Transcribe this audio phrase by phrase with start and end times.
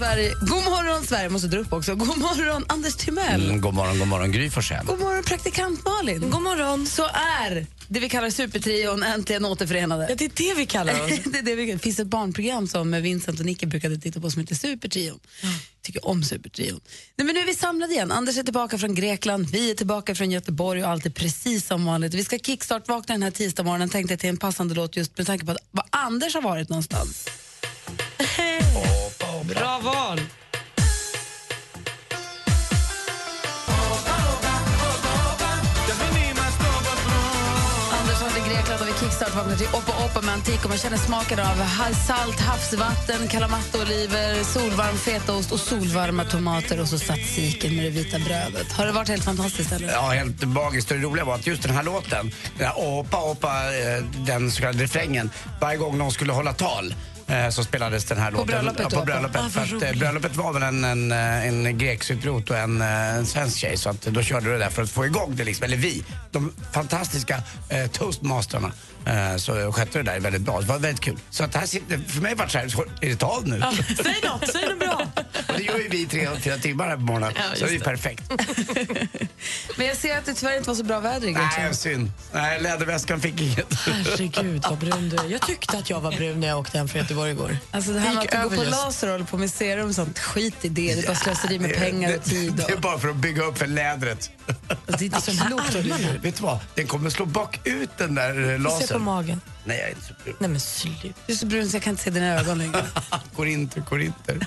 [0.00, 0.34] Sverige.
[0.40, 1.28] God morgon, Sverige.
[1.28, 1.94] måste dra upp också.
[1.94, 3.44] God morgon, Anders Timell.
[3.44, 4.86] Mm, god morgon, god morgon Gry Forssell.
[4.86, 6.30] God morgon, praktikant Malin.
[6.30, 6.86] God morgon.
[6.86, 7.02] Så
[7.42, 10.06] är det vi kallar supertrion äntligen återförenade.
[10.08, 11.10] Ja, det är det vi kallar oss.
[11.24, 14.30] det, är det, vi, det finns ett barnprogram som Vincent och Nicke brukade titta på
[14.30, 15.20] som heter Supertrion.
[15.82, 16.80] Tycker om Supertrion.
[17.16, 18.12] Nej, men nu är vi samlade igen.
[18.12, 21.84] Anders är tillbaka från Grekland, vi är tillbaka från Göteborg och allt är precis som
[21.84, 22.14] vanligt.
[22.14, 25.46] Vi ska kickstart-vakna den här tisdagsmorgonen tänkte jag till en passande låt just med tanke
[25.46, 27.26] på att, var Anders har varit någonstans.
[29.44, 30.20] Bra val.
[37.92, 40.78] Anders har varit i Grekland och vi kickstart-vaknar till Oppa Oppa med antik och man
[40.78, 41.56] känner smaken av
[42.06, 48.72] salt havsvatten, kalamattoliver, solvarm fetaost och solvarma tomater och så tzatzikin med det vita brödet.
[48.72, 49.72] Har det varit helt fantastiskt?
[49.72, 49.88] Eller?
[49.88, 50.88] Ja, helt magiskt.
[50.88, 54.60] Det roliga var att just den här låten, den här Åpa Åpa, eh, den så
[54.60, 56.94] kallade refrängen, varje gång någon skulle hålla tal
[57.50, 58.46] så spelades den här låten.
[58.46, 59.40] bröllopet Ja, på bröllopet.
[59.40, 63.14] Ah, för att, eh, bröllopet var väl en, en, eh, en grek-cypriot och en, eh,
[63.16, 65.44] en svensk tjej så att då körde du det där för att få igång det
[65.44, 65.64] liksom.
[65.64, 68.72] Eller vi, de fantastiska eh, toastmasterna.
[69.06, 70.60] Eh, så skötte det där väldigt bra.
[70.60, 71.18] Det var väldigt kul.
[71.30, 72.66] Så att här sitter, för mig var det så här,
[73.00, 73.62] är det tal nu?
[74.02, 75.06] Säg något, säg något bra.
[75.48, 77.32] Och det gör ju vi tre, fyra timmar här på morgonen.
[77.36, 78.22] Ja, så det är ju perfekt.
[79.76, 81.50] Men jag ser att det tyvärr inte var så bra väder i Grekland.
[81.58, 82.10] Nej, synd.
[82.32, 83.74] Nej, läderväskan fick inget.
[83.74, 85.32] Herregud vad brun du.
[85.32, 87.56] Jag tyckte att jag var brun när jag åkte hem från Göteborg igår.
[87.70, 90.18] Alltså det här med att gå på laser och hålla på med serum och sånt,
[90.18, 90.94] skit i det.
[90.94, 92.52] Det är bara slöseri med pengar och tid.
[92.52, 94.30] Det, det är bara för att bygga upp för lädret.
[94.46, 95.74] alltså, det är inte så klokt.
[96.22, 96.58] Vet du vad?
[96.74, 99.40] Den kommer slå bak ut den där se på magen.
[99.64, 100.36] Nej, jag är inte så brun.
[100.38, 101.14] Nej men slut.
[101.26, 102.86] Du är så brun så jag kan inte se dina ögon längre.
[103.36, 104.46] Går inte, går inte.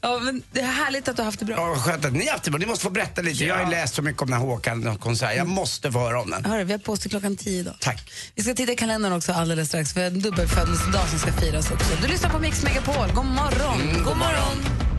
[0.00, 1.56] Ja, men det är härligt att du har haft det bra.
[1.56, 2.58] Ja, skönt att ni har haft det bra.
[2.58, 3.44] Ni måste få berätta lite.
[3.44, 5.36] Jag har ju läst så mycket om den här Håkan-konserten.
[5.36, 6.44] Jag måste få höra om den.
[6.44, 7.74] Hörru, vi har på klockan tio idag.
[7.80, 8.12] Tack.
[8.34, 11.70] Vi ska titta i kalendern också alldeles strax för en dubbel födelsedag som ska firas
[11.70, 11.96] också.
[12.02, 13.12] Du lyssnar på Mix Megapol.
[13.14, 14.04] God morgon!
[14.04, 14.93] god morgon!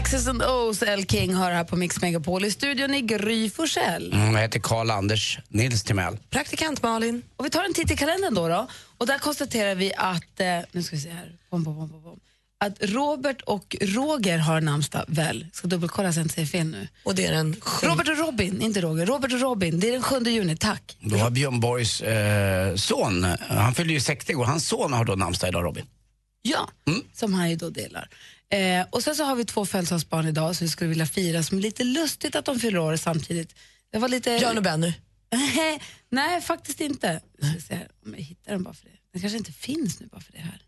[0.00, 1.04] X's and O's, L.
[1.04, 2.44] King hör här på Mix Megapol.
[2.44, 4.12] I studion i Gry Forssell.
[4.12, 6.16] Mm, jag heter Karl-Anders Nils Timell.
[6.30, 7.22] Praktikant Malin.
[7.36, 8.48] Och vi tar en titt i kalendern då.
[8.48, 8.66] då.
[8.98, 12.20] Och där konstaterar vi att, eh, nu ska vi se här, bom, bom, bom, bom,
[12.64, 15.46] att Robert och Roger har namnsdag väl.
[15.52, 16.88] Ska dubbelkolla så jag inte säger fel nu.
[17.04, 19.06] Och det är en Robert och Robin, inte Roger.
[19.06, 20.96] Robert och Robin, det är den 7 juni, tack.
[21.00, 25.14] Då har Björn Borgs eh, son, han fyller ju 60 år, hans son har då
[25.14, 25.84] namnsdag idag Robin.
[26.42, 26.70] Ja,
[27.12, 28.08] som han ju då delar.
[28.48, 31.58] Eh, och sen så har vi två födelsedagsbarn idag som vi skulle vilja fira som
[31.58, 33.54] är lite lustigt att de fyller år samtidigt.
[33.90, 34.38] Det var lite...
[34.38, 34.94] Björn och Benny.
[36.08, 37.22] Nej, faktiskt inte.
[37.38, 38.96] Jag ska se om jag hittar den bara för det.
[39.12, 40.62] Den kanske inte finns nu bara för det här.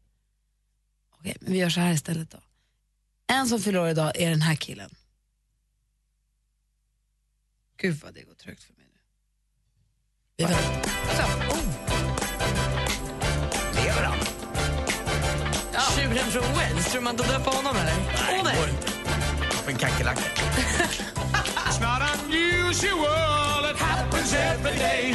[1.18, 2.38] Okej, men vi gör så här istället då.
[3.26, 4.94] En som fyller år idag är den här killen.
[7.76, 8.86] Gud vad det går trögt för mig
[10.38, 10.46] nu.
[11.16, 11.41] Så,
[16.12, 17.94] Tjuren från Wales, tror man inte döpa honom eller?
[17.94, 18.92] Nej, Åh, det går inte.
[19.66, 20.20] En kackerlacka.
[20.20, 25.14] It's not unusual, it happens every day.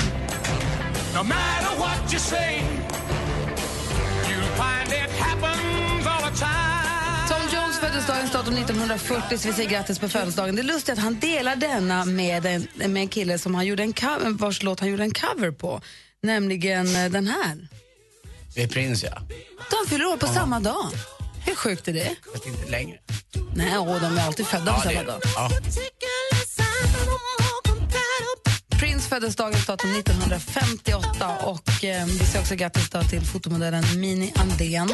[1.14, 2.62] No matter what you say,
[4.30, 7.28] you'll find it happens all the time.
[7.30, 10.56] Tom Jones föddes dagens datum 1940 så vi säger grattis på födelsedagen.
[10.56, 13.84] Det är lustigt att han delar denna med en, med en kille som han gjorde
[13.84, 15.82] en cover, vars låt han gjorde en cover på.
[16.24, 17.68] Nämligen eh, den här.
[18.58, 19.22] Det är prins ja.
[19.70, 20.90] De fyller år på samma dag.
[21.46, 22.16] Hur sjukt är det?
[22.34, 22.98] Fast inte längre.
[23.56, 25.22] Nej, åh, de är alltid födda på samma dag.
[25.36, 25.50] Ja.
[28.80, 34.90] Prince föddes dagens datum 1958 och eh, vi säger också grattis till fotomodellen Mini Andén.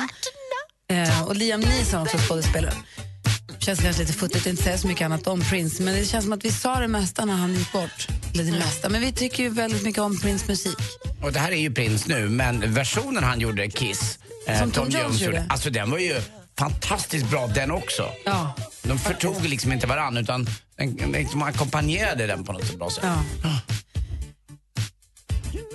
[0.90, 2.74] Eh, och Liam Neeson också skådespelare.
[3.66, 6.24] Känns kanske lite futtigt att inte säga så mycket annat om Prince men det känns
[6.24, 8.08] som att vi sa det mesta när han gick bort.
[8.34, 10.78] Eller det mesta, men vi tycker ju väldigt mycket om Prince musik.
[11.22, 14.90] Och det här är ju prins nu, men versionen han gjorde, Kiss, eh, Som Tom
[14.90, 15.46] Jones gjorde.
[15.50, 16.22] alltså den var ju
[16.60, 18.10] fantastiskt bra den också.
[18.26, 18.56] Ja.
[18.84, 20.48] De förtog liksom inte varann utan
[21.14, 23.04] liksom ackompanjerade den på något bra sätt.
[23.04, 23.60] Ja.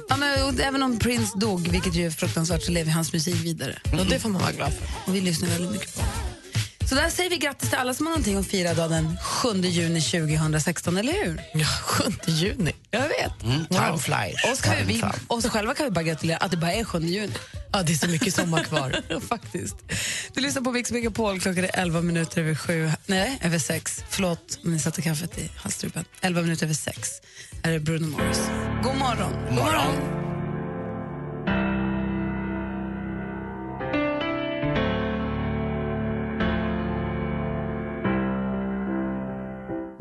[0.09, 3.79] Ja, men, även om Prince dog, vilket ju är fruktansvärt, så lever hans musik vidare.
[3.93, 4.87] Och det får man vara glad för.
[5.11, 6.03] Och vi lyssnar väldigt mycket på.
[6.89, 9.49] Så där säger vi grattis till alla som har någonting att fira då den 7
[9.61, 11.41] juni 2016, eller hur?
[11.55, 12.73] Ja, 7 juni.
[12.91, 13.43] Jag vet.
[13.43, 14.45] Mm, time flies.
[14.53, 15.15] Oss, kan vi, vi, flies.
[15.27, 17.33] oss själva kan vi bara gratulera att det bara är 7 juni.
[17.73, 19.21] Ja, det är så mycket sommar kvar.
[19.29, 19.77] Faktiskt.
[20.35, 21.41] Du lyssnar på Mix Megapol.
[21.41, 22.91] Klockan är 11 minuter över sju.
[23.07, 24.05] Nej, över sex.
[24.09, 26.05] Förlåt om ni satte kaffet i halsstrupen.
[26.21, 27.09] 11 minuter över sex.
[27.63, 28.37] Här är Bruno Mars.
[28.83, 29.33] God morgon.
[29.49, 30.38] God morgon.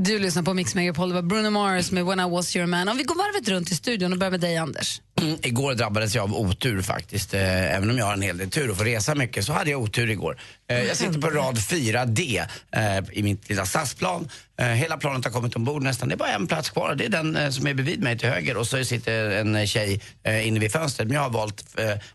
[0.07, 1.09] Du lyssnar på Mix Megapol.
[1.09, 2.89] Det var Bruno Mars med When I was your man.
[2.89, 5.01] Om vi går varvet runt i studion och börjar med dig, Anders.
[5.21, 7.33] Mm, igår drabbades jag av otur faktiskt.
[7.33, 9.71] Eh, även om jag har en hel del tur och får resa mycket så hade
[9.71, 10.39] jag otur igår.
[10.69, 14.29] Eh, jag sitter på rad 4D eh, i mitt lilla SAS-plan.
[14.59, 16.09] Eh, hela planet har kommit ombord nästan.
[16.09, 16.95] Det är bara en plats kvar.
[16.95, 20.01] Det är den eh, som är bredvid mig till höger och så sitter en tjej
[20.23, 21.07] eh, inne vid fönstret.
[21.07, 21.65] Men jag har valt,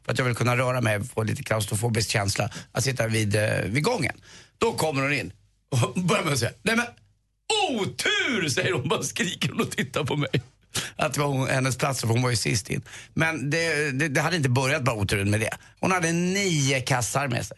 [0.04, 3.36] för att jag vill kunna röra mig och få lite klaustrofobisk känsla, att sitta vid,
[3.64, 4.14] vid gången.
[4.58, 5.32] Då kommer hon in
[5.72, 6.86] och börjar med att säga, nej men
[7.70, 10.30] otur säger hon, bara skriker hon och tittar på mig.
[10.96, 12.82] Att det var hon, hennes plats, för hon var ju sist in.
[13.14, 15.50] Men det, det, det hade inte börjat bara oturen med det.
[15.80, 17.56] Hon hade nio kassar med sig.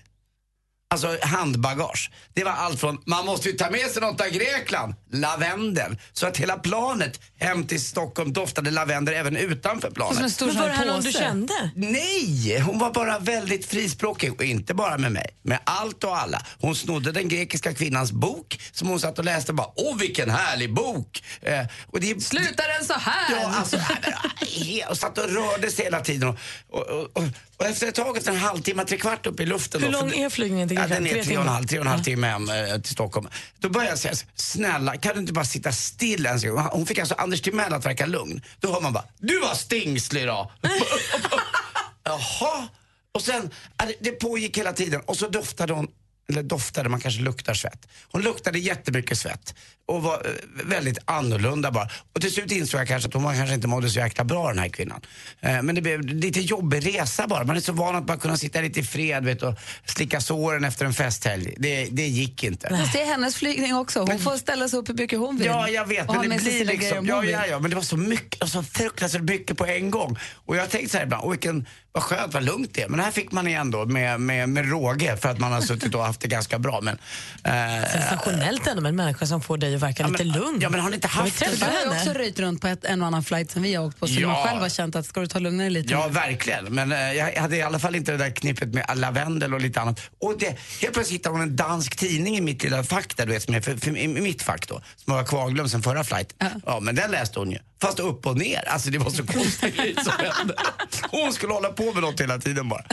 [0.95, 2.11] Alltså handbagage.
[2.35, 5.97] Det var allt från, man måste ju ta med sig något av Grekland, lavendel.
[6.13, 10.15] Så att hela planet hem till Stockholm doftade lavendel även utanför planet.
[10.15, 11.71] Som en stor Men var det här någon du kände?
[11.75, 16.43] Nej, hon var bara väldigt frispråkig och inte bara med mig, med allt och alla.
[16.61, 20.31] Hon snodde den grekiska kvinnans bok som hon satt och läste och bara, åh vilken
[20.31, 21.25] härlig bok!
[21.43, 23.41] Eh, och det, Slutar den så här?
[23.41, 23.77] Ja, alltså,
[24.91, 26.29] och satt och rörde sig hela tiden.
[26.29, 26.39] Och,
[26.81, 27.23] och, och,
[27.65, 29.83] och, efter ett tag, efter en halvtimme, tre kvart upp i luften.
[29.83, 31.07] Hur då, lång är flygningen till ja, Grekland?
[31.07, 33.29] Den är Tre och en halv, tre och en halv timme hem eh, till Stockholm.
[33.59, 36.59] Då började jag säga, snälla kan du inte bara sitta still en sekund?
[36.59, 38.43] Hon fick alltså Anders Timell att verka lugn.
[38.61, 40.53] Då hör man bara, du var stingslig då.
[42.05, 42.69] Jaha.
[43.13, 45.89] Och sen, ja, det- det pågick hela tiden och så doftade hon,
[46.29, 47.89] eller doftade, man kanske luktar svett.
[48.13, 49.55] Hon luktade jättemycket svett
[49.87, 51.89] och var eh, väldigt annorlunda bara.
[52.13, 54.59] Och till slut insåg jag kanske att hon kanske inte mådde så jäkla bra den
[54.59, 55.01] här kvinnan.
[55.41, 57.45] Eh, men det blev lite jobbig resa bara.
[57.45, 59.55] Man är så van att bara kunna sitta lite i fred vet, och
[59.85, 61.55] slicka såren efter en festhelg.
[61.57, 62.69] Det, det gick inte.
[62.69, 64.01] Fast det är hennes flygning också.
[64.01, 65.47] Hon får ställa sig upp hur mycket hon vill.
[65.47, 66.09] Ja, jag vet.
[66.09, 68.49] Och Men det blir liksom, om ja, ja, ja, men det var så mycket, och
[68.49, 70.19] så fruktansvärt mycket på en gång.
[70.35, 72.89] Och jag tänkte så här ibland, åh, vilken, vad skönt, vad lugnt det är.
[72.89, 75.95] Men här fick man igen då med, med, med råge för att man har suttit
[75.95, 76.81] och haft det ganska bra.
[76.81, 76.99] Men,
[77.45, 80.59] eh, Sensationellt ändå med en människa som får dig att verka Ja, lite men- lugn.
[80.61, 83.01] ja, men har ni inte haft det Du har också röjt runt på ett, en
[83.03, 84.29] och annan flight som vi har åkt på som Ja.
[84.29, 86.13] man själv har känt att ska du ta lugnare lite Ja, nu?
[86.13, 86.65] verkligen.
[86.65, 89.81] Men eh, jag hade i alla fall inte det där knippet med lavendel och lite
[89.81, 90.01] annat.
[90.21, 90.59] Och det, helt
[90.95, 93.61] plötsligt hittade hon en dansk tidning i mitt lilla fack där, du vet, som är
[93.61, 96.35] för, för, i mitt fack då, som var kvarglömd sen förra flight.
[96.67, 96.81] Ja.
[96.81, 97.59] men den läste hon ju.
[97.85, 98.69] Fast upp och ner.
[98.69, 100.55] Alltså det var så konstigt grej som hände.
[101.11, 102.85] Hon skulle hålla på med något hela tiden bara.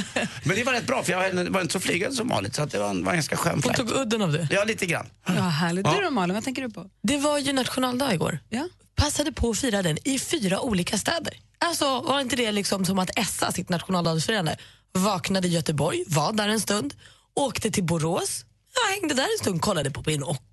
[0.44, 2.72] Men det var rätt bra för jag var inte så flygande som vanligt så att
[2.72, 3.78] det var en, var en ganska skön Hon flight.
[3.78, 4.48] tog udden av det.
[4.52, 5.06] Ja, lite grann.
[5.26, 5.86] Ja, härligt.
[5.86, 6.86] Du då Malin, vad tänker du på?
[7.04, 8.40] Det var ju nationaldag igår.
[8.50, 8.68] Ja.
[8.96, 11.34] Passade på att fira den i fyra olika städer.
[11.66, 14.58] Alltså var inte det liksom som att essa sitt nationaldagsfirande?
[14.94, 16.94] Vaknade i Göteborg, var där en stund,
[17.36, 18.46] åkte till Borås,
[18.76, 20.04] jag hängde där en stund, kollade på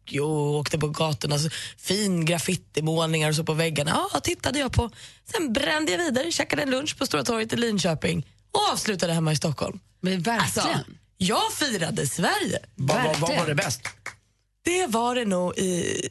[0.09, 4.09] Pinocchio, åkte på gatorna, så fin graffitimålningar och så på väggarna.
[4.13, 4.91] Ja, tittade jag på.
[5.33, 9.33] Sen brände jag vidare, käkade en lunch på Stora torget i Linköping och avslutade hemma
[9.33, 9.81] i Stockholm.
[10.01, 10.41] Men verkligen.
[10.41, 12.59] Alltså, jag firade Sverige.
[12.75, 13.41] Vad vad Verkligen.
[13.41, 13.81] var det bäst?
[14.65, 16.09] Det var det nog i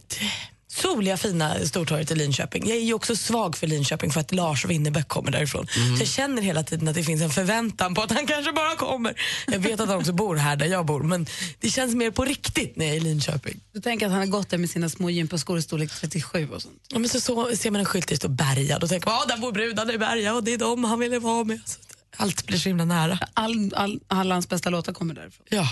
[0.77, 2.67] soliga fina Stortorget i Linköping.
[2.67, 5.67] Jag är ju också svag för Linköping för att Lars Winnerbäck kommer därifrån.
[5.67, 8.75] Så jag känner hela tiden att det finns en förväntan på att han kanske bara
[8.75, 9.21] kommer.
[9.47, 11.27] Jag vet att han också bor här där jag bor men
[11.59, 13.59] det känns mer på riktigt när jag är i Linköping.
[13.73, 16.61] Du tänker att han har gått där med sina små gympaskor i storlek 37 och
[16.61, 16.81] sånt.
[16.87, 19.19] Ja, men så, så ser man en skylt där det står Berga och tänker man
[19.19, 21.59] ah, där bor brudarna i Berga och det är dem han ville vara med.
[21.65, 21.77] Så
[22.17, 23.19] allt blir så himla nära.
[23.33, 25.45] All, all, alla hans bästa låtar kommer därifrån.
[25.49, 25.67] Ja.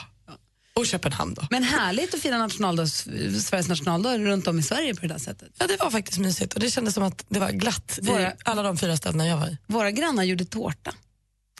[0.80, 1.48] Och Köpenhamn då.
[1.50, 5.50] Men härligt att fira nationaldag, Sveriges nationaldag runt om i Sverige på det där sättet.
[5.60, 8.34] Ja, det var faktiskt mysigt och det kändes som att det var glatt i Våra-
[8.46, 9.58] alla de fyra städerna jag var i.
[9.68, 10.94] Våra grannar gjorde tårta.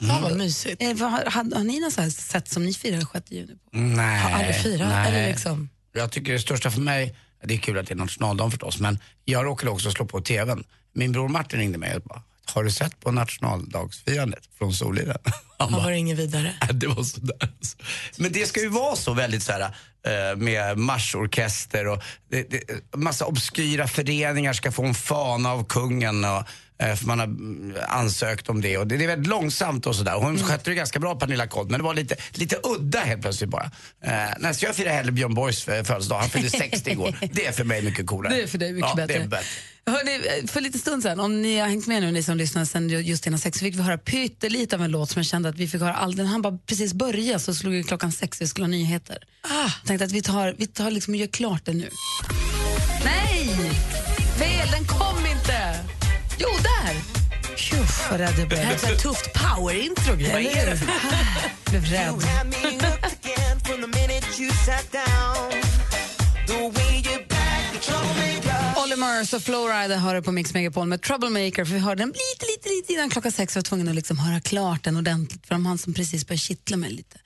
[0.00, 0.82] Ja, vad mysigt.
[0.82, 3.76] Eh, vad, har, har, har ni något sätt som ni firar 6 juni på?
[3.78, 4.18] Nej.
[4.20, 4.88] Har aldrig firat.
[4.88, 5.08] nej.
[5.08, 5.68] Eller liksom.
[5.92, 8.98] Jag tycker det största för mig, det är kul att det är nationaldagen förstås, men
[9.24, 10.64] jag råkade också slå på TVn.
[10.94, 12.22] Min bror Martin ringde mig och bara,
[12.56, 15.18] har du sett på nationaldagsfirandet från Soliden?
[15.58, 16.54] Han bara, var inget vidare.
[16.62, 17.50] "Äh, det var sådär.
[18.16, 22.96] Men det ska ju vara så väldigt så här, eh, med marschorkester och det, det,
[22.96, 26.42] massa obskyra föreningar ska få en fana av kungen och
[26.78, 30.14] för man har mm, ansökt om det och det, det är väldigt långsamt och sådär.
[30.14, 30.42] Hon Mm.
[30.48, 33.70] skötte det ganska bra, Pernilla Kodd, men det var lite, lite udda helt plötsligt bara.
[34.04, 37.18] Eh, nästa jag firar hellre Björn Borgs eh, födelsedag, han fyllde 60 igår.
[37.32, 38.34] Det är för mig mycket coolare.
[38.34, 39.18] Det är för dig mycket ja, bättre.
[39.18, 39.46] Det är bättre.
[39.90, 42.88] Hörrni, för lite stund sen, om ni har hängt med nu, ni som lyssnar sen
[42.88, 45.54] just innan sex, så fick vi höra pyttelite av en låt som jag kände att
[45.56, 46.26] vi fick höra all den.
[46.26, 49.18] Han bara precis började så slog ju klockan sex, vi skulle ha nyheter.
[49.42, 49.70] Ah.
[49.86, 51.88] Tänkte att vi tar, vi tar liksom och gör klart det nu.
[53.04, 53.48] Nej!
[54.38, 55.25] Fel, den kom inte!
[55.25, 55.25] Jo, där!
[57.56, 58.92] Tjoff, vad rädd jag Det här är blev.
[58.92, 60.12] ett tufft power-intro.
[60.12, 60.78] Vad är det?
[61.70, 62.14] blev rädd.
[68.84, 71.64] Olly Murs och Flowrider hör på Mix Megapol med Troublemaker.
[71.64, 73.54] För vi hörde den lite, lite, lite innan klockan sex.
[73.56, 76.40] Jag var tvungen att liksom höra klart den ordentligt för de han som precis började
[76.40, 77.16] kittla mig lite.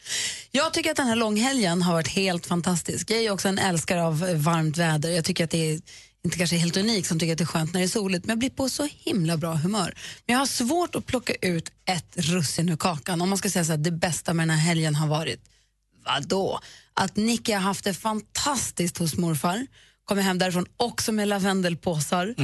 [0.51, 3.11] Jag tycker att den här långhelgen har varit helt fantastisk.
[3.11, 5.11] Jag är också en älskare av varmt väder.
[5.11, 5.81] Jag tycker att det är
[6.25, 8.31] inte kanske helt unik som tycker att det är skönt när det är soligt, men
[8.31, 9.95] jag blir på så himla bra humör.
[10.27, 13.23] Men jag har svårt att plocka ut ett russin ur kakan.
[13.23, 15.41] Om man ska säga så här, det bästa med den här helgen har varit
[16.05, 16.61] Vadå?
[16.95, 19.67] Att Nicky har haft det fantastiskt hos morfar.
[20.11, 22.35] Kommer hem därifrån också med lavendelpåsar.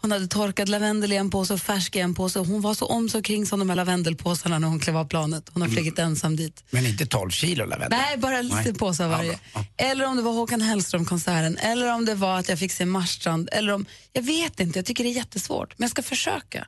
[0.00, 2.38] Hon hade torkad lavendel i en påse och färsk i en påse.
[2.38, 5.50] Hon var så om så kring som de här lavendelpåsarna när hon klev av planet.
[5.52, 6.64] Hon har flugit ensam dit.
[6.70, 7.98] Men inte 12 kilo lavendel.
[7.98, 8.74] Nej, bara lite Nej.
[8.74, 9.30] påsar Ja, varje.
[9.30, 9.38] bra.
[9.54, 9.64] Ja.
[9.76, 13.48] Eller om det var Håkan Hellström-konserten, eller om det var att jag fick se Marstrand.
[13.52, 15.78] Eller om, jag vet inte, jag tycker det är jättesvårt.
[15.78, 16.66] Men jag ska försöka.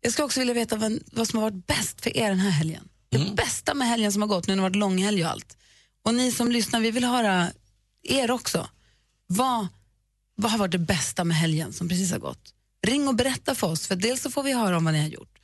[0.00, 2.50] Jag ska också vilja veta vad, vad som har varit bäst för er den här
[2.50, 2.88] helgen.
[3.10, 3.34] Det Mm.
[3.34, 5.56] bästa med helgen som har gått, nu när det har varit långhelg och allt.
[6.04, 7.48] Och ni som lyssnar, vi vill höra
[8.02, 8.68] er också.
[9.26, 9.66] Vad,
[10.36, 12.54] vad har varit det bästa med helgen som precis har gått?
[12.86, 15.08] Ring och berätta för oss, för dels så får vi höra om vad ni har
[15.08, 15.38] gjort.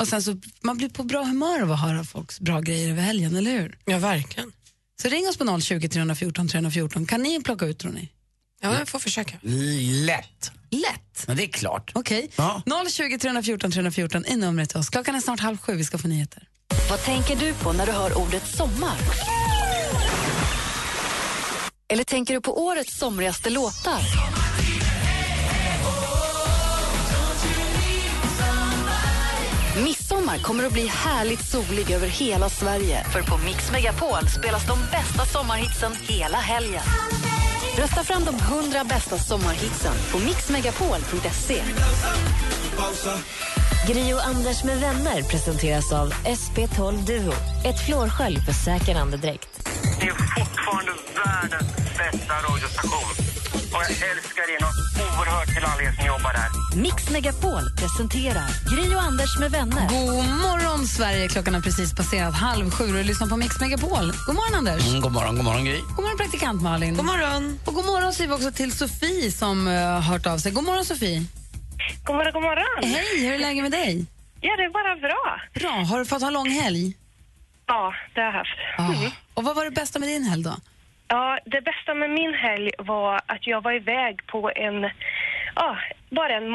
[0.00, 3.02] Och sen så, man blir på bra humör av att höra folks bra grejer över
[3.02, 3.78] helgen, eller hur?
[3.84, 4.52] Ja, verkligen.
[5.02, 7.06] Så ring oss på 020 314 314.
[7.06, 8.08] Kan ni plocka ut tror ni?
[8.60, 9.38] Ja, jag får försöka.
[9.42, 10.50] Lätt.
[10.70, 11.26] Lätt.
[11.26, 11.92] Men det är klart.
[11.94, 12.30] Okej.
[12.36, 12.62] Ja.
[12.90, 14.88] 020 314 314 är numret till oss.
[14.88, 16.48] Klockan är snart halv sju, vi ska få nyheter.
[16.90, 18.96] Vad tänker du på när du hör ordet sommar?
[21.88, 24.00] Eller tänker du på årets somrigaste låtar?
[29.84, 33.04] Midsommar kommer att bli härligt solig över hela Sverige.
[33.12, 36.82] För på Mix Megapol spelas de bästa sommarhitsen hela helgen.
[37.78, 41.62] Rösta fram de 100 bästa sommarhitsen på mixmegapol.se.
[43.86, 47.32] Gri och Anders med vänner presenteras av SP12 Duo.
[47.64, 49.48] Ett flårskölj för säker andedräkt.
[50.00, 50.92] Det är fortfarande
[51.24, 53.10] världens bästa radiostation.
[53.54, 56.76] Och jag älskar er något oerhört till alla er som jobbar där.
[56.82, 59.88] Mix Megapol presenterar Gri och Anders med vänner.
[59.88, 61.28] God morgon, Sverige!
[61.28, 64.12] Klockan har precis passerat halv sju och du lyssnar på Mix Megapol.
[64.26, 64.88] God morgon, Anders.
[64.88, 65.80] Mm, god morgon, god morgon Gry.
[65.80, 66.96] God morgon, praktikant Malin.
[66.96, 67.58] God morgon.
[67.64, 70.52] Och god morgon säger vi också till Sofie som uh, har hört av sig.
[70.52, 71.26] God morgon, Sofie.
[72.06, 72.82] God morgon, god morgon.
[72.94, 74.06] Hej, hur är läget med dig?
[74.40, 75.40] Ja, det är bara bra.
[75.54, 75.70] Bra.
[75.84, 76.94] Har du fått ha lång helg?
[77.66, 78.58] Ja, det har jag haft.
[78.78, 79.10] Ah.
[79.34, 80.56] Och vad var det bästa med din helg då?
[81.08, 84.90] Ja, det bästa med min helg var att jag var iväg på en,
[85.54, 85.76] ja,
[86.10, 86.50] bara en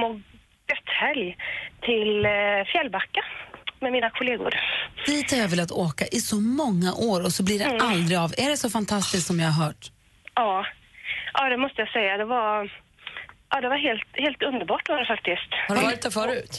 [1.01, 1.37] helg
[1.81, 2.31] till eh,
[2.71, 3.21] Fjällbacka
[3.79, 4.53] med mina kollegor.
[5.05, 7.81] Dit har jag velat åka i så många år och så blir det Mm.
[7.87, 8.33] aldrig av.
[8.37, 9.91] Är det så fantastiskt som jag har hört?
[10.35, 10.65] Ja,
[11.33, 12.17] ja det måste jag säga.
[12.17, 12.71] Det var,
[13.51, 15.51] ja, det var helt, helt underbart var det faktiskt.
[15.67, 16.53] Har du varit där förut?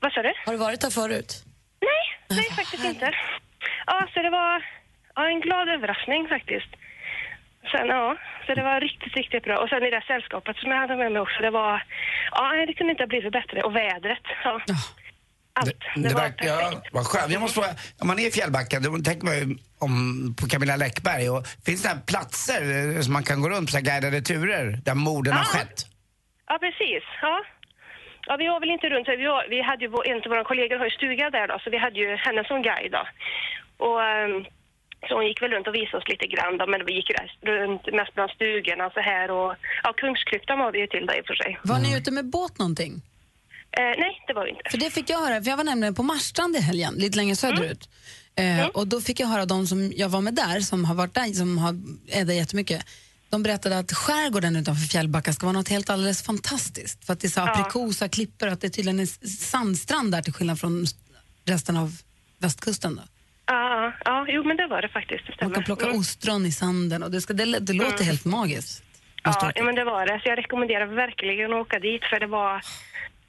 [0.00, 0.32] Vad sa du?
[0.46, 1.44] Har du varit där förut?
[1.80, 2.04] Nej,
[2.38, 3.12] nej faktiskt inte.
[3.86, 4.64] Ja, så det var
[5.14, 6.70] ja, en glad överraskning faktiskt.
[7.72, 9.56] Sen, ja, så det var riktigt, riktigt bra.
[9.62, 11.82] Och sen i det här sällskapet som jag hade med mig också, det var,
[12.32, 13.62] ja, det kunde inte ha blivit bättre.
[13.62, 14.60] Och vädret, ja.
[15.58, 15.66] Allt.
[15.94, 17.32] Det, Det var verkar, ja, vad skönt.
[17.32, 20.76] Jag måste fråga, om man är i fjällbacken, då tänker man ju om, på Camilla
[20.76, 21.30] Läckberg.
[21.30, 24.22] Och, finns det här platser eh, som man kan gå runt på så här guidade
[24.22, 25.86] turer där morden har skett?
[26.48, 27.02] Ja, precis.
[27.22, 27.44] Ja.
[28.28, 30.76] Ja, vi var väl inte runt, vi, var, vi hade ju, en av våra kollegor
[30.78, 33.04] har ju stuga där då, så vi hade ju henne som guide då.
[33.86, 34.44] Och, ehm,
[35.08, 37.10] så hon gick väl runt och visade oss lite grann då, men vi gick
[37.42, 41.20] runt mest bland stugorna så här och ja, Kungsklyftan var vi ju till där i
[41.22, 41.58] och för sig.
[41.62, 42.92] Var ni ute med båt någonting?
[43.78, 44.70] Eh, nej, det var vi inte.
[44.70, 47.36] För det fick jag höra, för jag var nämligen på Marstrand i helgen, lite längre
[47.36, 47.88] söderut.
[48.36, 51.14] Eh, Och då fick jag höra de som jag var med där, som har varit
[51.14, 51.72] där, som har,
[52.20, 52.86] är där jättemycket.
[53.30, 57.04] De berättade att skärgården utanför Fjällbacka ska vara något helt alldeles fantastiskt.
[57.06, 57.50] För att det är så Ja.
[57.50, 60.84] aprikosa klippor och att det tydligen är sandstrand där till skillnad från
[61.44, 61.90] resten av
[62.38, 62.96] västkusten.
[62.96, 63.02] Då.
[63.46, 65.24] Ja, ja, jo men det var det faktiskt.
[65.26, 65.98] Det Man kan plocka Mm.
[65.98, 68.82] ostron i sanden och det, ska, det, det låter helt magiskt.
[69.22, 70.20] Ja, ja, men det var det.
[70.22, 72.62] Så jag rekommenderar verkligen att åka dit för det var...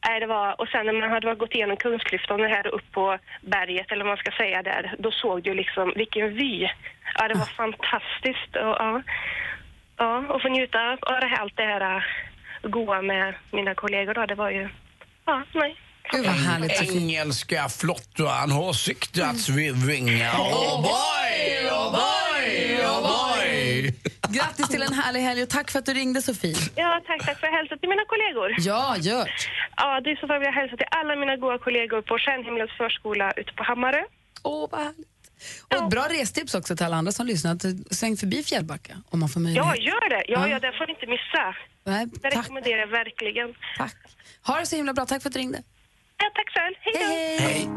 [0.08, 3.92] Nej, det var och sen när man hade gått igenom Kungsklyftan här upp på berget
[3.92, 6.68] eller vad man ska säga där, då såg du liksom vilken vy.
[7.16, 8.51] Ja, det var fantastiskt.
[8.56, 9.01] Och, ja,
[9.98, 12.01] ja, och få njuta av det här, allt det här äh,
[12.70, 14.70] goa med mina kollegor då, det var ju...
[15.25, 15.75] Ja, nej.
[16.12, 17.01] Gud vad härligt Sofie.
[17.01, 20.34] Engelska flottan har siktats vid vingar.
[20.34, 23.94] Oh boy, oh boy, oh boy.
[24.30, 26.56] Grattis till en härlig helg och tack för att du ringde Sofie.
[26.75, 28.56] Ja, tack, tack för att jag hälsat till mina kollegor.
[28.60, 29.30] Ja, gör.
[29.77, 33.32] Ja, det är så vill jag hälsa till alla mina goda kollegor på Stjärnhimlens förskola
[33.32, 34.04] ute på Hammarö.
[34.44, 35.16] Åh, vad härligt.
[35.72, 37.51] Och ett bra restips också till alla andra som lyssnar.
[37.51, 39.65] Att sväng förbi Fjällbacka om man får möjlighet.
[39.67, 40.24] Ja, gör det.
[40.27, 40.48] Ja, Ja.
[40.48, 41.56] ja, det får ni inte missa.
[41.84, 42.36] Nej, Det tack.
[42.36, 43.53] rekommenderar jag verkligen.
[43.77, 43.96] Tack.
[44.48, 45.06] Ha det så himla bra.
[45.06, 45.63] Tack för att du ringde.
[46.17, 46.75] Ja, tack själv.
[46.79, 47.00] Hej då.
[47.13, 47.70] Hej, hej.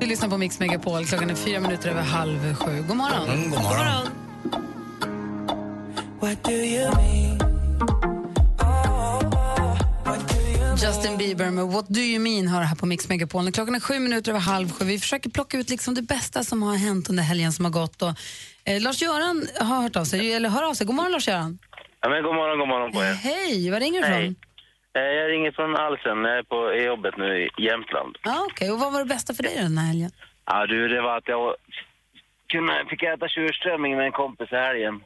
[0.00, 1.06] Du lyssnar på Mix Megapol.
[1.06, 2.84] Klockan är fyra minuter över halv sju.
[2.88, 3.28] God morgon.
[3.28, 4.08] Mm, god morgon.
[6.20, 7.38] What do you mean?
[10.82, 13.52] Justin Bieber med What Do You Mean hör här på Mix Megapol.
[13.52, 14.84] Klockan är sju minuter över halv sju.
[14.84, 18.02] Vi försöker plocka ut liksom det bästa som har hänt under helgen som har gått.
[18.02, 18.08] Och,
[18.64, 20.86] eh, Lars-Göran har hört av sig, eller hör av sig.
[20.86, 21.58] God morgon Lars-Göran.
[22.00, 23.12] Ja, men god morgon, god morgon på er.
[23.12, 24.36] Hej, var ringer du ifrån?
[24.96, 26.18] Eh, Jag ringer från Alsen.
[26.24, 26.58] Jag är på
[26.90, 28.16] jobbet nu i Jämtland.
[28.22, 30.10] Ah, Okej, och vad var det bästa för dig den här helgen?
[30.46, 31.54] Ja, du, det var att jag
[32.52, 35.00] kunde, fick äta tjurströmming med en kompis i helgen.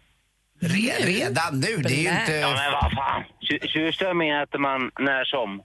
[0.63, 1.77] Re, redan nu?
[1.77, 2.33] Det är ju inte...
[2.33, 3.23] Ja, men vad fan.
[3.73, 5.63] Tjurströmming äter man när som.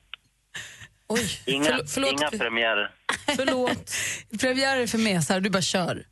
[1.10, 2.92] Oj, Inga, förlåt, förlåt, inga premiärer.
[3.36, 3.92] Förlåt.
[4.42, 6.04] Premiär är för mesar, du bara kör.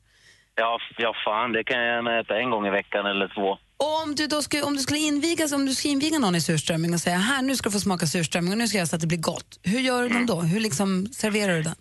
[0.56, 1.52] Ja, f- ja, fan.
[1.52, 3.58] Det kan jag gärna äta en gång i veckan eller två.
[3.78, 6.42] Och om du då skulle, om du skulle invigas, om du skulle inviga någon i
[6.42, 8.88] surströmming och säga här nu ska du få smaka surströmming och nu ska jag göra
[8.88, 9.60] så att det blir gott.
[9.64, 10.42] Hur gör du den då?
[10.42, 11.76] Hur liksom serverar du den?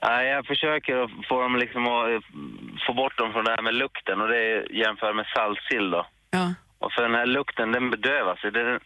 [0.00, 2.20] Ja, jag försöker att få dem liksom att eh,
[2.86, 6.06] få bort dem från det här med lukten och det är jämför med saltsill då.
[6.34, 6.54] Ja.
[6.78, 8.38] Och för den här lukten, den bedövas.
[8.42, 8.80] Det,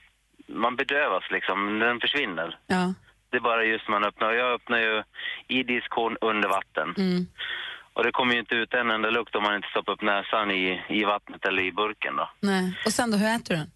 [0.47, 2.59] man bedövas liksom, den försvinner.
[2.67, 2.95] Ja.
[3.31, 4.33] Det är bara just man öppnar.
[4.33, 5.03] Jag öppnar ju
[5.49, 6.95] i diskon under vatten.
[6.99, 7.27] Mm.
[7.93, 10.51] Och det kommer ju inte ut en enda lukt om man inte stoppar upp näsan
[10.51, 12.31] i, i vattnet eller i burken då.
[12.41, 12.79] Nej.
[12.87, 13.71] Och sen då, hur äter du den?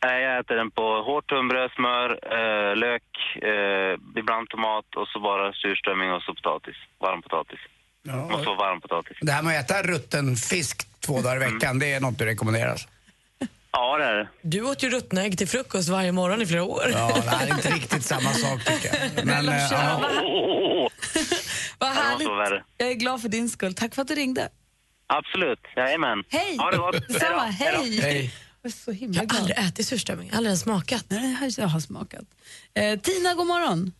[0.00, 5.52] Jag äter den på hårt tunnbröd, smör, eh, lök, eh, ibland tomat och så bara
[5.52, 6.76] surströmming och så potatis.
[6.98, 7.60] Varm potatis.
[8.06, 9.16] Måste vara varm potatis.
[9.20, 12.24] Det här med att äta rutten fisk två dagar i veckan, det är något du
[12.24, 12.70] rekommenderar?
[12.70, 12.88] alltså?
[13.72, 14.28] Ja, det är det.
[14.42, 16.82] Du åt ju ruttna ägg till frukost varje morgon i flera år.
[16.92, 19.26] Ja, det här är inte riktigt samma sak tycker jag.
[19.26, 20.00] Men, eh, ja.
[21.78, 22.62] vad, härligt.
[22.76, 23.74] Jag är glad för din skull.
[23.74, 24.48] Tack för att du ringde.
[25.06, 25.58] Absolut.
[25.76, 26.24] Jajamän.
[26.28, 26.56] Hej!
[26.58, 26.94] Ha det gott.
[27.20, 28.00] Samma, Hej hej!
[28.00, 28.34] Hej.
[28.62, 29.40] Jag är så himla Jag har glad.
[29.40, 31.04] aldrig ätit surströmming, aldrig ens smakat.
[31.08, 32.24] Nej, jag har smakat.
[32.74, 33.92] Eh, Tina, god morgon.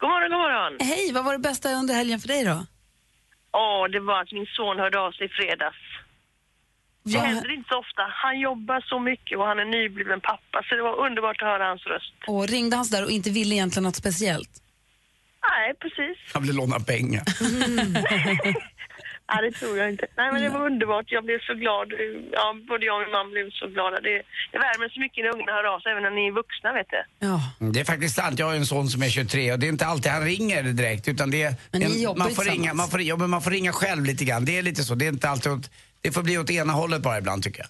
[0.00, 0.76] God morgon, god morgon.
[0.80, 2.66] Hej, vad var det bästa under helgen för dig då?
[3.62, 5.76] Åh, det var att min son hörde av sig i fredags.
[7.04, 8.02] Det Vad- händer inte så ofta.
[8.24, 11.64] Han jobbar så mycket och han är nybliven pappa, så det var underbart att höra
[11.68, 12.12] hans röst.
[12.26, 14.50] Och ringde han så där och inte ville egentligen något speciellt?
[15.50, 16.18] Nej, precis.
[16.34, 17.22] Han vill låna pengar.
[19.28, 20.06] Nej, det tror jag inte.
[20.16, 21.06] Nej, men det var underbart.
[21.08, 21.92] Jag blev så glad.
[22.32, 24.00] Ja, både jag och min man blev så glada.
[24.00, 26.72] Det, det värmer så mycket när ungarna hör av sig, även när ni är vuxna,
[26.72, 27.02] vet du.
[27.26, 27.40] Ja.
[27.72, 28.38] Det är faktiskt sant.
[28.38, 31.08] Jag har en son som är 23 och det är inte alltid han ringer direkt
[31.08, 31.54] utan det är...
[31.70, 34.24] Men ni jobbar man, får ringa, man, får, ja, men man får ringa själv lite
[34.24, 34.44] grann.
[34.44, 34.94] Det är lite så.
[34.94, 37.68] Det är inte alltid åt, Det får bli åt ena hållet bara ibland tycker jag.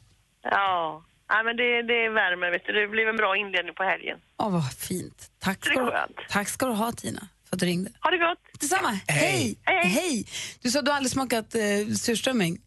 [0.52, 1.02] Ja.
[1.30, 2.72] Nej, men det, det värmer, vet du.
[2.72, 4.18] Det blev en bra inledning på helgen.
[4.38, 5.30] Åh, vad fint.
[5.38, 5.92] Tack ska, du,
[6.28, 7.90] tack ska du ha, Tina, att du ringde.
[8.00, 8.60] Ha det gott!
[8.60, 8.98] Detsamma.
[9.06, 9.58] Hej!
[9.62, 9.88] Hej.
[9.88, 10.26] Hej!
[10.62, 12.58] Du sa att du aldrig smakat eh, surströmming.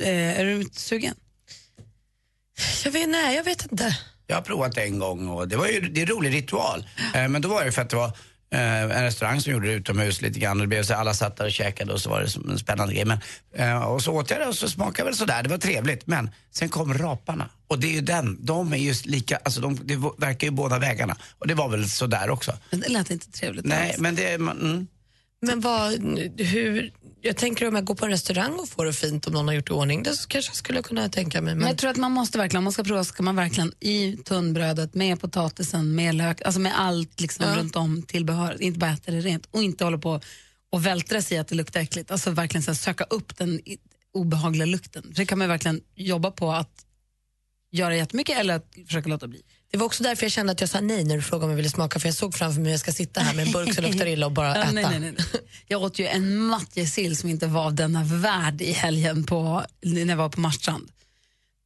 [0.00, 1.14] Eh, är du sugen?
[2.84, 3.98] Jag vet, nej, jag vet inte.
[4.26, 6.86] Jag har provat det en gång och det var ju det är en rolig ritual.
[7.14, 8.12] Eh, men då var det för att det var
[8.50, 11.44] eh, en restaurang som gjorde det utomhus lite grann det blev så alla satt där
[11.44, 13.04] och käkade och så var det som en spännande grej.
[13.04, 13.18] Men,
[13.54, 16.06] eh, och så åt jag det och så smakade väl sådär, det var trevligt.
[16.06, 19.78] Men sen kom raparna och det är ju den, de är ju lika, alltså de,
[19.84, 21.16] det verkar ju båda vägarna.
[21.38, 22.52] Och det var väl sådär också.
[22.70, 23.98] Men det lät inte trevligt Nej, alls.
[23.98, 24.86] men det, man, mm.
[25.46, 25.92] Men vad,
[26.40, 29.48] hur, jag tänker om jag går på en restaurang och får det fint om någon
[29.48, 31.54] har gjort i ordning, det kanske jag skulle kunna tänka mig.
[31.54, 33.72] Men Men jag tror att man måste verkligen, om man ska prova ska man verkligen
[33.80, 37.56] i tunnbrödet med potatisen, med lök, alltså med allt liksom Ja.
[37.56, 40.20] runt om tillbehör, inte bara äta det rent och inte hålla på
[40.70, 42.10] och vältra sig i att det luktar äckligt.
[42.10, 43.60] Alltså verkligen så här, söka upp den
[44.14, 45.02] obehagliga lukten.
[45.02, 46.70] För det kan man verkligen jobba på att
[47.72, 49.42] göra jättemycket eller att försöka låta bli.
[49.70, 51.56] Det var också därför jag kände att jag sa nej när du frågade om jag
[51.56, 53.74] ville smaka, för jag såg framför mig att jag ska sitta här med en burk
[53.74, 54.72] som luktar illa och bara Ja, äta.
[54.72, 55.42] nej, nej, nej, nej.
[55.66, 60.06] Jag åt ju en matjessill som inte var av denna värld i helgen på, när
[60.06, 60.90] jag var på Marstrand.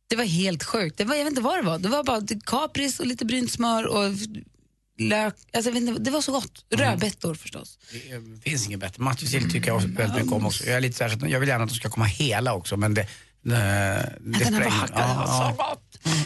[0.09, 0.99] Det var helt sjukt.
[0.99, 1.79] Det var, jag vet inte vad det var.
[1.79, 4.13] Det var bara kapris och lite brynt smör och
[4.99, 5.35] lök.
[5.53, 6.65] Alltså, jag vet inte, det var så gott.
[6.71, 7.79] Rödbetor förstås.
[8.35, 9.03] det finns inget bättre.
[9.03, 10.65] Matjessill tycker jag också väldigt mycket om också.
[10.65, 13.07] Jag, är lite att jag vill gärna att de ska komma hela också men det...
[13.43, 15.77] det, det Den här var hackad, den var Ja, så ja.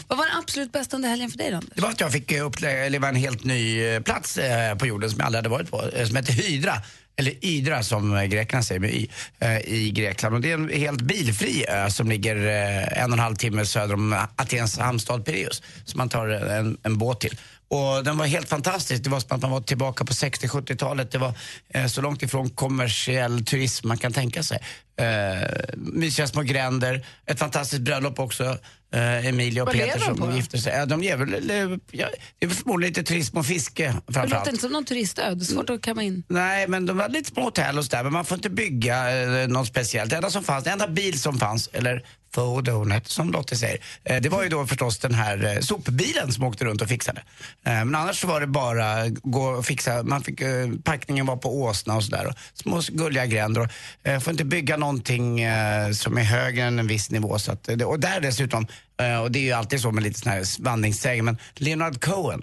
[0.07, 1.71] Vad var det absolut bästa under helgen för dig då, Anders?
[1.75, 4.39] Det var att jag fick eh, uppleva eh, en helt ny eh, plats
[4.79, 6.73] på jorden som jag aldrig hade varit på, som heter Hydra.
[7.17, 9.07] eller Ydra som grekerna säger med y,
[9.39, 10.35] eh, i Grekland.
[10.35, 13.65] Och det är en helt bilfri ö som ligger eh, en och en halv timme
[13.65, 15.61] söder om Atens hamnstad Pireus.
[15.85, 17.37] Som man tar en, en båt till.
[17.67, 19.03] Och den var helt fantastisk.
[19.03, 21.11] Det var som att man var tillbaka på 60-70-talet.
[21.11, 21.33] Det var
[21.69, 24.59] eh, så långt ifrån kommersiell turism man kan tänka sig.
[24.99, 28.57] Eh, mysiga små gränder, ett fantastiskt bröllop också.
[28.93, 30.35] Eh, Emilia och Vad Peter som på då?
[30.35, 30.73] gifte sig.
[30.73, 32.07] Ja, de ger väl, ja,
[32.39, 34.31] det är förmodligen lite turism och fiske Det framförallt.
[34.33, 35.33] låter inte som någon turistö.
[35.35, 36.23] Det är svårt att kamma in.
[36.27, 38.03] Nej, men de hade lite små hotell och sådär.
[38.03, 40.09] Men man får inte bygga eh, något speciellt.
[40.09, 44.21] Det enda som fanns, den enda bil som fanns, eller fordonet som Lottie säger, eh,
[44.21, 47.19] det var ju då förstås den här eh, sopbilen som åkte runt och fixade.
[47.65, 51.37] Eh, men annars så var det bara gå och fixa, man fick, eh, packningen var
[51.37, 52.33] på åsna och sådär.
[52.53, 53.61] Små gulliga gränder.
[53.61, 53.69] Och,
[54.07, 57.39] eh, får inte bygga någonting eh, som är högre än en viss nivå.
[57.39, 58.67] Så att, eh, och där dessutom,
[59.01, 62.41] eh, och det är ju alltid så med lite sådana här vandringssägen, men Leonard Cohen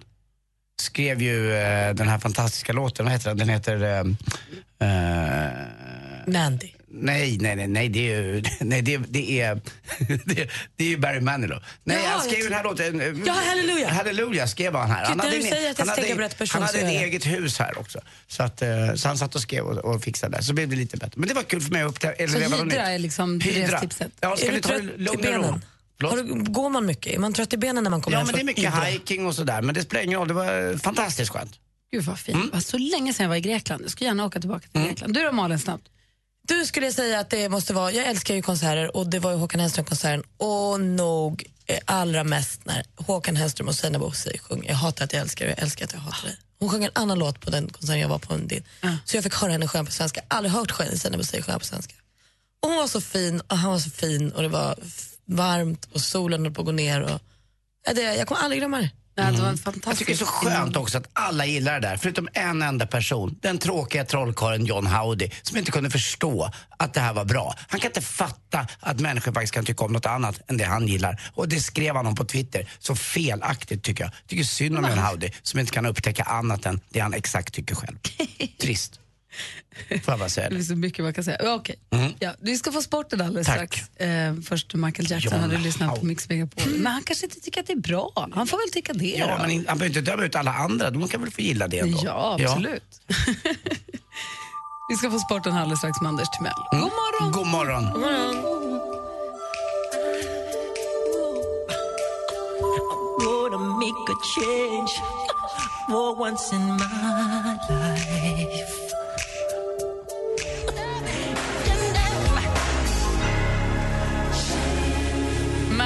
[0.80, 1.50] skrev ju
[1.94, 3.38] den här fantastiska låten, vad heter den?
[3.38, 4.06] Den heter...
[4.78, 5.48] Eh,
[6.26, 6.72] Mandy.
[6.94, 9.54] Nej, nej, nej, nej, det är ju, nej, det, det är,
[10.24, 11.62] det, det är ju Barry Manilow.
[11.84, 13.00] Nej, Jaha, han skrev den här låten.
[13.00, 13.88] eh, Ja, Halleluja.
[13.90, 15.04] Halleluja skrev han här.
[15.04, 18.00] Han hade, en- han han ett eget hus här också.
[18.28, 20.42] Så, att, eh, så han satt och skrev och, och fixade det.
[20.42, 21.12] Så blev det lite bättre.
[21.16, 22.74] Men det var kul för mig att eller Så Hydra nytt.
[22.74, 24.12] är liksom restipset.
[24.20, 25.60] Ja, ska är vi du ta det trött i lugn och
[26.00, 26.16] ro?
[26.16, 27.12] du, går man mycket?
[27.14, 28.84] Är man trött i benen när man kommer Ja, men det är mycket Hydra?
[28.84, 29.62] hiking och sådär.
[29.62, 30.28] Men det spelar ingen roll.
[30.28, 31.52] Det var fantastiskt skönt.
[31.92, 32.38] Gud vad fint.
[32.50, 33.82] Det var så länge sedan jag var i Grekland.
[33.84, 34.86] Jag skulle gärna åka tillbaka Mm.
[34.86, 35.14] till Grekland.
[35.14, 35.84] Du då Malin, snabbt?
[36.48, 39.36] Du skulle säga att det måste vara, jag älskar ju konserter och det var ju
[39.36, 44.76] Håkan Hellström-konserten och nog eh, allra mest när Håkan Hellström och Seinabo Hussein sjunger Jag
[44.76, 46.36] hatar att jag älskar dig, jag älskar att jag hatar dig.
[46.58, 48.64] Hon sjöng en annan låt på den konserten jag var på än din.
[49.04, 50.20] Så jag fick höra henne sjunga på svenska.
[50.28, 51.94] Aldrig hört Seinabo Hussein sjunga på svenska.
[52.62, 54.78] Och hon var så fin och han var så fin och det var
[55.24, 57.00] varmt och solen höll på att gå ner.
[57.00, 57.20] Och,
[57.94, 58.90] det, jag kommer aldrig glömma det.
[59.14, 61.80] Ja, det var en Jag fantastisk tycker det är så skönt också att alla gillar
[61.80, 63.38] det där, förutom en enda person.
[63.42, 67.54] Den tråkiga trollkarlen John Howdy, som inte kunde förstå att det här var bra.
[67.68, 70.88] Han kan inte fatta att människor faktiskt kan tycka om något annat än det han
[70.88, 71.20] gillar.
[71.34, 72.70] Och det skrev han om på Twitter.
[72.78, 74.12] Så felaktigt tycker jag.
[74.26, 77.74] Tycker synd om John Howdy, som inte kan upptäcka annat än det han exakt tycker
[77.74, 77.98] själv.
[78.60, 79.01] Trist.
[79.88, 80.58] Får jag bara säga Det det.
[80.58, 81.36] finns så mycket man kan säga.
[81.40, 81.76] Ja, Okej.
[81.90, 82.12] Mm.
[82.18, 83.56] Ja, vi ska få sporten alldeles Tack.
[83.56, 84.00] strax.
[84.00, 86.06] Eh, först Michael Jackson John hade lyssnat på.
[86.06, 86.64] Mix Megapol.
[86.76, 88.28] Men han kanske inte tycker att det är bra.
[88.34, 89.46] Han får väl tycka det Ja, då.
[89.46, 90.90] men han behöver inte döma ut alla andra.
[90.90, 91.98] De kan väl få gilla det ändå.
[92.04, 93.00] Ja, absolut.
[94.88, 96.52] vi ska få sporten alldeles strax med Anders Timell.
[96.70, 97.22] God morgon!
[97.22, 97.32] Mm.
[97.32, 97.84] God morgon.
[97.92, 98.82] God morgon.
[103.78, 104.90] make a change
[105.88, 108.91] for once in my life.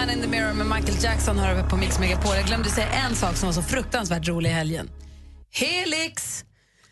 [0.06, 2.36] Man in the mirror med Michael Jackson hör på Mix Megapol.
[2.36, 4.90] Jag glömde säga en sak som var så fruktansvärt rolig i helgen.
[5.52, 6.44] Helix!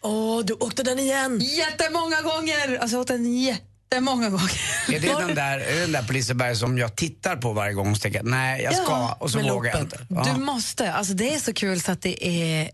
[0.02, 1.40] Åh, du åkte den igen.
[1.40, 2.78] Jättemånga gånger!
[2.78, 4.60] Alltså jag åt den jättemånga gånger.
[4.92, 7.72] Är det den där, är det den där på Liseberg som jag tittar på varje
[7.72, 10.06] gång och tänker nej jag ska Ja, och så vågar jag inte?
[10.10, 10.24] Ja.
[10.34, 10.92] Du måste.
[10.92, 12.70] Alltså det är så kul så att det är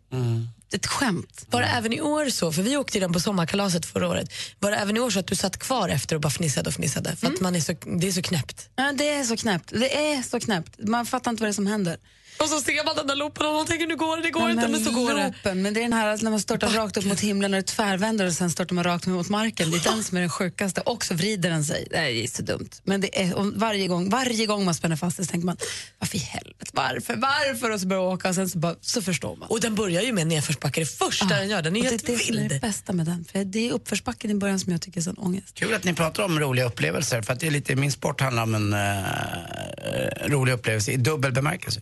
[0.74, 1.46] ett skämt.
[1.50, 4.70] Var det även i år så, för vi åkte den på sommarkalaset förra året, var
[4.70, 7.16] det även i år så att du satt kvar efter och bara fnissade och fnissade?
[7.16, 8.68] För att man är så, det är så knäppt.
[8.76, 9.70] Ja, det är så knäppt.
[9.70, 10.78] Det är så knäppt.
[10.78, 11.96] Man fattar inte vad det är som händer.
[12.40, 14.40] Och så ser man den där loopen och man tänker nu går det, det går
[14.40, 15.24] Nej, inte, men så går det.
[15.24, 17.56] loopen, men det är den här alltså, när man störtar rakt upp mot himlen och
[17.60, 19.70] det tvärvänder och sen störtar man rakt mot marken.
[19.70, 20.80] Det är den som är den sjukaste.
[20.80, 21.86] Och så vrider den sig.
[21.90, 22.68] Det är så dumt.
[22.84, 25.56] Men det är, varje, gång, varje gång man spänner fast det så tänker man
[25.98, 27.70] varför i helvete, varför, varför?
[27.70, 29.48] Och så börjar man åka och sen så, bara, så förstår man.
[29.48, 32.12] Och den börjar ju med nedförsbacke, det första den gör, den är Och helt det
[32.12, 32.60] är det är det vild.
[32.60, 33.24] bästa med den.
[33.32, 35.54] För det är uppförsbacken i början som jag tycker är sån ångest.
[35.54, 38.42] Kul att ni pratar om roliga upplevelser för att det är lite, min sport handlar
[38.42, 41.80] om en eh, rolig upplevelse i dubbel bemärkelse.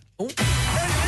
[0.51, 1.08] Hey,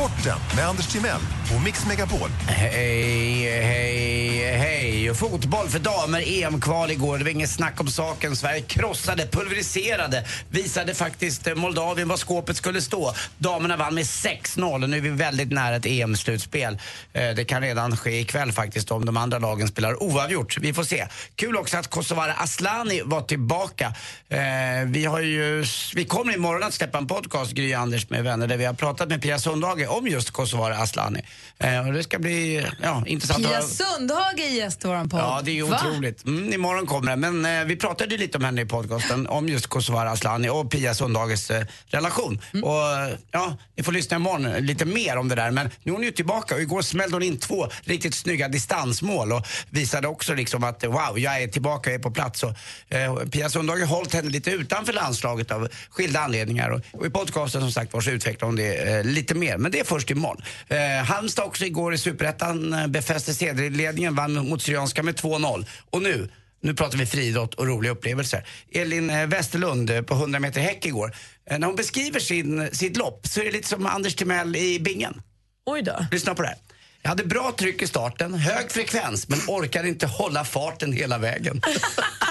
[0.00, 1.20] Sporten med Anders Timell
[1.56, 2.28] och Mix Megapol.
[2.48, 5.14] Hej, hej, hej.
[5.14, 7.18] Fotboll för damer, EM-kval igår.
[7.18, 8.36] Det var inget snack om saken.
[8.36, 13.14] Sverige krossade, pulveriserade, visade faktiskt eh, Moldavien var skåpet skulle stå.
[13.38, 16.78] Damerna vann med 6-0 och nu är vi väldigt nära ett EM-slutspel.
[17.12, 20.58] Eh, det kan redan ske ikväll faktiskt om de andra lagen spelar oavgjort.
[20.58, 21.06] Vi får se.
[21.36, 23.94] Kul också att Kosovare Asllani var tillbaka.
[24.28, 24.38] Eh,
[24.86, 28.56] vi, har ju, vi kommer imorgon att släppa en podcast, Gry Anders med vänner, där
[28.56, 31.22] vi har pratat med Pia Sundhage om just Kosovare Asllani.
[31.58, 35.20] Eh, Och det ska bli ja, intressant Pia Sundhage är gäst i vår podd.
[35.20, 36.24] Ja, det är otroligt.
[36.24, 37.16] Mm, imorgon kommer det.
[37.30, 40.94] Men eh, vi pratade lite om henne i podcasten, om just Kosovare Asllani och Pia
[40.94, 42.40] Sundhages eh, relation.
[42.52, 42.64] Mm.
[42.64, 45.50] Och eh, ja, ni får lyssna imorgon lite mer om det där.
[45.50, 49.32] Men nu är hon ju tillbaka och igår smällde hon in två riktigt snygga distansmål
[49.32, 52.42] och visade också liksom att wow, jag är tillbaka, jag är på plats.
[52.42, 52.52] Och,
[52.88, 56.70] eh, Pia Sundhage har hållit henne lite utanför landslaget av skilda anledningar.
[56.70, 59.56] Och, och i podcasten som sagt var så utvecklar hon det eh, lite mer.
[59.56, 60.42] Men det är först imorgon.
[60.68, 65.66] Eh, Halmstad också igår i Superettan eh, befäste sedelledningen, vann mot Syrianska med 2-0.
[65.90, 66.30] Och nu
[66.62, 68.46] nu pratar vi friidrott och roliga upplevelser.
[68.72, 71.14] Elin eh, Westerlund eh, på 100 meter häck igår.
[71.50, 74.80] Eh, När hon beskriver sin, sitt lopp så är det lite som Anders Timell i
[74.80, 75.22] bingen.
[75.66, 76.06] Oj då.
[76.12, 76.56] Lyssna på det här.
[77.02, 81.60] Jag hade bra tryck i starten, hög frekvens men orkade inte hålla farten hela vägen.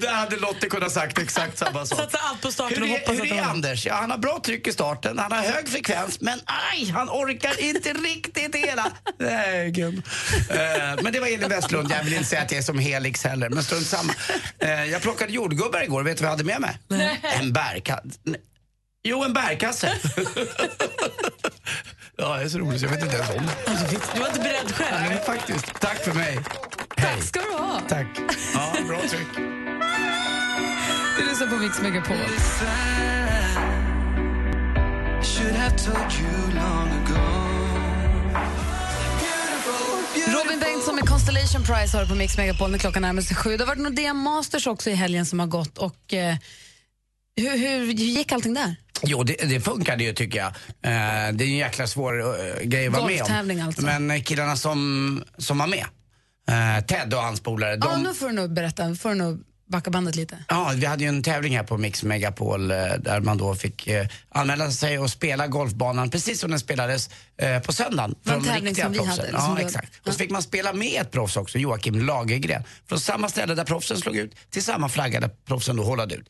[0.00, 1.98] Det där hade Lotte kunnat sagt exakt samma sak.
[1.98, 3.42] Satsa allt på starten Hur och hoppas hur att är håller.
[3.42, 3.86] Anders?
[3.86, 6.40] Ja, han har bra tryck i starten, han har hög frekvens, men
[6.72, 10.02] aj, han orkar inte riktigt hela vägen.
[10.50, 13.24] Eh, men det var Elin Westlund, jag vill inte säga att jag är som Helix
[13.24, 14.12] heller, men strunt samma.
[14.58, 16.78] Eh, jag plockade jordgubbar igår, vet du vad jag hade med mig?
[17.22, 18.08] En bärkasse.
[19.04, 19.92] Jo, en bärkasse.
[22.16, 23.98] ja, det är så roligt så jag vet inte ens om det.
[24.14, 25.08] Du var inte beredd själv.
[25.08, 25.80] Nej, faktiskt.
[25.80, 26.38] Tack för mig.
[26.96, 27.22] Hej.
[27.22, 27.80] ska du ha.
[27.88, 28.06] Tack.
[28.54, 29.57] Ja, bra tryck.
[31.18, 32.16] Du lyssnar på Mix Megapol.
[40.26, 43.56] Robin Bengtsson med Constellation Prize har på Mix Megapol när klockan närmar sig sju.
[43.56, 45.78] Det har varit Nordea Masters också i helgen som har gått.
[45.78, 46.36] Och, eh,
[47.36, 48.76] hur, hur, gick allting där?
[49.02, 50.46] Jo, det, det funkade ju tycker jag.
[50.48, 53.66] Eh, det är en jäkla svår uh, grej att vara med om.
[53.66, 53.82] alltså.
[53.82, 55.86] Men eh, killarna som, som var med,
[56.48, 58.94] eh, Ted och hans polare, de, Ja, nu får du nog berätta.
[58.94, 60.38] får du nog backa bandet lite.
[60.48, 63.86] Ja, vi hade ju en tävling här på Mix Megapol eh, där man då fick
[63.86, 68.14] eh, anmäla sig och spela golfbanan precis som den spelades eh, på söndagen.
[68.22, 69.16] Var en tävling som vi proffsen.
[69.18, 69.92] hade, Ja, du- exakt.
[70.06, 72.62] Och så fick man spela med ett proffs också, Joakim Lagergren.
[72.88, 76.28] Från samma ställe där proffsen slog ut till samma flagga där proffsen då hållade ut.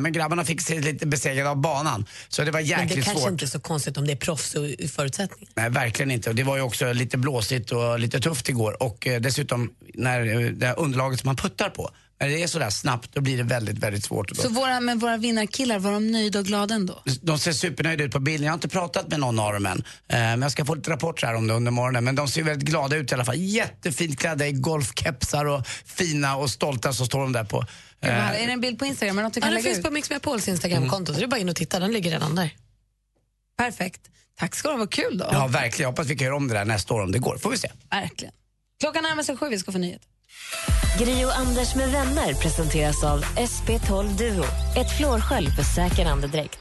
[0.00, 2.06] Men grabbarna fick sig lite besegrade av banan.
[2.28, 3.30] Så det var Men jäkligt det kanske svårt.
[3.30, 5.52] inte är så konstigt om det är proffs och förutsättningar.
[5.54, 6.30] Nej, verkligen inte.
[6.30, 8.82] Och det var ju också lite blåsigt och lite tufft igår.
[8.82, 13.20] Och dessutom, när det underlaget som man puttar på, när det är sådär snabbt, då
[13.20, 14.28] blir det väldigt, väldigt svårt.
[14.28, 17.02] Då- Så våra, men våra vinnarkillar, var de nöjda och glada ändå?
[17.22, 18.44] de ser supernöjda ut på bilden.
[18.44, 19.78] Jag har inte pratat med någon av dem än.
[20.08, 22.04] Eh, men jag ska få lite rapporter här om det under morgonen.
[22.04, 23.36] Men de ser väldigt glada ut i alla fall.
[23.38, 27.56] Jättefint klädda i golfkepsar och fina och stolta så står de där på.
[28.00, 28.42] Vad Eh.
[28.42, 29.16] Är det en bild på Instagram?
[29.16, 29.84] Något du Ja, den lägga finns ut?
[29.84, 31.78] på Mix Megapols Instagramkonto, så det är bara in och titta.
[31.80, 32.50] Den ligger redan där.
[33.58, 34.00] Perfekt.
[34.38, 35.28] Tack ska du ha, vad kul då.
[35.32, 35.82] ja, verkligen.
[35.82, 37.38] Jag hoppas vi kan göra om det där nästa år om det går.
[37.38, 37.70] Får vi se.
[37.90, 38.34] Verkligen.
[38.80, 40.08] Klockan närmar sig sju, vi ska få nyheter.
[40.98, 44.44] Grio Anders med vänner presenteras av SP12 Duo.
[44.76, 46.58] Ett flårskölj för säker andedräkt.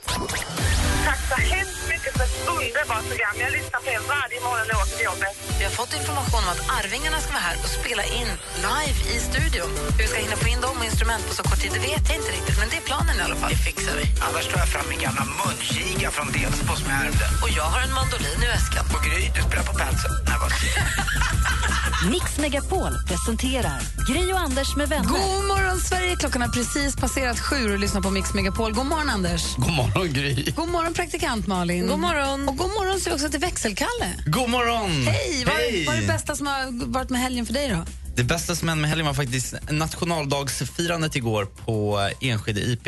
[1.06, 3.36] Tack så hemskt mycket för ett underbart program.
[3.40, 5.43] Jag lyssnar på er varje morgon när jag åker till jobbet.
[5.64, 8.30] Vi har fått information om att Arvingarna ska vara här och spela in
[8.70, 9.70] live i studion.
[9.98, 12.04] Hur vi ska hinna få in dem och instrument på så kort tid, det vet
[12.10, 12.58] jag inte riktigt.
[12.60, 13.52] Men det är planen i alla fall.
[13.52, 14.06] Det fixar vi.
[14.28, 17.26] Annars tar jag fram min gamla munkiga från Delsbo som jag ärvde.
[17.44, 18.86] Och jag har en mandolin i väskan.
[18.96, 19.82] Och Gry, du spelar på vad-
[22.12, 25.10] Mix Megapol presenterar Gri och Anders med vänner.
[25.10, 26.16] God morgon, Sverige!
[26.16, 28.74] Klockan har precis passerat sju och lyssnar på Mix Megapol.
[28.74, 29.56] God morgon, Anders.
[29.58, 30.52] God morgon, Gry.
[30.56, 31.88] God morgon, praktikant Malin.
[31.88, 32.50] God morgon.
[32.50, 34.14] Och god morgon säger också till växelkalle.
[34.26, 35.08] God morgon!
[35.08, 35.44] Hej!
[35.54, 35.86] Vad Hej!
[35.86, 37.86] vad är det bästa som har varit med helgen för dig då?
[38.16, 42.88] Det bästa som hände med helgen var faktiskt nationaldagsfirandet igår på Enskede IP.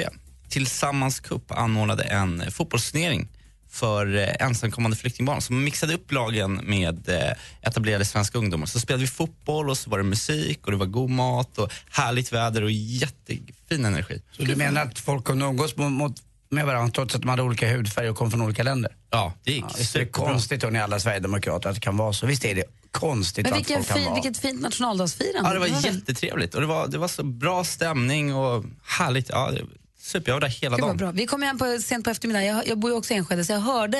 [0.50, 3.28] Tillsammans Cup anordnade en fotbollsturnering
[3.70, 8.66] för eh, ensamkommande flyktingbarn som mixade upp lagen med eh, etablerade svenska ungdomar.
[8.66, 11.72] Så spelade vi fotboll och så var det musik och det var god mat och
[11.90, 14.22] härligt väder och jättefin energi.
[14.32, 16.16] Så du menar att folk kunde umgås mot,
[16.56, 18.96] med varandra trots att de hade olika hudfärg och kom från olika länder?
[19.10, 22.14] Ja, det gick Ja, visst är det konstigt hörni alla sverigedemokrater att det kan vara
[22.14, 22.26] så.
[22.26, 24.14] Visst är det konstigt Men att folk kan fin, vara...
[24.14, 25.50] vilket fint nationaldagsfirande.
[25.50, 29.30] Ja, det var väl- jättetrevligt och det var, det var så bra stämning och härligt.
[29.30, 29.62] Ja, det,
[30.00, 30.98] super, jag var där hela dagen.
[30.98, 31.12] bra.
[31.12, 32.48] Vi kom hem på, sent på eftermiddagen.
[32.56, 33.98] Jag, jag bor ju också i Enskede så jag hörde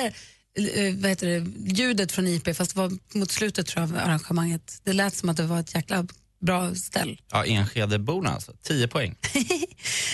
[0.58, 3.98] eh, vad heter det, ljudet från IP fast det var mot slutet tror jag, av
[4.08, 4.80] arrangemanget.
[4.84, 6.06] Det lät som att det var ett jäkla
[6.40, 7.20] bra ställ.
[7.32, 8.52] Ja, Enskedeborna alltså.
[8.62, 9.16] 10 poäng.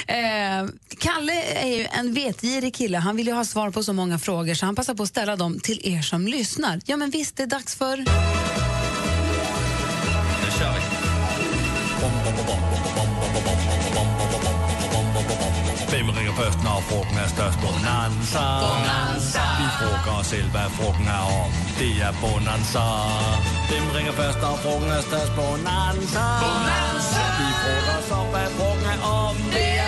[0.07, 0.67] Eh,
[0.99, 2.99] Kalle är ju en vetgirig kille.
[2.99, 5.37] Han vill ju ha svar på så många frågor så han passar på att ställa
[5.37, 6.81] dem till er som lyssnar.
[6.87, 8.05] Ja men visst, det är dags för...
[16.66, 17.59] når frugten er størst?
[17.64, 18.44] Bonanza.
[18.64, 19.44] Bonanza.
[19.61, 21.51] Vi frågar os selv, hvad frugten er om.
[21.79, 22.85] Det er Bonanza.
[23.70, 25.33] Hvem ringer først, når frugten er størst?
[25.40, 26.25] Bonanza.
[26.44, 27.22] Bonanza.
[27.40, 29.35] Vi frågar os om, hvad frugten er om.
[29.57, 29.82] Det er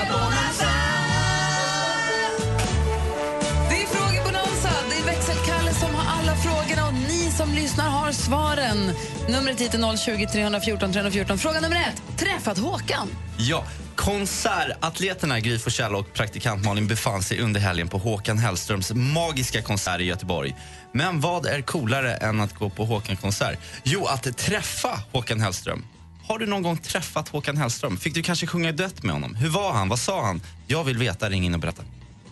[7.64, 8.92] lyssnar har svaren.
[9.28, 11.38] Numret hit är 020 314 314.
[11.38, 12.18] Fråga nummer ett.
[12.18, 13.08] Träffat Håkan?
[13.38, 13.64] Ja,
[13.96, 20.00] konsertatleterna Gry Forssell och praktikant Malin befann sig under helgen på Håkan Hellströms magiska konsert
[20.00, 20.56] i Göteborg.
[20.92, 23.58] Men vad är coolare än att gå på Håkan-konsert?
[23.84, 25.84] Jo, att träffa Håkan Hellström.
[26.26, 27.96] Har du någon gång träffat Håkan Hellström?
[27.96, 29.34] Fick du kanske sjunga duett med honom?
[29.34, 29.88] Hur var han?
[29.88, 30.42] Vad sa han?
[30.66, 31.30] Jag vill veta.
[31.30, 31.82] Ring in och berätta.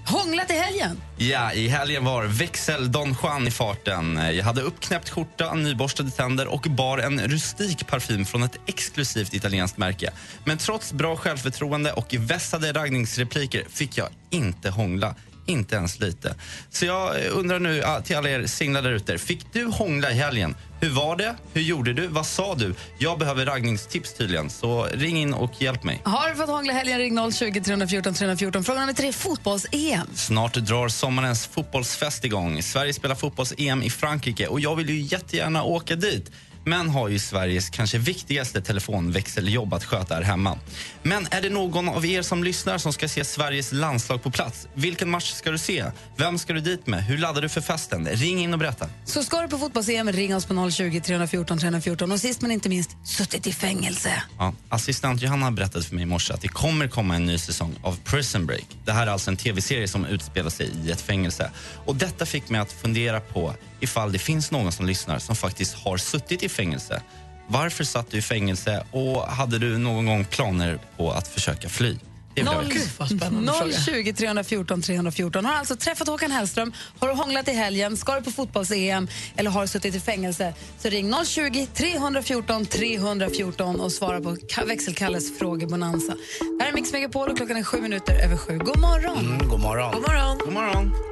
[0.07, 1.01] Hånglat i helgen?
[1.17, 4.21] Ja, i helgen var växel Don Juan i farten.
[4.33, 9.79] Jag hade uppknäppt skjorta, nyborstade tänder och bar en rustik parfym från ett exklusivt italienskt
[9.79, 10.11] märke.
[10.45, 15.15] Men trots bra självförtroende och vässade raggningsrepliker fick jag inte hångla.
[15.47, 16.35] Inte ens lite.
[16.71, 19.19] Så jag eh, undrar nu till alla er singlar där ute.
[19.19, 20.55] Fick du hångla i helgen?
[20.83, 21.37] Hur var det?
[21.55, 22.07] Hur gjorde du?
[22.07, 22.75] Vad sa du?
[22.99, 26.01] Jag behöver raggningstips tydligen, så ring in och hjälp mig.
[26.05, 26.99] Har du fått hångla helgen?
[26.99, 28.65] Ring 020 314 314.
[28.65, 29.13] Fråga nummer tre.
[29.13, 30.07] Fotbolls-EM.
[30.15, 32.63] Snart drar sommarens fotbollsfest igång.
[32.63, 36.31] Sverige spelar fotbolls-EM i Frankrike och jag vill ju jättegärna åka dit
[36.65, 40.59] men har ju Sveriges kanske viktigaste telefonväxeljobb att sköta här hemma.
[41.03, 44.69] Men är det någon av er som lyssnar som ska se Sveriges landslag på plats?
[44.75, 45.85] Vilken match ska du se?
[46.17, 47.05] Vem ska du dit med?
[47.05, 48.09] Hur laddar du för festen?
[48.09, 48.89] Ring in och berätta.
[49.05, 52.13] Så ska du på fotbolls-EM, ring oss på 020 314 314.
[52.13, 54.23] Och sist men inte minst, suttit i fängelse.
[54.39, 57.75] Ja, assistent Johanna berättade för mig i morse att det kommer komma en ny säsong
[57.83, 58.67] av Prison Break.
[58.85, 61.51] Det här är alltså en tv-serie som utspelar sig i ett fängelse.
[61.85, 65.75] Och Detta fick mig att fundera på ifall det finns någon som lyssnar som faktiskt
[65.75, 67.03] har suttit i fängelse.
[67.49, 71.97] Varför satt du i fängelse och hade du någon gång planer på att försöka fly?
[72.35, 72.63] Det vill jag
[73.09, 73.31] veta.
[73.31, 75.45] Noll- 020 314 314.
[75.45, 79.51] Har alltså träffat Håkan Hellström, har du hånglat i helgen, ska du på fotbolls-EM eller
[79.51, 85.39] har du suttit i fängelse så ring 020 314 314 och svara på Ka- växelkalles
[85.39, 86.13] frågebonanza.
[86.59, 88.59] Det här är Mix Megapol och klockan är sju minuter över sju.
[88.59, 89.19] God morgon!
[89.19, 89.93] Mm, god morgon.
[89.95, 90.39] God morgon!
[90.39, 91.12] God morgon.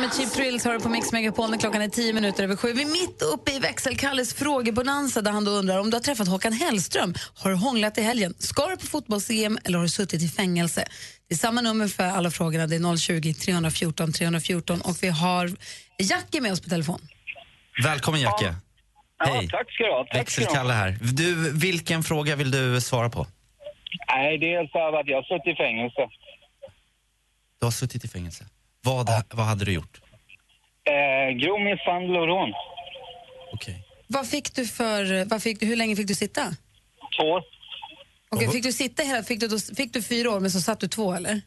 [0.00, 2.72] Med Cheap Thrills hör på Mix Megapol när klockan är tio minuter över sju.
[2.72, 6.28] Vi är mitt uppe i växelkalles frågebonanza där han då undrar om du har träffat
[6.28, 7.14] Håkan Hellström.
[7.34, 8.34] Har du hånglat i helgen?
[8.38, 10.84] Ska du på fotbolls-EM eller har du suttit i fängelse?
[11.28, 12.66] Det är samma nummer för alla frågorna.
[12.66, 15.50] Det är 020 314 314 och vi har
[15.98, 17.00] Jackie med oss på telefon.
[17.84, 18.54] Välkommen Jacke.
[19.18, 19.48] Hej.
[19.48, 20.06] tack ska du ha.
[20.12, 20.52] Tack ska du ha.
[20.52, 20.98] Växelkalle här.
[21.00, 23.26] Du, vilken fråga vill du svara på?
[24.08, 26.08] Nej, dels av att jag har suttit i fängelse.
[27.58, 28.44] Du har suttit i fängelse.
[28.82, 30.00] Vad, vad hade du gjort?
[30.84, 32.52] Eh, grov misshandel och rån.
[34.12, 36.42] Vad fick du för, vad fick hur länge fick du sitta?
[37.20, 37.42] Två år.
[38.28, 40.80] Okej, fick du sitta hela, fick du, då, fick du fyra år men så satt
[40.80, 41.40] du två eller?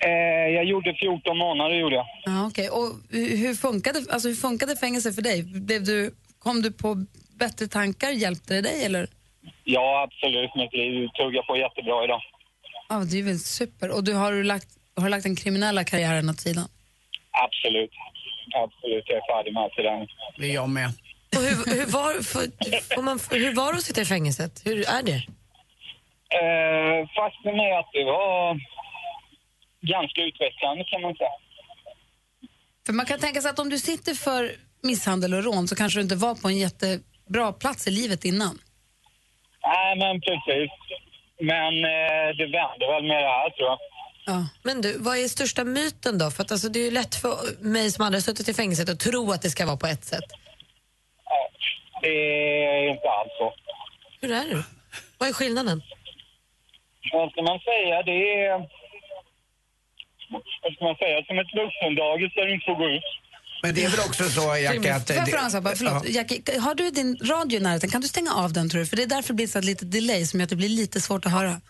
[0.00, 2.06] Eh, jag gjorde 14 månader, gjorde jag.
[2.24, 2.68] Ja, okej.
[2.70, 5.42] Och hur funkade, alltså, hur funkade fängelse för dig?
[5.42, 7.06] Blev du, kom du på
[7.38, 8.10] bättre tankar?
[8.10, 8.84] Hjälpte det dig?
[8.84, 9.06] Eller?
[9.64, 10.50] Ja, absolut.
[10.54, 12.20] Mitt liv tuggar på jättebra idag.
[12.88, 13.90] Ja, det är väl super.
[13.90, 16.68] Och du har, du lagt, har du lagt den kriminella karriären åt sidan?
[17.44, 17.90] Absolut.
[18.64, 19.04] Absolut.
[19.06, 20.08] Jag är färdig med allt det där.
[20.38, 20.88] Det är jag med.
[21.36, 22.44] Och hur, hur, var, för,
[22.94, 24.62] får man, hur var det att sitta i fängelset?
[24.64, 25.20] Hur är det?
[26.40, 28.60] Eh, faktum är att det var
[29.80, 31.36] ganska utvecklande kan man säga.
[32.86, 34.50] För man kan tänka sig att om du sitter för
[34.82, 38.58] misshandel och rån så kanske du inte var på en jättebra plats i livet innan.
[39.62, 40.70] Nej, men precis.
[41.40, 43.78] Men eh, det vände väl med det här, tror jag.
[44.62, 46.30] Men du, vad är största myten då?
[46.30, 48.88] För att alltså, det är ju lätt för mig som aldrig har suttit i fängelset
[48.88, 50.24] att tro att det ska vara på ett sätt.
[52.02, 53.54] Det är inte alls så.
[54.20, 54.64] Hur är det?
[55.18, 55.82] Vad är skillnaden?
[57.12, 58.02] Vad ska man säga?
[58.02, 58.58] Det är...
[60.62, 61.24] Vad ska man säga?
[61.26, 63.02] Som ett vuxendagis där du inte får gå ut.
[63.62, 65.06] Men det är väl också så, Jackie, att...
[65.06, 65.76] Får jag sak bara?
[65.76, 66.08] Förlåt.
[66.08, 67.90] Jackie, har du din radio i närheten?
[67.90, 68.86] Kan du stänga av den tror du?
[68.86, 70.68] För det är därför det blir så ett litet delay som gör att det blir
[70.68, 71.60] lite svårt att höra.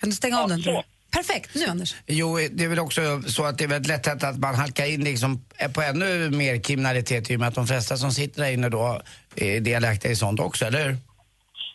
[0.00, 0.82] Kan du stänga av den tror du?
[1.10, 1.94] Perfekt, nu Anders.
[2.06, 5.04] Jo, det är väl också så att det är väldigt lätt att man halkar in
[5.04, 8.68] liksom på ännu mer kriminalitet i och med att de flesta som sitter där inne
[8.68, 9.00] då
[9.36, 10.96] är delaktiga i sånt också, eller hur?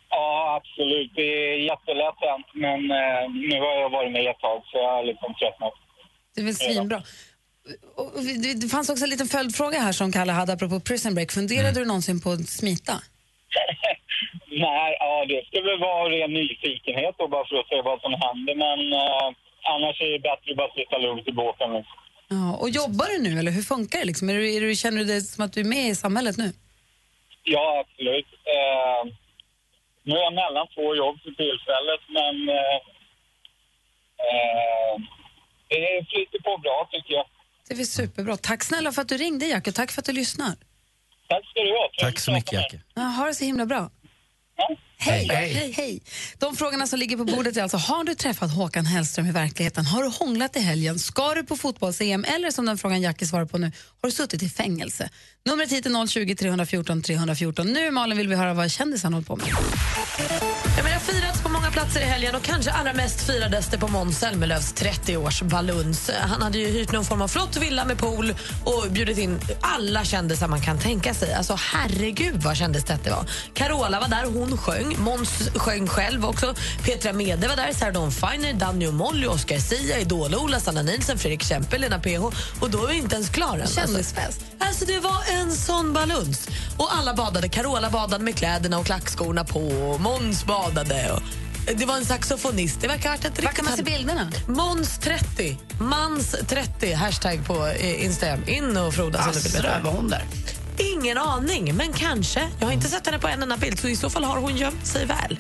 [0.09, 1.11] Ja, absolut.
[1.15, 2.47] Det är jättelätt hänt.
[2.53, 5.73] Men eh, nu har jag varit med ett tag så jag har liksom tröttnat.
[6.35, 7.03] Det är väl svinbra.
[7.95, 8.11] Och-
[8.61, 11.31] Det fanns också en liten följdfråga här som Kalle hade apropå Prison Break.
[11.31, 12.93] Funderade du någonsin på att smita?
[14.51, 18.13] Nej, ja, det skulle väl vara ren nyfikenhet då, bara för att se vad som
[18.13, 18.55] händer.
[18.55, 19.27] Men eh,
[19.73, 21.73] annars är det bättre att bara sitta lugnt i båten.
[21.73, 21.97] Liksom.
[22.29, 24.05] Ja, och jobbar du nu eller hur funkar det?
[24.05, 24.29] Liksom?
[24.29, 26.53] Är du, är du, känner du det som att du är med i samhället nu?
[27.43, 28.27] Ja, absolut.
[28.53, 29.01] Eh,
[30.03, 32.77] nu är jag mellan två jobb för tillfället, men eh,
[34.27, 34.93] eh,
[35.69, 37.25] det flyter på bra tycker jag.
[37.67, 38.37] Det är superbra.
[38.37, 40.55] Tack snälla för att du ringde Jackie och tack för att du lyssnar.
[41.27, 41.89] Tack ska du ha.
[41.97, 42.79] Tack så mycket Jackie.
[42.93, 43.89] Ja, ha det så himla bra.
[44.59, 44.90] Okay.
[45.03, 45.27] Hej.
[45.31, 45.73] Hej.
[45.77, 46.01] Hej.
[46.37, 49.85] De frågorna som ligger på bordet är alltså, har du träffat Håkan Hellström i verkligheten?
[49.85, 50.99] Har du hånglat i helgen?
[50.99, 52.23] Ska du på fotbolls-EM?
[52.23, 55.09] Eller som den frågan Jackie svarar på nu, har du suttit i fängelse?
[55.45, 57.67] Numret hit är 020 314 314.
[57.67, 59.47] Nu Malin vill vi höra vad kändisarna håller på med.
[60.77, 63.77] Ja, men har firats på många platser i helgen och kanske allra mest firades det
[63.77, 66.11] på Måns Zelmerlöws 30-års baluns.
[66.19, 68.35] Han hade ju hyrt någon form av flott villa med pool
[68.65, 71.33] och bjudit in alla kändisar man kan tänka sig.
[71.33, 73.25] Alltså herregud vad kändistätt det var.
[73.53, 74.90] Carola var där, hon sjöng.
[74.97, 76.55] Måns sjöng själv också.
[76.83, 81.17] Petra Mede var där, Sarah Dawn Finer, Danny och Molly, Oscar Sia, Idol-Ola, Sanna Nielsen,
[81.17, 82.23] Fredrik Kempe, Lena PH.
[82.59, 83.67] Och då är vi inte ens klara än.
[83.67, 84.17] Kändisfest.
[84.19, 86.47] Alltså, alltså det var en sån baluns.
[86.77, 87.49] Och alla badade.
[87.49, 89.59] Carola badade med kläderna och klackskorna på.
[89.59, 91.11] Och Måns badade.
[91.11, 91.21] Och
[91.75, 92.81] det var en saxofonist.
[92.81, 94.31] Det verkar ha varit ett Var kan man se bilderna?
[94.47, 95.57] Måns 30.
[95.79, 96.93] Mans 30.
[96.93, 98.39] Hashtag på eh, Instagram.
[98.47, 99.45] In och frodas.
[99.45, 99.69] veta.
[99.69, 100.23] Asså, var hon där?
[100.77, 102.49] Ingen aning, men kanske.
[102.59, 104.57] Jag har inte sett henne på en enda bild, så i så fall har hon
[104.57, 105.39] gömt sig väl.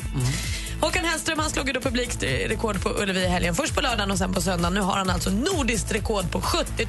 [0.81, 3.55] Håkan Hellström han slog ju då publikrekord på Ullevi i helgen.
[3.55, 4.73] Först på lördagen och sen på söndagen.
[4.73, 6.85] Nu har han alltså nordiskt rekord på 70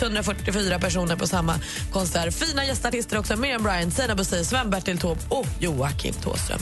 [0.00, 1.54] 144 personer på samma
[1.92, 2.34] konsert.
[2.34, 3.36] Fina gästartister också.
[3.36, 6.60] Miriam Bryant, Sina Busi, Sven-Bertil Taube och Joakim Thåström.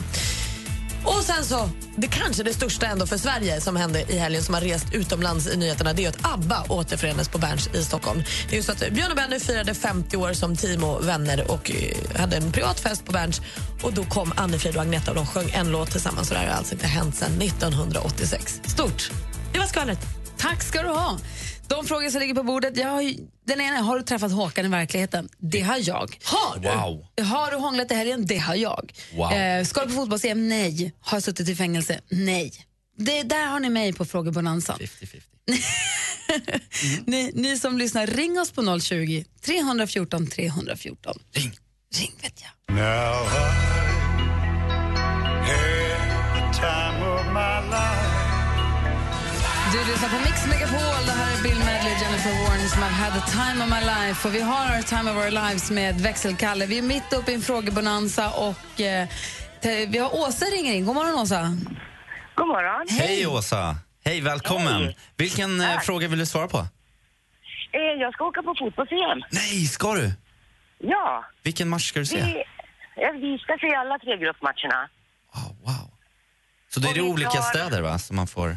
[1.06, 4.54] Och sen så, det kanske det största ändå för Sverige som hände i helgen som
[4.54, 8.22] har rest utomlands i nyheterna det är att ABBA återförenades på Berns i Stockholm.
[8.50, 11.70] Det är så att Björn och Benny firade 50 år som team och vänner och
[11.70, 13.40] eh, hade en privat fest på Berns
[13.82, 16.48] och då kom Anne-Frid och Agneta och de sjöng en låt tillsammans och det här
[16.48, 18.60] har alltså inte hänt sedan 1986.
[18.66, 19.10] Stort!
[19.52, 19.98] Det var skvallret.
[20.36, 21.18] Tack ska du ha.
[21.68, 24.32] De frågor som ligger på bordet, jag har ju, den ena är, har du träffat
[24.32, 25.28] Håkan i verkligheten?
[25.38, 26.18] Det har jag.
[26.22, 26.68] Har du?
[26.68, 27.06] Wow.
[27.26, 28.26] Har du hånglat i helgen?
[28.26, 28.92] Det har jag.
[29.14, 29.32] Wow.
[29.32, 30.92] Eh, ska du på fotbolls Nej.
[31.00, 32.00] Har jag suttit i fängelse?
[32.08, 32.52] Nej.
[32.98, 34.78] Det, där har ni mig på frågebonanzan.
[34.78, 35.22] 50-50.
[37.06, 41.18] ni, ni som lyssnar, ring oss på 020 314 314.
[41.32, 41.58] Ring.
[41.94, 42.76] Ring vet jag.
[42.76, 42.86] Now I
[45.48, 48.05] had the time of my life.
[49.76, 51.06] Du lyssnar på Mix Megapol.
[51.06, 53.80] Det här är Bill Medley och Jennifer Warren som har had the time of my
[53.86, 54.28] life.
[54.28, 56.66] Och vi har our time of our lives med växelkalle.
[56.66, 59.08] Vi är mitt uppe i en frågebonanza och eh,
[59.88, 60.84] vi har Åsa ringer in.
[60.86, 61.42] God morgon Åsa.
[62.34, 62.86] God morgon.
[62.90, 63.76] Hej Åsa!
[64.04, 64.94] Hej, välkommen.
[65.16, 66.58] Vilken eh, fråga vill du svara på?
[66.58, 69.22] Eh, Jag ska åka på fotbolls-EM.
[69.30, 70.12] Nej, ska du?
[70.78, 72.16] Ja, Vilken match ska du se?
[72.16, 72.22] vi,
[73.04, 74.88] eh, vi ska se alla tre gruppmatcherna.
[76.70, 78.56] Så det är det olika tar- städer va, som man får...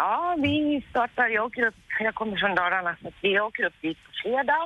[0.00, 3.78] Ja, vi startar, jag åker upp, jag kommer från Dalarna, så att vi åker upp
[3.82, 4.64] dit på fredag.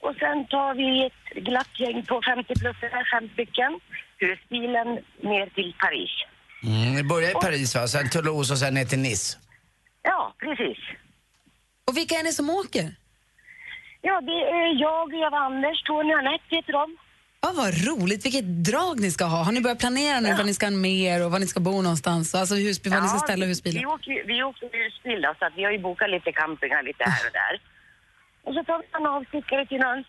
[0.00, 2.76] Och sen tar vi ett glatt gäng på 50 plus,
[3.12, 3.80] fem stycken,
[4.18, 4.88] husbilen
[5.30, 6.10] ner till Paris.
[6.64, 9.38] Mm, vi börjar i Paris va, sen Toulouse och sen ner till Nice.
[10.02, 10.78] Ja, precis.
[11.86, 12.86] Och vilka är ni som åker?
[14.02, 16.96] Ja, det är jag, Eva Anders, Tony och Anette heter de.
[17.42, 18.24] Ja, vad roligt.
[18.24, 19.42] Vilket drag ni ska ha.
[19.42, 21.82] Har ni börjat planera nu vad ni ska med er och var ni ska bo
[21.82, 22.34] någonstans?
[22.34, 23.80] Alltså hus, var ni ska ställa vi, husbilen?
[23.80, 27.26] vi åker, vi åker husbil så att vi har ju bokat lite campingar lite här
[27.28, 27.54] och där.
[28.44, 30.04] Och så tar vi en avstickare till någon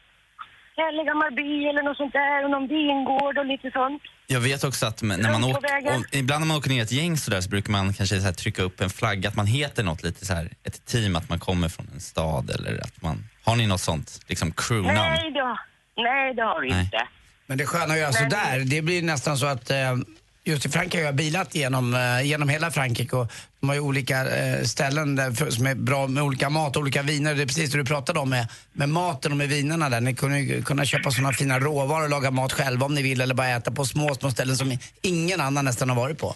[0.81, 4.01] härlig gammal by eller något sånt där och någon vingård och lite sånt.
[4.27, 7.31] Jag vet också att när man åker, ibland när man åker ner ett gäng så,
[7.31, 10.03] där, så brukar man kanske så här trycka upp en flagga, att man heter något
[10.03, 13.17] lite så här, ett team, att man kommer från en stad eller att man...
[13.43, 14.95] Har ni något sånt, liksom crewnamn?
[14.95, 15.57] Nej, då,
[15.97, 16.81] nej, det har vi Nej.
[16.81, 17.07] inte.
[17.51, 19.95] Men det sköna att göra Men- sådär, det blir nästan så att eh,
[20.43, 23.27] just i Frankrike har jag bilat genom, eh, genom hela Frankrike och
[23.59, 26.81] de har ju olika eh, ställen där för, som är bra med olika mat och
[26.81, 27.35] olika viner.
[27.35, 30.01] Det är precis det du pratade om med, med maten och med vinerna där.
[30.01, 33.21] Ni kunde ju kunna köpa sådana fina råvaror och laga mat själva om ni vill
[33.21, 36.35] eller bara äta på små, små ställen som ingen annan nästan har varit på.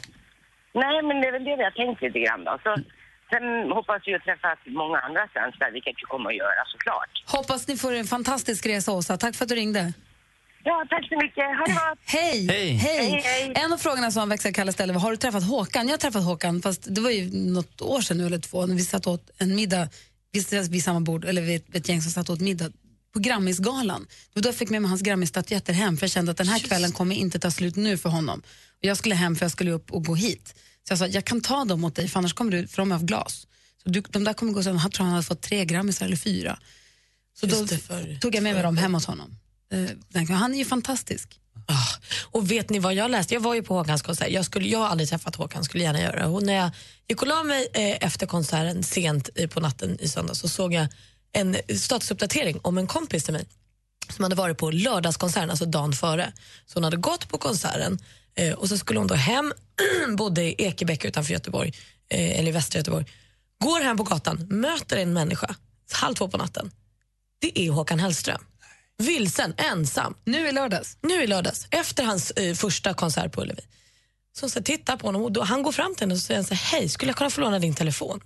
[0.74, 2.60] Nej, men det är väl det vi har tänkt lite grann då.
[2.64, 2.76] Så,
[3.32, 7.12] sen hoppas vi att träffa många andra svenskar, vilket vi kommer att göra såklart.
[7.26, 9.18] Hoppas ni får en fantastisk resa, Åsa.
[9.18, 9.94] Tack för att du ringde.
[10.68, 11.44] Ja, tack så mycket.
[11.58, 12.00] Ha det gott!
[12.06, 12.48] Hej!
[12.48, 12.74] Hej.
[12.74, 13.52] Hej, hej.
[13.56, 15.88] En av frågorna som växelkalle ställde var, har du träffat Håkan?
[15.88, 18.76] Jag har träffat Håkan, fast det var ju något år sedan nu eller två, när
[18.76, 19.90] vi satt åt en middag
[20.32, 22.72] vi satt vid samma bord, eller vid ett, ett gäng som satt åt middag
[23.14, 24.08] på Grammisgalan.
[24.34, 26.92] Då jag fick med mig hans Grammisstatyetter hem, för jag kände att den här kvällen
[26.92, 28.40] kommer inte ta slut nu för honom.
[28.80, 30.56] Och jag skulle hem för jag skulle upp och gå hit.
[30.88, 32.92] Så jag sa, jag kan ta dem åt dig, för annars kommer du, för de
[32.92, 33.48] är av glas.
[33.84, 34.80] Så du, de där kommer gå sönder.
[34.80, 36.60] Han tror han hade fått tre Grammisar eller fyra.
[37.34, 39.38] Så då Just det, för- tog jag med mig dem hem hos honom.
[39.76, 41.40] Eh, den- han är ju fantastisk.
[41.68, 43.34] Ah, och vet ni vad jag läste?
[43.34, 44.30] Jag var ju på Håkans konsert.
[44.30, 46.26] Jag, skulle, jag har aldrig träffat Håkan, skulle gärna göra det.
[46.26, 46.70] Och när jag
[47.08, 50.74] gick och la mig eh, efter konserten sent eh, på natten i söndag så såg
[50.74, 50.88] jag
[51.34, 53.46] en statusuppdatering om en kompis till mig
[54.16, 56.34] som hade varit på lördagskonserten, alltså dagen före.
[56.66, 58.00] Så hon hade gått på konserten
[58.36, 59.54] eh, och så skulle hon då hem,
[60.18, 61.74] bodde i Ekebäck utanför Göteborg,
[62.10, 63.06] eh, eller i västra Göteborg.
[63.64, 65.56] Går hem på gatan, möter en människa,
[65.92, 66.72] halv två på natten.
[67.42, 68.42] Det är Håkan Hellström.
[68.98, 70.16] Vilsen, ensam.
[70.26, 70.98] Nu i lördags?
[71.02, 73.62] Nu i lördags, efter hans eh, första konsert på Ullevi.
[74.40, 76.54] Så hon tittar på honom och då, han går fram till henne och säger så
[76.54, 78.22] här, hej, skulle jag kunna få låna din telefon?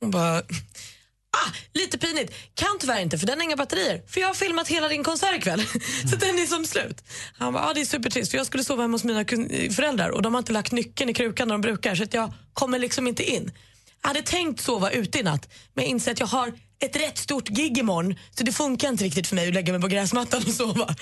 [0.00, 2.32] Hon bara, ah, lite pinigt.
[2.54, 4.02] Kan tyvärr inte för den har inga batterier.
[4.08, 5.62] För jag har filmat hela din konsert ikväll.
[6.10, 7.04] så den är som slut.
[7.38, 10.08] Han bara, ah, det är supertrist för jag skulle sova hemma hos mina kun- föräldrar
[10.10, 13.06] och de har inte lagt nyckeln i krukan när de brukar så jag kommer liksom
[13.06, 13.52] inte in.
[14.02, 16.52] Jag hade tänkt sova ute i natt men jag inser att jag har
[16.82, 19.82] ett rätt stort gig imorgon så det funkar inte riktigt för mig att lägga mig
[19.82, 20.94] på gräsmattan och sova.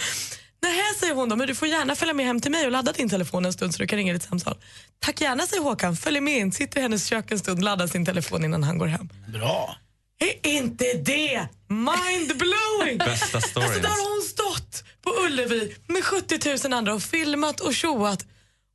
[0.63, 2.93] Nej, säger hon då, men du får gärna följa med hem till mig och ladda
[2.93, 4.57] din telefon en stund så du kan ringa ditt samtal.
[4.99, 5.97] Tack gärna, säger Håkan.
[5.97, 8.87] Följer med in, sitter i hennes kök en stund, laddar sin telefon innan han går
[8.87, 9.09] hem.
[9.33, 9.77] Bra.
[10.19, 12.99] Är inte det mind-blowing?
[13.05, 13.69] Bästa storyn.
[13.69, 18.27] Alltså, där har hon stått på Ullevi med 70 000 andra och filmat och tjoat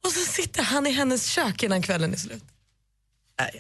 [0.05, 2.43] och så sitter han i hennes kök innan kvällen är slut.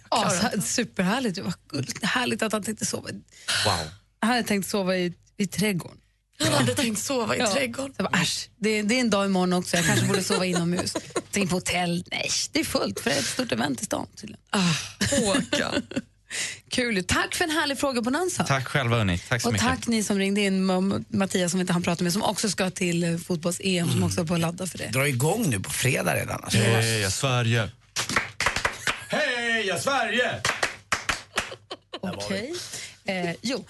[0.09, 1.37] Ja, så- superhärligt.
[1.37, 2.03] Vad gulligt.
[2.05, 3.09] Härligt att han tänkte sova.
[3.65, 3.73] Wow.
[4.19, 5.97] Han hade tänkt sova i, i trädgården.
[6.39, 7.93] Han hade tänkt sova i trädgården.
[7.95, 9.77] Så jag bara, äsch, det, det är en dag imorgon också.
[9.77, 10.93] Jag kanske borde sova inomhus.
[11.31, 12.05] Tänk på hotell.
[12.11, 14.07] Nej, det är fullt för det är ett stort event i stan.
[14.15, 14.41] tydligen.
[15.11, 15.81] Håkan.
[16.69, 17.03] Kul.
[17.03, 18.43] Tack för en härlig frågebonanza.
[18.43, 19.17] Tack själva hörni.
[19.17, 19.67] Tack så Och mycket.
[19.67, 20.65] tack ni som ringde in,
[21.09, 24.25] Mattias som inte han pratar med, som också ska till eh, fotbolls-EM, som också är
[24.25, 24.87] på att ladda för det.
[24.87, 26.43] Drar igång nu på fredag redan.
[26.43, 26.57] Alltså.
[26.59, 27.69] Heja Sverige!
[29.65, 30.41] Heja Sverige!
[32.01, 32.53] Okej.
[33.05, 33.65] Eh, jo.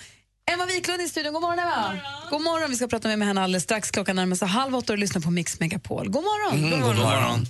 [0.52, 1.34] Emma Wiklund i studion.
[1.34, 1.98] God morgon, Emma.
[2.30, 2.70] God morgon.
[2.70, 3.92] Vi ska prata med henne alldeles strax.
[3.92, 6.10] Klockan närmar sig halv åtta och lyssnar på Mix Megapol.
[6.10, 6.64] God morgon.
[6.64, 7.46] Mm, god morgon.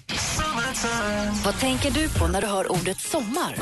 [1.46, 3.56] Vad tänker du på när du hör ordet sommar?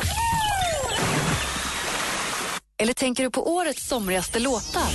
[2.77, 4.89] Eller tänker du på årets somrigaste låtar?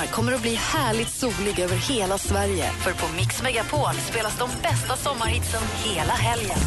[0.00, 2.70] Midsommar kommer att bli härligt solig över hela Sverige.
[2.70, 6.58] För på Mix Megapol spelas de bästa sommarhitsen hela helgen.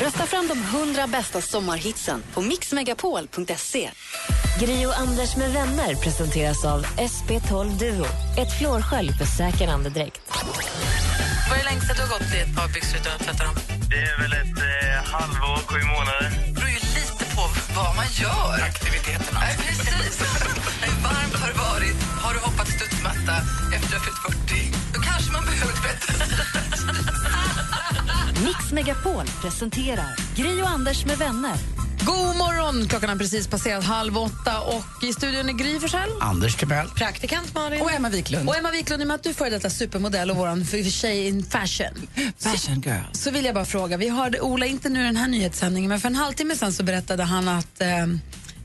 [0.00, 3.90] Rösta fram de 100 bästa sommarhitsen på mixmegapol.se.
[4.60, 8.06] Gri och Anders med vänner presenteras av SP12 Duo.
[8.38, 10.20] Ett flårskölj för säker andedräkt.
[11.50, 13.54] Vad är det längsta du har gått i ett par byxor utan att tvätta dem?
[13.90, 16.51] Det är väl ett eh, halvår, sju månader.
[17.76, 18.54] Vad man gör.
[18.70, 19.40] Aktiviteterna.
[19.40, 20.20] Nej, precis.
[20.82, 22.02] Hur varmt har det varit?
[22.22, 23.36] Har du hoppat studsmatta
[23.74, 24.72] efter att du har fyllt 40?
[24.94, 26.12] Då kanske man behöver tvätta.
[28.44, 31.56] Mix Megapol presenterar Gri och Anders med vänner.
[32.06, 32.88] God morgon!
[32.88, 36.10] Klockan har precis passerat halv åtta och i studion är Gry Forssell.
[36.20, 36.88] Anders Timell.
[36.88, 37.80] Praktikant Malin.
[37.80, 38.48] Och Emma Wiklund.
[38.48, 40.90] Och Emma Wiklund, i och med att du är före detta supermodell och vår för
[40.90, 42.08] tjej in fashion.
[42.38, 43.04] Fashion girl.
[43.12, 46.08] Så vill jag bara fråga, vi hörde Ola, inte nu den här nyhetssändningen, men för
[46.08, 48.02] en halvtimme sedan så berättade han att eh,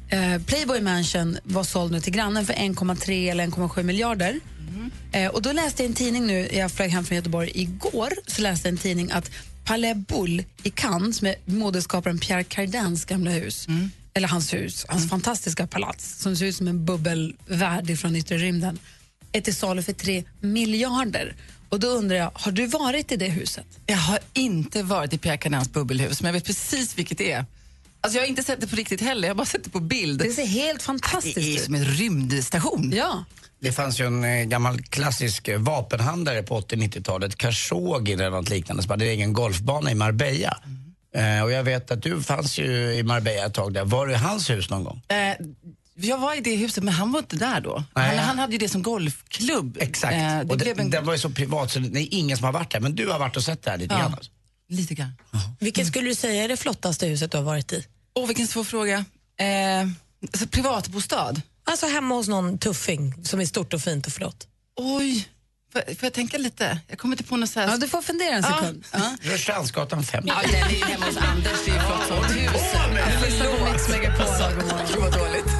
[0.09, 4.39] eh, Playboy Mansion var såld nu till grannen för 1,3 eller 1,7 miljarder.
[5.11, 8.41] Eh, och då läste jag en tidning nu, jag flög hem från Göteborg igår, så
[8.41, 9.31] läste jag en tidning att
[9.67, 13.67] Palais Boulle i Cannes, är modeskaparen Pierre Cardins gamla hus,
[14.13, 18.79] eller hans hus, hans fantastiska palats som ser ut som en bubbelvärld från yttre rymden,
[19.31, 21.35] är till salu för 3 miljarder.
[21.69, 23.65] Och då undrar jag, har du varit i det huset?
[23.85, 27.45] Jag har inte varit i Pierre Cardins bubbelhus, men jag vet precis vilket det är.
[28.01, 29.79] Alltså jag har inte sett det på riktigt heller, jag har bara sett det på
[29.79, 30.19] bild.
[30.19, 31.61] Det ser helt fantastiskt Det är ut.
[31.61, 32.93] som en rymdstation.
[32.95, 33.25] Ja.
[33.59, 38.83] Det fanns ju en eh, gammal klassisk eh, vapenhandlare på 80-90-talet, Khashoggi eller något liknande,
[38.83, 40.57] som hade egen golfbana i Marbella.
[41.15, 43.85] Eh, och jag vet att du fanns ju i Marbella ett tag där.
[43.85, 45.01] Var du i hans hus någon gång?
[45.07, 45.45] Eh,
[45.95, 47.83] jag var i det huset, men han var inte där då.
[47.93, 49.77] Han, han hade ju det som golfklubb.
[49.81, 50.13] Exakt.
[50.13, 50.89] Eh, det och det, blev en...
[50.89, 52.79] den var ju så privat så det är ingen som har varit där.
[52.79, 53.99] Men du har varit och sett det här lite Ja.
[53.99, 54.13] grann.
[54.13, 54.31] Alltså.
[54.69, 55.11] Lite grann.
[55.59, 57.85] Vilket skulle du säga är det flottaste huset du har varit i?
[58.15, 59.05] Åh, vilken svår fråga.
[59.39, 59.87] Eh,
[60.21, 61.35] alltså, privatbostad?
[61.67, 64.47] Alltså hemma hos någon tuffing som är stort och fint och flott.
[64.75, 65.27] Oj,
[65.73, 66.79] får, får jag tänka lite?
[66.87, 67.67] Jag kommer inte på något så här...
[67.67, 68.85] Ja, du får fundera en sekund.
[68.93, 69.15] Ja.
[69.21, 70.23] Rörstrandsgatan 5.
[70.27, 72.91] Ja, den är ju hemma hos Anders, det är ju flott som tusen.
[73.21, 74.25] Du lyssnar på Mix Megapol.
[74.87, 75.56] Gud vad dåligt.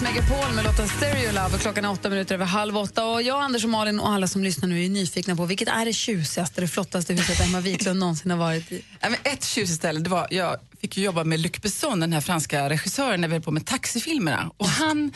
[0.00, 1.58] Mix Megapol med låten Stereo Love.
[1.58, 3.06] Klockan är åtta minuter över halv åtta.
[3.06, 5.84] Och jag, Anders och Malin och alla som lyssnar nu är nyfikna på vilket är
[5.84, 8.84] det tjusigaste, det flottaste huset Emma Wiklund någonsin har varit i.
[9.00, 12.12] Ja, men ett tjusigt ställe, det var, jag fick ju jobba med Luc Besson, den
[12.12, 14.50] här franska regissören, när vi höll på med taxifilmerna.
[14.56, 15.12] Och han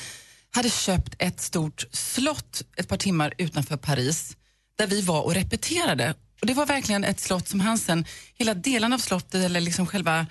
[0.51, 4.37] hade köpt ett stort slott ett par timmar utanför Paris,
[4.79, 6.15] där vi var och repeterade.
[6.41, 8.05] Och det var verkligen ett slott som han sen,
[8.35, 10.27] hela delarna av slottet, eller liksom själva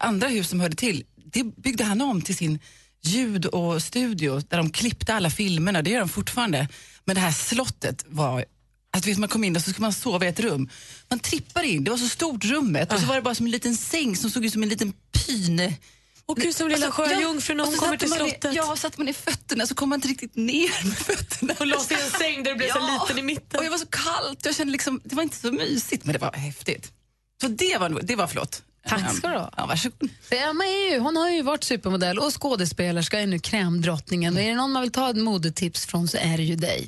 [0.00, 2.58] andra hus som hörde till, det byggde han om till sin
[3.04, 6.68] ljud och studio där de klippte alla filmerna, det gör de fortfarande.
[7.04, 8.44] Men det här slottet var
[8.96, 10.68] att vet, man kom in och så skulle man sova i ett rum.
[11.10, 13.52] Man trippade in, det var så stort rummet och så var det bara som en
[13.52, 15.74] liten säng som såg ut som en liten pyne,
[16.26, 18.42] Och gud, som lilla sjöjungfrun när hon kommer till slottet.
[18.44, 21.54] ner- Ja, satte man ner fötterna så kom man inte riktigt ner med fötterna.
[21.74, 23.58] Och sig i en säng där det blev så liten i mitten.
[23.60, 24.44] Och jag var så kallt.
[24.44, 26.92] Jag kände liksom, det var inte så mysigt, men det var häftigt.
[27.40, 28.62] Så det var, det var flott.
[28.88, 29.50] Tack ska du ha.
[29.56, 30.10] Ja, varsågod.
[30.30, 34.36] Emma är ju, hon har ju varit supermodell och skådespelerska, är nu krämdrottningen.
[34.36, 36.86] Och är det någon man vill ta ett modetips från så är det ju dig.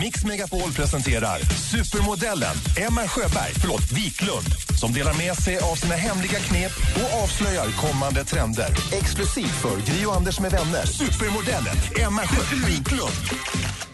[0.00, 1.38] Mix Megapol presenterar
[1.72, 4.46] supermodellen Emma Sjöberg, förlåt, Wiklund
[4.80, 8.68] som delar med sig av sina hemliga knep och avslöjar kommande trender.
[8.92, 10.86] Exklusivt för Gri och Anders med vänner.
[10.86, 11.76] Supermodellen
[12.06, 13.93] Emma Sjöberg Wiklund.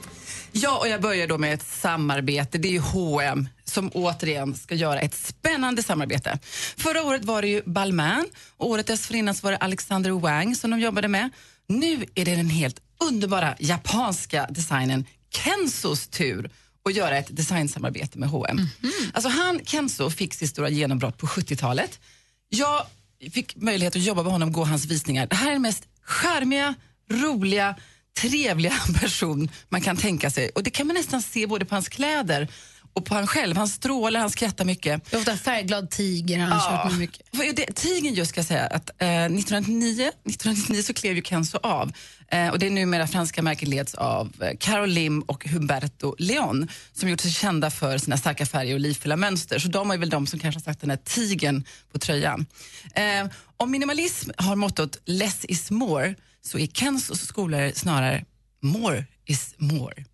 [0.52, 2.58] Ja, och jag börjar då med ett samarbete.
[2.58, 6.38] Det är ju H&M som återigen ska göra ett spännande samarbete.
[6.76, 8.26] Förra året var det ju Balmain
[8.56, 11.30] och året dessförinnan var det Alexander Wang som de jobbade med.
[11.66, 16.50] Nu är det den helt underbara japanska designen Kenzos tur
[16.84, 18.68] att göra ett designsamarbete med H&M.
[19.14, 22.00] Alltså han, Kenzo, fick sitt stora genombrott på 70-talet.
[22.48, 22.86] Jag
[23.32, 25.26] fick möjlighet att jobba med honom och gå hans visningar.
[25.26, 26.74] Det här är den mest charmiga,
[27.10, 27.76] roliga,
[28.18, 30.50] trevliga person man kan tänka sig.
[30.54, 32.48] Och Det kan man nästan se både på hans kläder
[32.92, 33.56] och på han själv.
[33.56, 35.10] Han strålar, han skrattar mycket.
[35.10, 37.56] Det är ofta färgglad tiger han har kört med mycket.
[37.56, 41.92] Det, tigern just ska jag säga att eh, 1999, 1999 så klev ju Kenzo av.
[42.28, 46.68] Eh, och det är numera franska märket leds av eh, Carol Lim och Humberto Leon
[46.92, 49.58] som gjort sig kända för sina starka färger och livfulla mönster.
[49.58, 52.46] Så de är väl de som kanske har sagt den här tigern på tröjan.
[52.94, 58.24] Eh, om minimalism har mottot less is more så är Kenzos skolor snarare
[58.62, 60.04] more is more.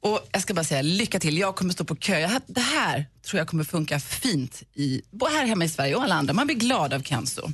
[0.00, 1.38] Och jag ska bara säga lycka till.
[1.38, 2.40] Jag kommer stå på kö.
[2.46, 6.14] Det här tror jag kommer funka fint i, både här hemma i Sverige och alla
[6.14, 6.32] andra.
[6.32, 7.52] Man blir glad av Kenzo.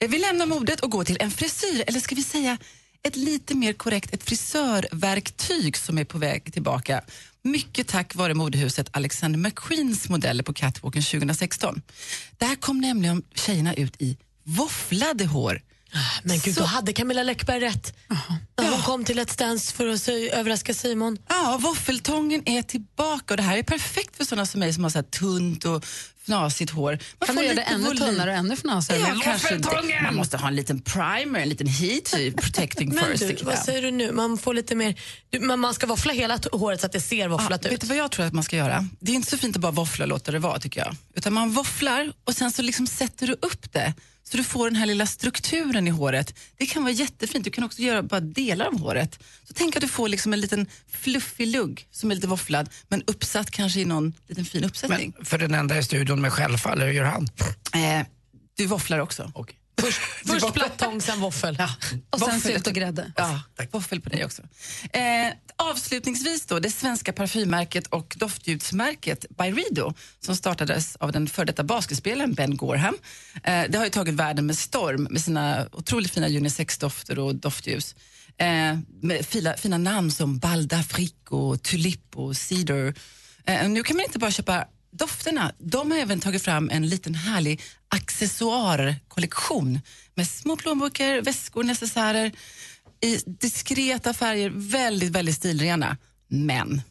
[0.00, 2.58] Eh, vi lämnar modet och går till en frisyr, eller ska vi säga
[3.02, 7.02] ett lite mer korrekt ett frisörverktyg som är på väg tillbaka.
[7.42, 11.82] Mycket tack vare modehuset Alexander McQueens modeller på catwalken 2016.
[12.38, 15.62] Där kom nämligen tjejerna ut i våfflade hår.
[16.22, 17.94] Men gud, då hade Camilla Läckberg rätt.
[18.58, 21.18] När hon kom till Let's Dance för att sy- överraska Simon.
[21.28, 24.90] Ja, våffeltången är tillbaka och det här är perfekt för sådana som mig som har
[24.90, 25.84] så här tunt och
[26.24, 26.90] fnasigt hår.
[27.18, 27.98] Man Kan får du göra det ännu volym.
[28.06, 29.00] tunnare och ännu fnasigare?
[29.14, 29.60] Ja, kanske!
[30.02, 33.38] Man måste ha en liten primer, en liten heat protecting Men first.
[33.38, 34.12] du, vad säger du nu?
[34.12, 35.00] Man får lite mer...
[35.30, 37.74] Du, man, man ska våffla hela t- håret så att det ser våfflat Ja, ut.
[37.74, 38.88] vet du vad jag tror att man ska göra?
[39.00, 40.96] Det är inte så fint att bara våffla och låta det vara tycker jag.
[41.14, 43.94] Utan man våfflar och sen så liksom sätter du upp det
[44.30, 46.34] så du får den här lilla strukturen i håret.
[46.56, 47.44] Det kan vara jättefint.
[47.44, 49.18] Du kan också göra bara delar av håret.
[49.44, 53.02] Så tänk att du får liksom en liten fluffig lugg som är lite våfflad men
[53.06, 55.12] uppsatt kanske i någon liten fin uppsättning.
[55.16, 57.28] Men för den enda i studion med självfall, hur gör han?
[57.74, 58.06] Eh,
[58.56, 59.32] du våfflar också.
[59.80, 61.56] Först, först plattång, sen våffel.
[61.58, 61.70] Ja.
[62.10, 63.12] Och sen sylt och grädde.
[63.16, 64.42] Ja, våffel på dig också.
[64.92, 71.64] Eh, avslutningsvis då, det svenska parfymmärket och doftljudsmärket Byredo som startades av den före detta
[71.64, 72.94] basketspelaren Ben Gorham.
[73.44, 77.94] Eh, det har ju tagit världen med storm med sina otroligt fina unisexdofter och doftljus.
[78.38, 82.94] Eh, med fina, fina namn som Bal d'Afrique och Tulip och Cedar.
[83.46, 85.52] Eh, nu kan man inte bara köpa dofterna.
[85.58, 89.80] De har även tagit fram en liten härlig accessoarkollektion
[90.14, 92.32] med små plånböcker, väskor, necessärer
[93.00, 95.96] i diskreta färger, väldigt, väldigt stilrena.
[96.28, 96.82] Men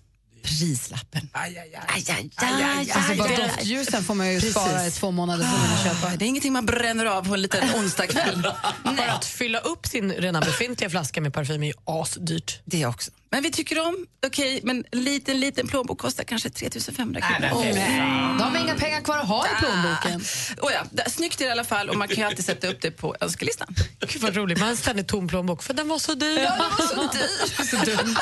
[0.41, 1.30] prislappen.
[1.34, 2.04] Aj, aj, aj.
[2.08, 4.52] aj, aj, Alltså bara doftljusen får man ju Precis.
[4.52, 6.16] spara i två månader för att köpa.
[6.16, 8.41] Det är ingenting man bränner av på en liten onsdagkväll.
[8.84, 12.60] Bara att fylla upp sin redan befintliga flaska med parfym är ju asdyrt.
[12.66, 13.12] Det också.
[13.32, 17.50] Men vi tycker om, okej, men en liten, liten plånbok kostar kanske 3500 kronor.
[17.54, 20.22] Åh, Då har inga pengar kvar att ha i plånboken.
[20.62, 22.92] Oh ja, det, snyggt i alla fall och man kan ju alltid sätta upp det
[22.92, 23.68] på önskelistan.
[24.00, 26.38] Gud vad roligt, man har en tom plånbok för den var så dyr.
[26.40, 27.64] Ja, det var så dyr.
[27.86, 28.16] så dumt.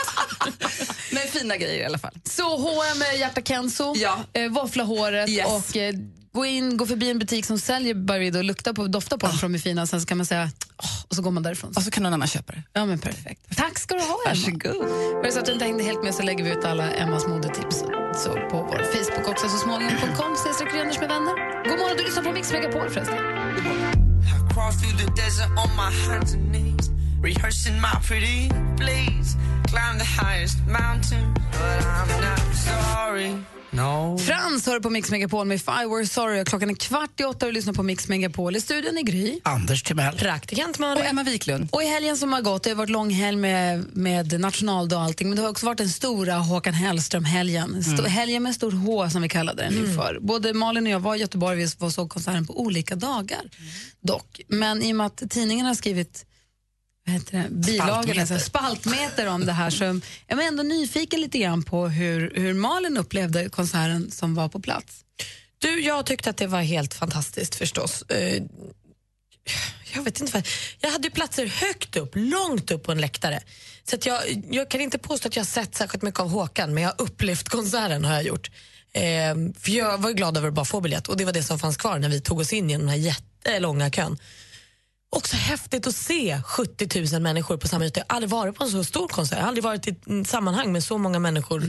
[1.12, 2.14] Men fina grejer i alla fall.
[2.24, 4.20] Så H&M är hjärta Kenzo, Ja.
[4.34, 5.48] eh, våffla håret Yes.
[5.48, 5.94] och eh,
[6.38, 9.36] gå in, gå förbi en butik som säljer Byredo och lukta på, dofta på dem
[9.38, 9.88] för de är fina.
[9.88, 11.74] Sen så kan man säga åh, och så går man därifrån.
[11.76, 12.64] Och så kan någon annan köpa det.
[12.74, 13.58] Ja men perfekt.
[13.58, 14.36] Tack ska du ha Emma.
[14.36, 14.90] Varsågod.
[15.16, 17.28] Var det så att du inte hängde helt med så lägger vi ut alla Emmas
[17.28, 17.78] modetips
[18.24, 21.34] så på vår Facebook också så småningom.com snedstreck Gry Anders med vänner.
[21.70, 23.18] God morgon, du lyssnar på Mix Megapol förresten.
[27.24, 29.36] Rehearsing my pretty please.
[29.68, 33.57] Climb the highest mountain, but I'm not sorry.
[33.72, 34.18] No.
[34.18, 36.42] Frans hör på Mix Megapol med If I Were Sorry.
[36.42, 38.56] och Klockan är kvart i åtta och lyssnar på Mix Megapol.
[38.56, 39.40] I studion är Gry.
[39.44, 40.18] Anders Timell.
[40.18, 41.04] Praktikant Och Malin.
[41.06, 41.68] Emma Wiklund.
[41.72, 45.04] Och i helgen som har gått, det har varit lång helg med, med nationaldag och
[45.04, 47.76] allting, men det har också varit den stora Håkan Hellström-helgen.
[47.82, 49.96] Sto- Helgen med stor H som vi kallade den mm.
[49.96, 50.18] för.
[50.22, 53.42] Både Malin och jag var i Göteborg och såg konserten på olika dagar.
[54.02, 54.42] Dock.
[54.48, 56.26] Men i och med att tidningen har skrivit
[57.12, 58.20] heter det, Spaltmeter.
[58.22, 62.54] alltså, spaltmeter om det här så är jag ändå nyfiken lite grann på hur, hur
[62.54, 65.04] Malin upplevde konserten som var på plats.
[65.60, 68.02] Du, jag tyckte att det var helt fantastiskt förstås.
[68.02, 68.44] Eh,
[69.96, 70.48] Jag vet inte vad.
[70.80, 73.40] Jag hade platser högt upp, långt upp på en läktare.
[73.90, 76.84] Så att jag, jag kan inte påstå att jag sett särskilt mycket av Håkan, men
[76.84, 78.52] jag har upplevt konserten har jag gjort.
[78.94, 79.04] Eh,
[79.60, 81.60] för jag var ju glad över att bara få biljett och det var det som
[81.60, 84.18] fanns kvar när vi tog oss in genom den här jättelånga kön.
[85.10, 88.00] Också häftigt att se 70 000 människor på samma yta.
[88.00, 89.38] Jag har aldrig varit på en så stor konsert.
[89.38, 89.90] Jag har aldrig varit i
[90.22, 91.64] ett sammanhang med så många människor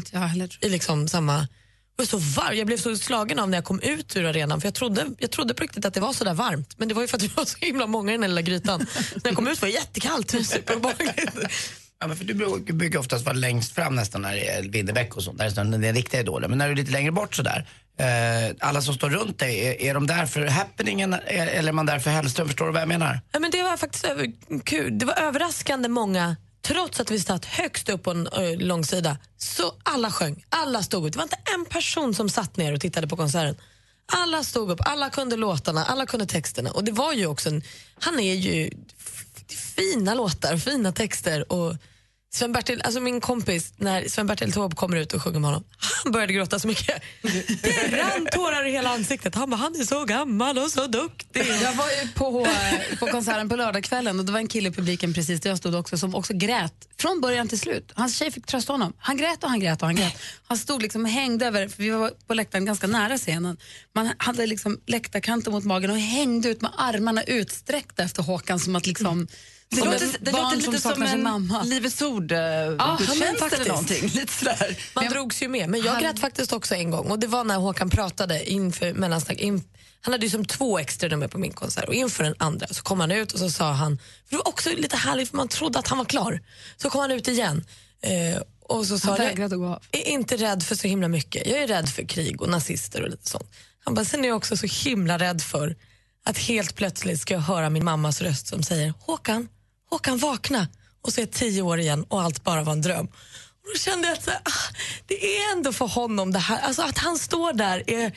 [0.61, 1.49] i liksom samma...
[1.97, 4.61] Jag, var så var, jag blev så slagen av när jag kom ut ur arenan
[4.61, 6.75] för jag trodde, jag trodde på riktigt att det var så där varmt.
[6.79, 8.81] Men det var ju för att vi var så himla många i den lilla grytan.
[9.15, 10.33] när jag kom ut var det jättekallt.
[12.01, 15.23] Ja, men för du brukar- oftast vara längst fram nästan när det är Winnerbäck och
[15.23, 16.49] sånt, där är det är riktiga idoler.
[16.49, 17.69] Men när du är lite längre bort sådär,
[17.99, 21.73] eh, alla som står runt dig, är, är de där för happeningen eh, eller är
[21.73, 22.47] man där för Hellström?
[22.47, 23.21] Förstår du vad jag menar?
[23.33, 24.33] Ja, men det var faktiskt över,
[24.65, 24.99] kul.
[24.99, 29.73] Det var överraskande många, trots att vi satt högst upp på en ö, långsida, så
[29.83, 31.13] alla sjöng, alla stod upp.
[31.13, 33.57] Det var inte en person som satt ner och tittade på konserten.
[34.13, 36.71] Alla stod upp, alla kunde låtarna, alla kunde texterna.
[36.71, 37.63] Och det var ju också en,
[38.01, 38.71] han är ju
[39.77, 41.75] fina låtar, fina texter och
[42.31, 45.65] Sven-Bertil, alltså min kompis, när Sven-Bertil Taube kommer ut och sjunger med honom,
[46.05, 47.03] han började gråta så mycket.
[47.63, 49.35] Det rann tårar i hela ansiktet.
[49.35, 51.47] Han bara, han är så gammal och så duktig.
[51.63, 52.47] Jag var ju på,
[52.99, 55.75] på konserten på lördagskvällen och det var en kille i publiken precis där jag stod
[55.75, 57.93] också som också grät från början till slut.
[57.95, 58.93] Hans tjej fick trösta honom.
[58.99, 60.19] Han grät och han grät och han grät.
[60.47, 63.57] Han stod liksom och hängde över, för vi var på läktaren ganska nära scenen.
[63.95, 68.77] Man hade liksom läktarkanten mot magen och hängde ut med armarna utsträckta efter Håkan som
[68.77, 69.27] att liksom
[69.71, 71.63] Det som låter, det låter som lite som sin en mamma.
[71.63, 73.53] Livets ord eh, men faktiskt.
[73.53, 74.03] eller någonting.
[74.15, 74.79] Lite sådär.
[74.95, 75.69] Man drogs ju med.
[75.71, 77.11] Men jag Han- grät faktiskt också en gång.
[77.11, 79.39] Och Det var när Håkan pratade inför mellansnack.
[79.39, 79.65] In,
[80.01, 82.83] han hade ju som två extra nummer på min konsert och inför den andra så
[82.83, 85.49] kom han ut och så sa han, för det var också lite härligt för man
[85.49, 86.41] trodde att han var klar.
[86.77, 87.65] Så kom han ut igen
[88.03, 89.83] eh, och så sa Han jag vägrade att gå av.
[89.93, 91.47] är inte rädd för så himla mycket.
[91.47, 93.51] Jag är rädd för krig och nazister och lite sånt.
[93.85, 95.77] Han bara, sen är jag också så himla rädd för
[96.25, 99.49] att helt plötsligt ska jag höra min mammas röst som säger Håkan,
[99.91, 100.69] Håkan vakna.
[101.03, 103.07] Och så är jag tio år igen och allt bara var en dröm.
[103.07, 104.75] Och då kände jag att så här, ah,
[105.07, 108.13] det är ändå för honom det här, alltså att han står där är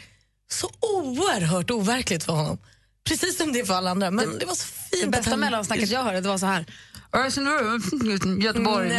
[0.51, 2.57] så oerhört overkligt för honom.
[3.03, 4.11] Precis som det är för alla andra.
[4.11, 5.03] Men det var så fint.
[5.03, 6.65] Det bästa han- mellansnacket jag hörde det var så här.
[8.41, 8.89] Göteborg.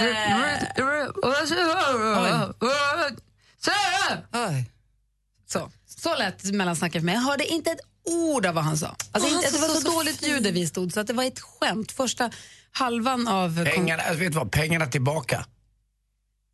[5.47, 7.14] Så, så lät mellansnacket för mig.
[7.14, 8.97] Jag hörde inte ett ord av vad han sa.
[9.12, 11.07] Alltså, Åh, inte, det var sa så, så dåligt ljud där vi stod så att
[11.07, 11.93] det var ett skämt.
[11.93, 12.31] Första
[12.73, 13.64] halvan av...
[13.64, 15.47] Pengarna, alltså, vet du vad, pengarna tillbaka.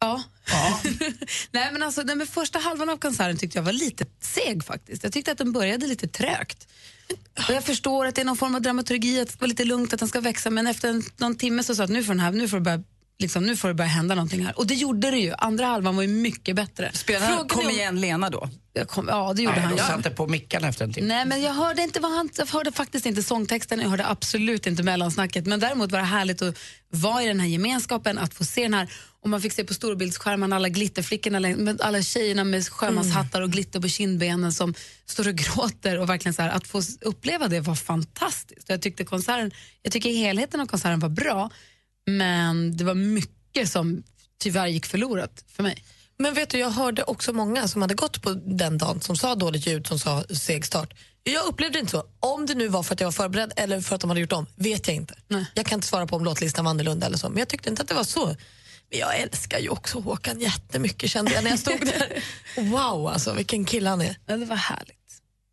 [0.00, 0.22] Ja.
[1.50, 5.04] nej, men alltså, men första halvan av konserten tyckte jag var lite seg faktiskt.
[5.04, 6.68] Jag tyckte att den började lite trögt.
[7.48, 9.64] Och jag förstår att det är någon form av dramaturgi, att det ska vara lite
[9.64, 12.14] lugnt, att den ska växa, men efter en, någon timme så sa att nu får,
[12.14, 12.82] den här, nu, får börja,
[13.18, 14.58] liksom, nu får det börja hända någonting här.
[14.58, 15.34] Och det gjorde det ju.
[15.38, 16.90] Andra halvan var ju mycket bättre.
[16.94, 18.50] Spelade han Kom igen Lena då?
[18.86, 19.76] Kom, ja, det gjorde Nej, han.
[19.76, 21.08] de satte på mickarna efter en timme.
[21.08, 24.66] Nej, men jag hörde, inte vad han, jag hörde faktiskt inte sångtexten, jag hörde absolut
[24.66, 25.46] inte mellansnacket.
[25.46, 26.58] Men däremot var det härligt att
[26.90, 29.74] vara i den här gemenskapen, att få se den här, och man fick se på
[29.74, 34.74] storbildsskärmen alla glitterflickorna, alla tjejerna med sjömanshattar och glitter på kindbenen som
[35.06, 35.98] står och gråter.
[35.98, 38.68] Och verkligen så här, att få uppleva det var fantastiskt.
[38.68, 39.50] Jag tyckte konserten,
[39.82, 41.50] jag tycker helheten av konserten var bra,
[42.08, 44.02] men det var mycket som
[44.40, 45.84] tyvärr gick förlorat för mig.
[46.18, 49.34] Men vet du, jag hörde också många som hade gått på den dagen som sa
[49.34, 50.94] dåligt ljud, som sa seg start.
[51.22, 52.04] Jag upplevde det inte så.
[52.20, 54.32] Om det nu var för att jag var förberedd eller för att de hade gjort
[54.32, 55.14] om, vet jag inte.
[55.54, 57.82] Jag kan inte svara på om låtlistan var annorlunda eller så, men jag tyckte inte
[57.82, 58.26] att det var så.
[58.90, 62.22] Men jag älskar ju också Håkan jättemycket kände jag när jag stod där.
[62.56, 64.16] Wow, alltså vilken kille han är.
[64.26, 64.97] Ja, det var härligt.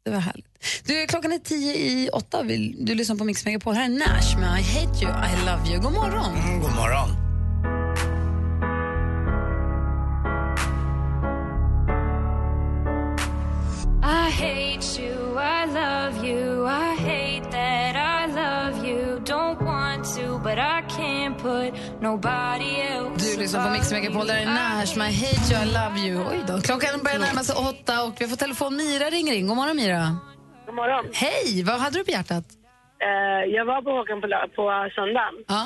[0.06, 0.46] Det var härligt.
[0.84, 2.44] Du, klockan är tio i åtta.
[2.44, 3.76] Vill du lyssnar på Mix Megapol.
[3.76, 5.82] Här är Nash med I hate you, I love you.
[5.82, 6.36] God morgon.
[6.38, 7.10] Mm, god morgon.
[14.04, 19.20] I hate you, I love you, I hate that I love you.
[19.26, 20.82] Don't want to, but I
[21.46, 24.28] Du lyssnar på Mix Megapol.
[24.28, 26.14] Där är Nash med hate you, I love you.
[26.32, 26.54] Oj då.
[26.62, 28.76] Klockan börjar närma sig åtta och vi får telefon.
[28.76, 29.48] Mira ringer in.
[29.48, 30.04] God morgon, Mira.
[30.66, 31.06] God morgon.
[31.14, 32.46] Hej, vad hade du på hjärtat?
[33.08, 34.28] Eh, jag var på Håkan på,
[34.58, 34.64] på
[34.96, 35.36] söndagen.
[35.48, 35.64] Ja.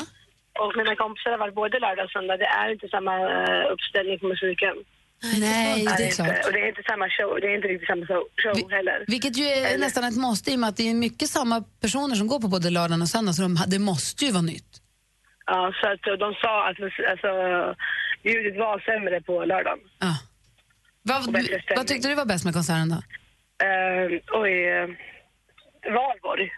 [0.64, 2.38] Och mina kompisar har varit både lördag och söndag.
[2.44, 4.76] Det är inte samma eh, uppställning på musiken.
[5.48, 6.46] Nej, det är klart.
[6.46, 7.32] Och det är inte samma show.
[7.42, 8.98] Det är inte riktigt samma show, show heller.
[9.08, 12.16] Vilket ju är nästan ett måste i och med att det är mycket samma personer
[12.16, 14.72] som går på både lördagen och söndagen så de, det måste ju vara nytt.
[15.52, 16.78] Ja, så att de sa att
[17.12, 17.32] alltså,
[18.24, 19.80] ljudet var sämre på lördagen.
[21.02, 21.22] Vad,
[21.76, 23.00] vad tyckte du var bäst med konserten då?
[23.66, 24.90] Uh, oj, uh,
[25.94, 26.52] Valborg.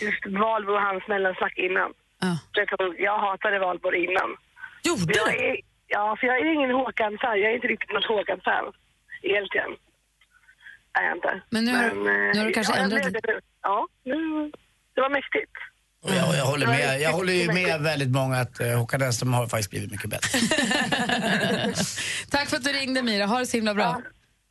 [0.00, 1.92] Just Valborg och hans mellansnack innan.
[2.52, 4.36] Jag, tror, jag hatade Valborg innan.
[4.84, 5.60] Gjorde är,
[5.92, 7.40] Ja, för jag är ingen Håkan-fan.
[7.40, 8.72] Jag är inte riktigt något Håkan-fan.
[9.22, 9.70] Egentligen.
[10.98, 11.42] Är jag inte.
[11.50, 11.94] Men nu har- eh,
[12.34, 13.40] nu har du kanske ja, ändrat nu.
[13.62, 14.50] Ja, nu,
[14.94, 15.52] det var mäktigt.
[16.06, 19.46] Jag, jag, håller med, jag håller ju med väldigt många att uh, Håkan Hellström har
[19.46, 20.38] faktiskt blivit mycket bättre.
[22.30, 23.26] Tack för att du ringde, Mira.
[23.26, 24.02] Ha det så himla bra.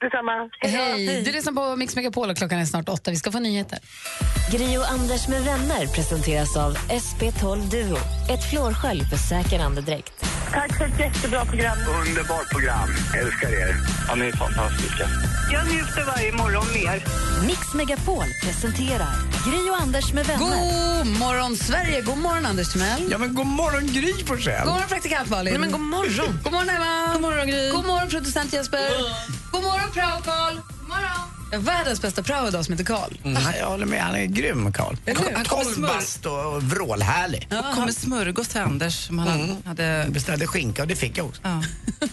[0.01, 0.49] Detsamma.
[0.59, 1.23] Hej.
[1.23, 3.11] Du lyssnar på Mix Megapol och klockan är snart åtta.
[3.11, 3.79] Vi ska få nyheter.
[4.51, 7.97] Gri och Anders med vänner presenteras av SP12 Duo.
[8.29, 10.25] Ett flårskölj för säker andedräkt.
[10.53, 11.77] Tack för ett jättebra program.
[12.07, 12.89] Underbart program.
[13.21, 13.75] Älskar er.
[14.07, 15.07] Ja, ni är fantastiska.
[15.51, 17.03] Jag njuter varje morgon mer.
[17.47, 19.13] Mix Megapol presenterar
[19.45, 20.39] Gri och Anders med vänner.
[21.03, 22.01] God morgon, Sverige!
[22.01, 23.07] God morgon, Anders Timell.
[23.11, 24.65] Ja, men god morgon Gry Forssell.
[24.65, 25.53] God morgon, praktikant Malin.
[25.53, 26.39] Nej, men god morgon.
[26.43, 27.13] God morgon, Emma.
[27.13, 27.71] God morgon, Gry.
[27.71, 28.89] God morgon, producent Jesper.
[29.51, 29.89] God morgon.
[29.93, 30.78] God morgon.
[30.91, 33.13] Har världens bästa prao idag som heter Karl.
[33.23, 34.95] Mm, jag håller med, han är grym Karl.
[35.35, 37.47] Han kommer bast och, vrålhärlig.
[37.51, 39.55] Och kom med smörgås till Anders som han Mm.
[39.65, 40.05] hade...
[40.09, 41.41] Beställde skinka och det fick jag också.
[41.43, 41.63] Ja.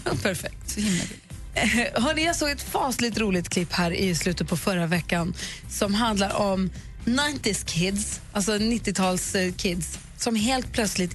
[0.23, 0.69] Perfekt.
[0.69, 1.03] Så himla
[1.53, 5.33] Eh, Hörrni, jag såg ett fasligt roligt klipp här i slutet på förra veckan
[5.69, 6.69] som handlar om
[7.05, 11.11] 90s kids, alltså 90-tals eh, kids som helt plötsligt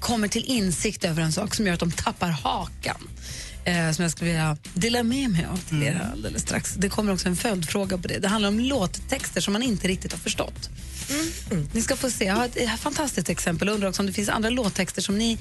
[0.00, 3.08] kommer till insikt över en sak som gör att de tappar hakan.
[3.64, 6.74] Eh, som jag skulle vilja dela med mig av till er här alldeles strax.
[6.74, 8.18] Det kommer också en följdfråga på det.
[8.18, 10.70] Det handlar om låttexter som man inte riktigt har förstått.
[11.50, 11.68] Mm.
[11.72, 12.24] Ni ska få se.
[12.24, 13.68] Jag har ett, ett fantastiskt exempel.
[13.68, 15.38] Jag undrar också om det finns andra låttexter som ni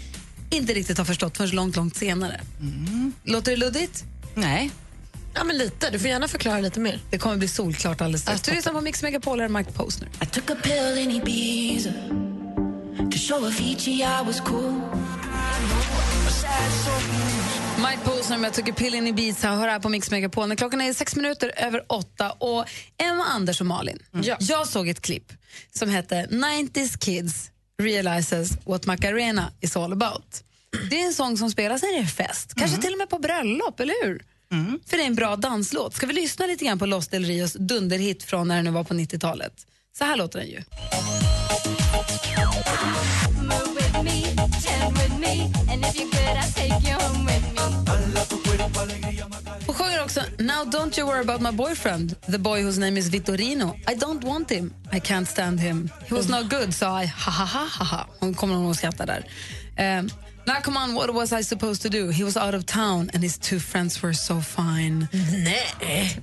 [0.49, 2.41] inte riktigt har förstått förrän långt, långt senare.
[3.23, 4.03] Låter det luddigt?
[4.35, 4.71] Nej.
[5.33, 5.89] Ja, men lite.
[5.89, 6.99] Du får gärna förklara lite mer.
[7.09, 8.41] Det kommer bli solklart alldeles strax.
[8.41, 10.09] Du lyssnar på Mix Megapol, här är Mike Posner.
[10.21, 11.93] I took a pill in Ibiza
[13.11, 14.81] to show Avicii I was cool.
[17.89, 20.55] Mike Posner med Jag tycker pillen i Ibiza hör här på Mix Megapol.
[20.55, 22.65] Klockan är sex minuter över åtta och
[22.97, 23.99] Emma, Anders och Malin.
[24.39, 25.33] Jag såg ett klipp
[25.73, 27.51] som hette 90s kids
[27.81, 30.43] realizes what Macarena is all about.
[30.89, 33.19] Det är en sång som spelas när det är fest, kanske till och med på
[33.19, 34.25] bröllop, eller hur?
[34.87, 35.95] För det är en bra danslåt.
[35.95, 38.83] Ska vi lyssna lite grann på Los Del Rios dunderhit från när det nu var
[38.83, 39.53] på 90-talet?
[39.97, 40.63] Så här låter den ju.
[43.41, 44.21] Move with me,
[44.61, 47.60] stand with me, and if you're good, I'll take you home with me.
[50.15, 53.75] Hon också Now don't you worry about my boyfriend, the boy whose name is Vittorino.
[53.87, 55.89] I don't want him, I can't stand him.
[56.07, 57.05] He was no good, sa I.
[57.05, 58.07] Ha, ha, ha, ha, ha.
[58.19, 59.23] Hon kommer nog att skratta där.
[59.99, 60.09] Um,
[60.47, 62.09] Now come on, what was I supposed to do?
[62.11, 65.07] He was out of town and his two friends were so fine.
[65.43, 66.17] Nej.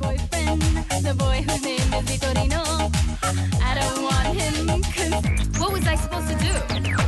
[0.00, 0.62] Boyfriend,
[1.04, 2.90] the boy whose name is Vitorino.
[3.62, 6.54] I don't want him, 'cause what was I supposed to do?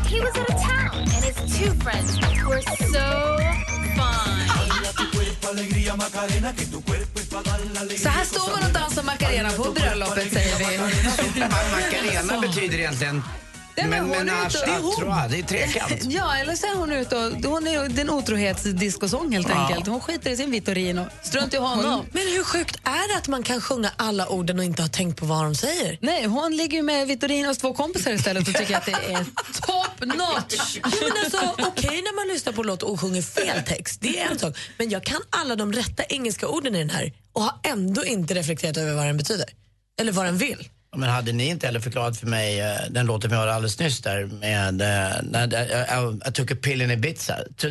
[0.09, 3.39] He was out of town, and his two friends were so
[3.97, 5.14] fine.
[7.99, 10.79] Så här står man och dansar Macarena på bröllopet, säger vi.
[11.41, 13.23] Macarena betyder egentligen
[13.77, 16.03] Nej, men men hon är menage ute och- à trois, det är trekant.
[16.13, 17.33] Ja, eller så är hon ute och...
[17.45, 19.55] Hon är en otrohetsdiskosång helt Ja.
[19.67, 19.87] enkelt.
[19.87, 21.07] Hon skiter i sin Vittorino.
[21.23, 22.07] Strunt i honom.
[22.13, 25.19] Men hur sjukt är det att man kan sjunga alla orden och inte ha tänkt
[25.21, 25.99] på vad de säger?
[26.03, 29.25] Nej, hon ligger ju med Vittorinos två kompisar istället och tycker att det är
[29.63, 30.79] top notch.
[30.85, 34.31] Jo, men alltså, Okej när man lyssnar på låt och sjunger fel text, det är
[34.31, 34.57] en sak.
[34.79, 38.35] Men jag kan alla de rätta engelska orden i den här och har ändå inte
[38.35, 39.47] reflekterat över vad den betyder.
[40.01, 40.69] Eller vad den vill.
[40.97, 44.01] Men hade ni inte heller förklarat för mig eh, den låten vi hörde alldeles nyss
[44.01, 47.67] där med uh, när, I, I took a pill in Ibiza to,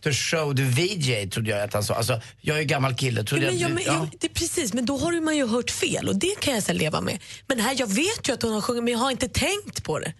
[0.00, 1.94] to show the VJ trodde jag att han sa.
[1.94, 3.24] Alltså, jag är ju gammal kille.
[3.30, 4.08] Ja, men, jag, ja, men, ja.
[4.20, 6.62] det är precis, men då har ju man ju hört fel och det kan jag
[6.62, 7.18] så här leva med.
[7.46, 9.98] Men här, jag vet ju att hon har sjungit men jag har inte tänkt på
[9.98, 10.12] det.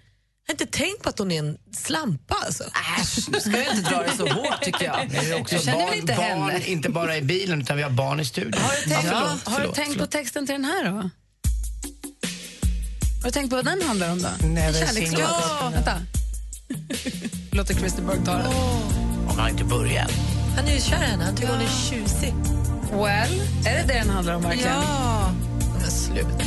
[0.47, 2.65] Jag har inte tänkt på att hon är en slampa alltså.
[3.01, 5.11] Äsch, du ska ju inte dra det så hårt tycker jag.
[5.11, 6.67] Det är också Du känner barn, väl inte barn, henne?
[6.67, 8.63] inte bara i bilen utan vi har barn i studion.
[8.63, 10.11] Har du tänkt, Ja, förlåt, har du förlåt, tänkt på förlåt.
[10.11, 11.11] texten till den här då?
[13.23, 14.29] Har du tänkt på vad den handlar om då?
[14.87, 15.21] Kärlekslåt.
[15.61, 15.93] a- Vänta.
[17.53, 18.53] Låter Christer Berg ta den.
[19.27, 20.11] Hon har inte börjat.
[20.57, 22.35] Han är ju kär i henne, han tycker hon är tjusig.
[22.93, 24.73] Well, är det det den handlar om verkligen?
[24.75, 25.31] Ja.
[25.81, 26.45] Men sluta.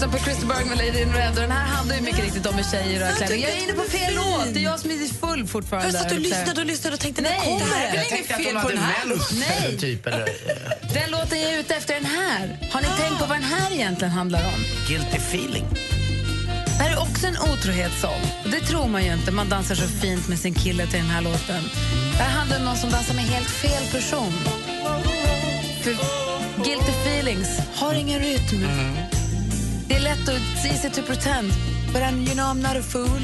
[0.00, 2.46] Lyssnar på Christer Berg med Lady in Red och den här handlar ju mycket riktigt
[2.46, 3.34] om hur tjejer rör kläder.
[3.36, 5.88] Jag är inne på fel låt, det är jag som är full fortfarande.
[5.88, 8.78] Jag satt och lyssnade och lyssnade och tänkte, när kommer det inget fel på den
[8.78, 9.78] här mens, Nej.
[9.78, 10.06] typ.
[10.06, 10.28] Eller,
[10.94, 12.58] Den låten jag är ute efter den här.
[12.72, 14.64] Har ni tänkt på vad den här egentligen handlar om?
[14.88, 15.64] guilty feeling.
[16.66, 18.22] Det här är också en otrohetssång.
[18.44, 19.30] Det tror man ju inte.
[19.32, 21.62] Man dansar så fint med sin kille till den här låten.
[22.12, 24.32] Det här handlar om någon som dansar med helt fel person.
[25.82, 25.92] För
[26.64, 28.64] guilty feelings har ingen rytm.
[28.64, 29.19] Är
[30.10, 30.34] lätt att...
[30.34, 31.52] It's easy to pretend.
[31.92, 33.20] But I'm, you know I'm not a fool.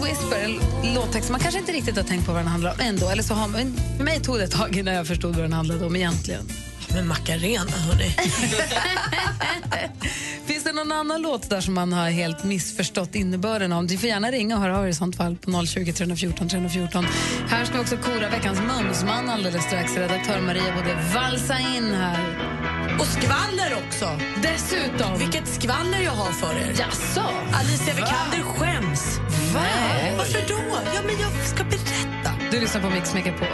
[0.00, 0.60] Whisper, en
[0.94, 3.08] låt låttext man kanske inte riktigt har tänkt på vad den handlar om ändå.
[3.08, 5.52] Eller så har man, för mig tog det ett tag innan jag förstod vad den
[5.52, 6.48] handlade om egentligen.
[6.94, 8.16] Men Macarena, hörni.
[10.76, 13.86] Någon annan låt där som man har helt missförstått innebörden av?
[13.86, 17.04] Du får gärna ringa och höra av er i sånt fall på 020 314 314.
[17.48, 19.96] Här ska vi också kora veckans mumsman alldeles strax.
[19.96, 22.20] Redaktör Maria borde valsa in här.
[23.00, 24.08] Och skvaller också.
[24.42, 25.18] Dessutom.
[25.18, 26.74] Vilket skvaller jag har för er.
[26.78, 27.24] Jaså?
[27.52, 29.18] Alicia Vikander skäms.
[29.54, 29.60] Va?
[30.18, 30.78] Varför då?
[30.94, 32.30] Ja, men jag ska berätta.
[32.50, 33.48] Du lyssnar på Mix Megapol.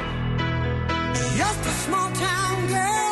[1.37, 3.12] Just a small town girl.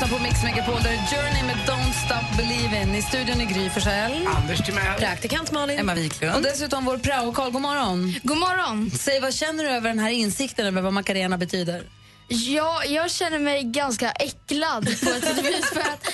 [0.00, 2.96] Lyssnar på Mix Megapol, där är Journey med Don't Stop Believin'.
[2.96, 4.26] I studion är Gry Forssell.
[4.26, 4.98] Anders Timell.
[4.98, 5.78] Praktikant Malin.
[5.78, 6.36] Emma Wiklund.
[6.36, 7.50] Och dessutom vår prao-Karl.
[7.50, 8.14] God morgon.
[8.22, 8.90] God morgon.
[8.90, 11.82] Säg, vad känner du över den här insikten över vad Macarena betyder?
[12.28, 16.06] Ja, jag känner mig ganska äcklad på ett sätt vis för att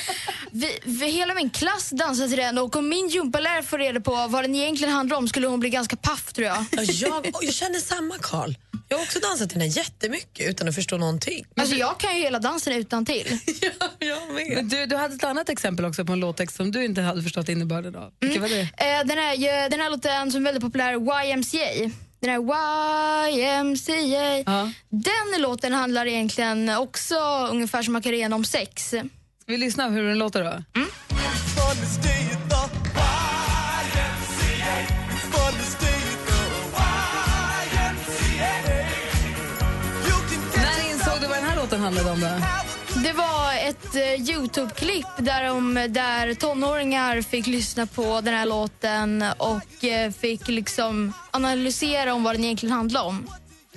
[0.51, 4.27] vi, vi, hela min klass dansar till den och om min gympalärare får reda på
[4.29, 6.65] vad den egentligen handlar om skulle hon bli ganska paff tror jag.
[6.71, 8.55] Ja, Jag, jag känner samma, Karl.
[8.89, 11.45] Jag har också dansat till den jättemycket utan att förstå någonting.
[11.57, 13.39] Alltså jag kan ju hela dansen utan till.
[14.55, 17.23] Men du, du hade ett annat exempel också på en låttext som du inte hade
[17.23, 18.13] förstått innebörden av.
[18.21, 18.61] Vilket var det?
[18.61, 20.95] Eh, den, här, ju- den här låten som är väldigt populär,
[21.31, 21.91] YMCA.
[22.25, 24.73] Den här YMCA.
[24.89, 27.15] Den låten handlar egentligen också
[27.51, 28.89] ungefär som Macarena om sex.
[28.89, 29.03] Ska
[29.47, 30.51] vi lyssna hur den låter då?
[30.51, 30.89] Mm.
[40.57, 42.21] När insåg du vad den här låten handlade om?
[42.21, 42.64] Då?
[43.05, 49.25] Det var ett eh, Youtube-klipp där, de, där tonåringar fick lyssna på den här låten
[49.39, 53.27] och eh, fick liksom analysera om vad den egentligen handlade om.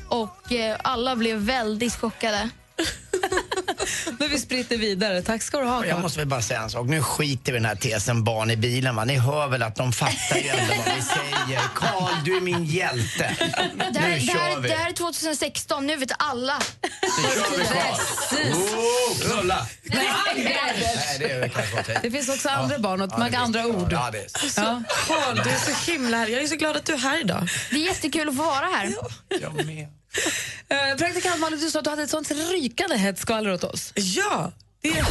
[0.09, 2.49] Och eh, alla blev väldigt chockade.
[4.19, 5.21] Men vi spritter vidare.
[5.21, 6.87] Tack ska du ha, Jag måste väl bara säga en sak.
[6.87, 8.95] Nu skiter vi i den här tesen barn i bilen.
[8.95, 9.05] Va?
[9.05, 11.61] Ni hör väl att de fattar ju ändå vad vi säger.
[11.75, 13.35] Karl, du är min hjälte.
[13.39, 14.69] Det här, Nu det, här, kör vi.
[14.69, 16.59] det här är 2016, nu vet alla.
[16.91, 18.53] Nu kör vi Karl.
[18.53, 19.67] Oh, knulla!
[19.83, 23.87] Nej, det är åt Det finns också andra barn och Ja, andra ord.
[23.91, 24.61] Ja, det är så.
[24.61, 24.83] Ja.
[25.07, 26.27] Karl, du är så himla här.
[26.27, 27.47] Jag är så glad att du är här idag.
[27.69, 28.93] Det är jättekul att få vara här.
[29.41, 29.87] Jag med.
[30.69, 33.91] Eh, Praktikant Malin, du sa att du hade ett sånt rykande hett skvaller åt oss.
[33.95, 34.51] Ja,
[34.81, 35.05] det är,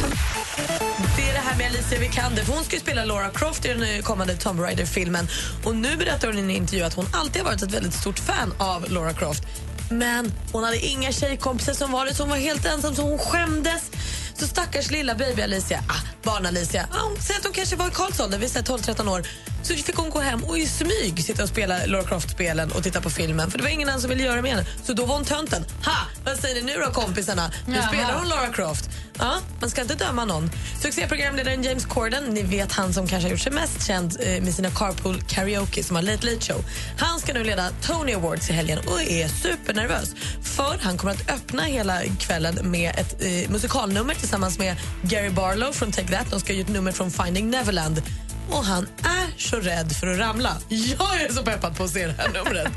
[1.17, 2.43] det är det här med Alicia Vikander.
[2.43, 5.27] För hon ska ju spela Laura Croft i den kommande Tomb Raider-filmen.
[5.65, 8.19] Och nu berättar hon i en intervju att hon alltid har varit ett väldigt stort
[8.19, 9.43] fan av Laura Croft.
[9.91, 13.19] Men hon hade inga tjejkompisar som var det, så hon var helt ensam, så hon
[13.19, 13.91] skämdes.
[14.33, 17.91] Så stackars lilla baby Alicia, ah, barn-Alicia, ah, hon säger att hon kanske var i
[17.91, 19.27] Karls ålder, vi säger 12-13 år.
[19.63, 23.01] Så fick hon gå hem och i smyg sitta och spela Laura Croft-spelen och titta
[23.01, 23.51] på filmen.
[23.51, 24.65] För det var ingen annan som ville göra med henne.
[24.83, 25.65] Så då var hon tönten.
[25.85, 25.97] Ha!
[26.25, 27.51] Vad säger ni nu då kompisarna?
[27.67, 27.87] Nu Jaha.
[27.87, 28.89] spelar hon Laura Croft.
[29.19, 30.51] Ja, man ska inte döma någon.
[30.81, 34.53] Succéprogramledaren James Corden, ni vet han som kanske har gjort sig mest känd eh, med
[34.53, 36.65] sina Carpool Karaoke som har Late Late Show.
[36.97, 40.15] Han ska nu leda Tony Awards i helgen och är supernervös.
[40.43, 45.71] För han kommer att öppna hela kvällen med ett eh, musikalnummer tillsammans med Gary Barlow
[45.71, 46.31] från Take That.
[46.31, 48.01] De ska göra ett nummer från Finding Neverland.
[48.49, 50.57] Och han är så rädd för att ramla.
[50.69, 52.67] Jag är så peppad på att se det här numret.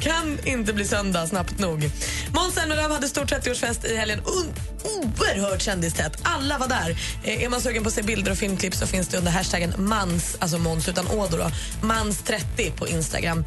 [0.00, 1.90] Kan inte bli söndag snabbt nog.
[2.34, 4.18] Måns Zelmerlöw hade stor 30-årsfest i helgen.
[4.18, 4.52] Un-
[4.84, 6.12] oerhört kändistätt.
[6.22, 6.96] Alla var där.
[7.24, 9.74] Eh, är man sugen på att se bilder och filmklipp så finns det under hashtaggen
[9.78, 11.50] mans, alltså Måns utan å då,
[11.82, 13.44] mans30 på Instagram.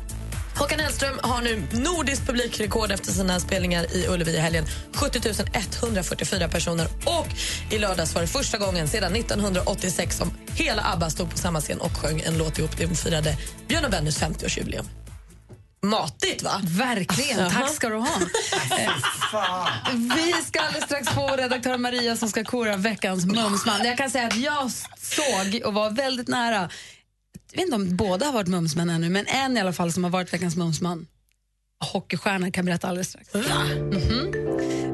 [0.56, 4.66] Håkan Hellström har nu nordiskt publikrekord efter sina spelningar i Ullevi i helgen.
[4.94, 5.20] 70
[5.84, 6.88] 144 personer.
[7.06, 7.28] Och
[7.72, 11.80] i lördags var det första gången sedan 1986 som hela ABBA stod på samma scen
[11.80, 12.78] och sjöng en låt ihop.
[12.78, 13.38] De firade
[13.68, 14.86] Björn och Bennys 50-årsjubileum.
[15.84, 16.62] Matigt, va?
[16.64, 17.40] Verkligen.
[17.40, 17.50] Jaha.
[17.50, 18.20] Tack ska du ha.
[19.94, 23.86] Vi ska alldeles strax få redaktör Maria som ska kora veckans mumsman.
[23.86, 26.70] Jag kan säga att jag såg och var väldigt nära.
[27.56, 30.04] Jag vet inte om båda har varit mumsmän ännu, men en i alla fall som
[30.04, 31.08] har varit veckans mumsman.
[31.94, 33.34] Hockeystjärna kan berätta alldeles strax.
[33.34, 34.34] Mhm.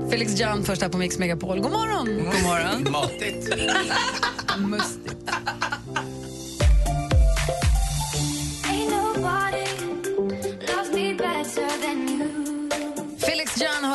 [0.10, 1.60] Felix Jan först här på Mix Megapol.
[1.60, 2.06] God morgon!
[2.06, 2.92] God morgon.
[2.92, 3.50] Matigt.
[4.70, 5.30] Mustigt.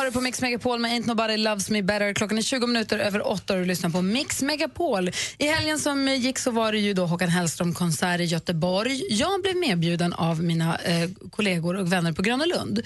[0.05, 2.13] Har du på Mix Megapol med Ain't Nobody Loves Me Better.
[2.13, 5.11] Klockan är 20 minuter över 8 och du lyssnar på Mix Megapol.
[5.37, 9.01] I helgen som gick så var det ju då Håkan Hellström-konsert i Göteborg.
[9.13, 12.81] Jag blev medbjuden av mina eh, kollegor och vänner på Gröna Lund.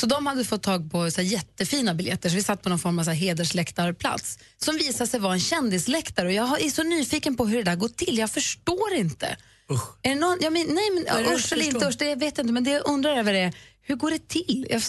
[0.00, 2.78] Så de hade fått tag på så här, jättefina biljetter, så vi satt på någon
[2.78, 6.26] form av så här, hedersläktarplats som visade sig vara en kändisläktare.
[6.26, 8.18] Och jag har- är så nyfiken på hur det där går till.
[8.18, 9.36] Jag förstår inte.
[10.02, 12.38] Är det någon, jag men, nej, men, det usch eller inte usch, det jag vet
[12.38, 12.52] inte.
[12.52, 13.52] Men det jag undrar över är,
[13.82, 14.66] hur går det till?
[14.70, 14.82] Jag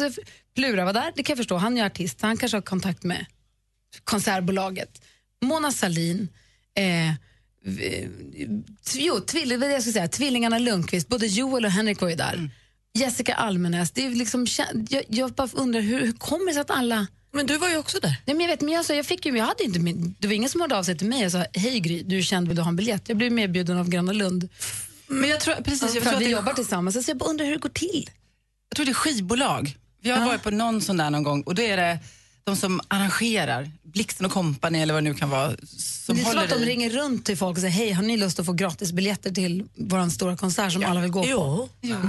[0.55, 1.57] Plura var där, det kan jag förstå.
[1.57, 3.25] Han är artist, han kanske har kontakt med
[4.03, 5.01] konsertbolaget.
[5.41, 6.27] Mona Salin,
[6.77, 7.13] eh,
[7.65, 8.07] v-
[8.93, 12.49] jo, tvill, jag skulle säga, tvillingarna Lundqvist, både Joel och Henrik var ju där.
[12.93, 13.91] Jessica Almenäs.
[13.91, 14.45] Det är liksom,
[14.89, 17.07] jag, jag bara undrar hur, hur kommer det sig att alla...
[17.31, 18.15] Men du var ju också där.
[18.25, 20.27] Nej, men jag vet, men jag, sa, jag fick ju, jag hade inte, min- det
[20.27, 22.47] var ingen som hörde av sig till mig och sa hej Gry, du är känd,
[22.47, 23.03] vill du ha en biljett?
[23.09, 24.49] Jag blev medbjuden av Gröna Lund.
[25.07, 27.05] Men jag tror, precis, jag tror att att vi det- jobbar tillsammans.
[27.05, 28.09] Så jag bara undrar hur det går till.
[28.69, 29.77] Jag tror det är skivbolag.
[30.01, 31.99] Vi har varit på någon sån där någon gång och då är det
[32.49, 35.51] de som arrangerar, Blixten och Company eller vad det nu kan vara.
[35.67, 36.65] Som det är så håller att de i.
[36.65, 39.65] ringer runt till folk och säger hej, har ni lust att få gratis biljetter till
[39.75, 41.29] vår stora konsert som alla vill gå på?
[41.29, 41.69] Jo.
[41.81, 42.01] Nej.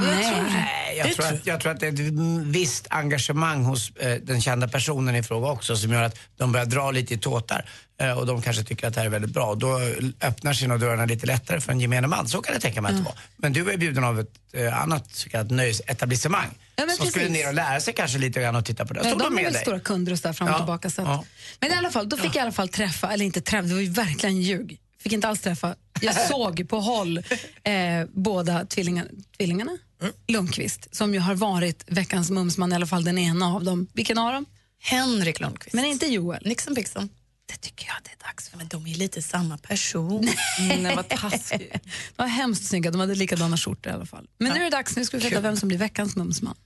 [0.50, 4.40] Nej, jag, tror att, jag tror att det är ett visst engagemang hos eh, den
[4.40, 7.64] kända personen i fråga också som gör att de börjar dra lite i tåtar.
[8.00, 9.54] Eh, och de kanske tycker att det här är väldigt bra.
[9.54, 9.80] Då
[10.20, 12.28] öppnar sina dörrarna lite lättare för en gemene man.
[12.28, 13.14] Så kan det tänka mig att det var.
[13.36, 16.48] Men du är bjuden av ett eh, annat så kallat nöjesetablissemang.
[16.76, 17.30] Ja, som skulle precis.
[17.30, 19.00] ner och lära sig kanske lite grann och titta på det.
[19.00, 19.62] Stod de de är med väl dig?
[19.62, 20.90] stora kunder och så där fram och Ja, tillbaka.
[20.90, 21.24] Så att, ja.
[21.60, 23.74] Men i alla fall, då fick jag i alla fall träffa, eller inte träffa, det
[23.74, 24.78] var ju verkligen ljug.
[25.02, 25.74] Fick inte alls träffa.
[26.00, 27.74] Jag såg på håll eh,
[28.12, 29.78] båda tvillingarna, tvillingarna?
[30.02, 30.12] Mm.
[30.28, 33.86] Lundqvist, som ju har varit veckans mumsman, i alla fall den ena av dem.
[33.92, 34.46] Vilken av dem?
[34.82, 35.74] Henrik Lundqvist.
[35.74, 36.42] Men inte Joel.
[36.44, 37.08] Nixon Pixon.
[37.50, 38.56] Det tycker jag det är dags för.
[38.56, 40.28] Men de är lite samma person.
[40.58, 41.72] Nej, vad taskigt.
[42.16, 44.26] De var hemskt snygga, de hade likadana skjortor i alla fall.
[44.38, 46.56] Men nu är det dags, nu ska vi veta vem som blir veckans mumsman.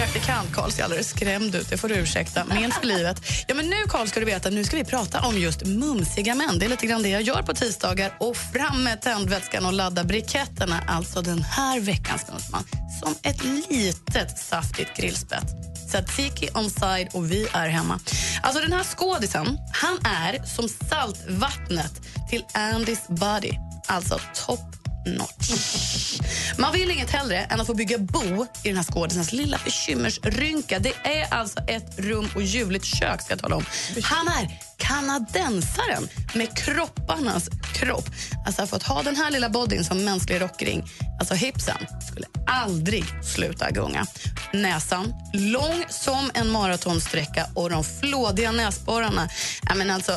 [0.00, 2.44] Praktikant Karl ser alldeles skrämd ut, det får du ursäkta.
[2.44, 3.22] Men för livet.
[3.48, 6.58] Ja, men nu Karl ska du veta, nu ska vi prata om just mumsiga män.
[6.58, 8.16] Det är lite grann det jag gör på tisdagar.
[8.20, 10.80] Och fram med tändvätskan och ladda briketterna.
[10.86, 12.64] Alltså den här veckans mumsman.
[13.02, 15.44] Som ett litet saftigt grillspett.
[15.90, 18.00] Tzatziki on side och vi är hemma.
[18.42, 21.92] Alltså den här skådisen, han är som saltvattnet
[22.30, 23.52] till Andys body.
[23.86, 26.20] Alltså top notch.
[26.58, 30.78] Man vill inget hellre än att få bygga bo i den här skådisens lilla bekymmersrynka.
[30.78, 33.64] Det är alltså ett rum och ljuvligt kök, ska jag tala om.
[34.02, 38.04] Han är kanadensaren med kropparnas kropp.
[38.46, 40.84] Alltså för att ha den här lilla bodyn som mänsklig rockring,
[41.18, 44.06] alltså hipsen, skulle aldrig sluta gunga.
[44.52, 49.28] Näsan, lång som en maratonsträcka och de flådiga näsborrarna.
[49.68, 50.12] Jag alltså,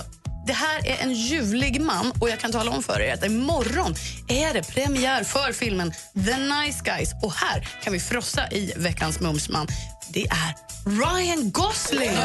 [0.46, 3.96] det här är en ljuvlig man och jag kan tala om för er att imorgon
[4.28, 9.20] är det premiär för filmen The Nice Guys och här kan vi frossa i veckans
[9.20, 9.68] mumsman.
[10.10, 12.12] Det är Ryan Gosling!
[12.12, 12.18] Det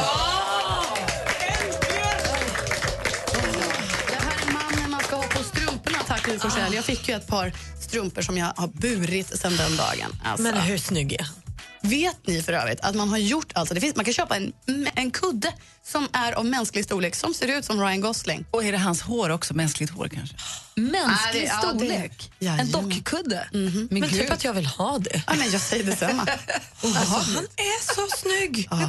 [4.15, 6.73] här är mannen man ska ha på strumporna, tack Forssell.
[6.73, 7.51] Jag fick ju ett par
[7.81, 10.21] strumpor som jag har burit sedan den dagen.
[10.23, 10.43] Alltså.
[10.43, 11.35] Men hur snygg är han?
[11.81, 14.53] Vet ni för övrigt att man har gjort, alltså det finns, man kan köpa en,
[14.95, 15.53] en kudde
[15.83, 18.45] som är av mänsklig storlek som ser ut som Ryan Gosling.
[18.51, 20.35] Och är det hans hår också, mänskligt hår kanske?
[20.75, 22.31] Mänsklig Ja, det- ja, det- storlek?
[22.39, 23.47] En dockkudde?
[23.53, 23.87] Mhm.
[23.91, 24.11] Men, Men gud.
[24.21, 25.23] typ att jag vill ha det.
[25.27, 26.27] Ja, men jag säger detsamma.
[26.81, 28.67] Alltså, han är så snygg!
[28.71, 28.79] Är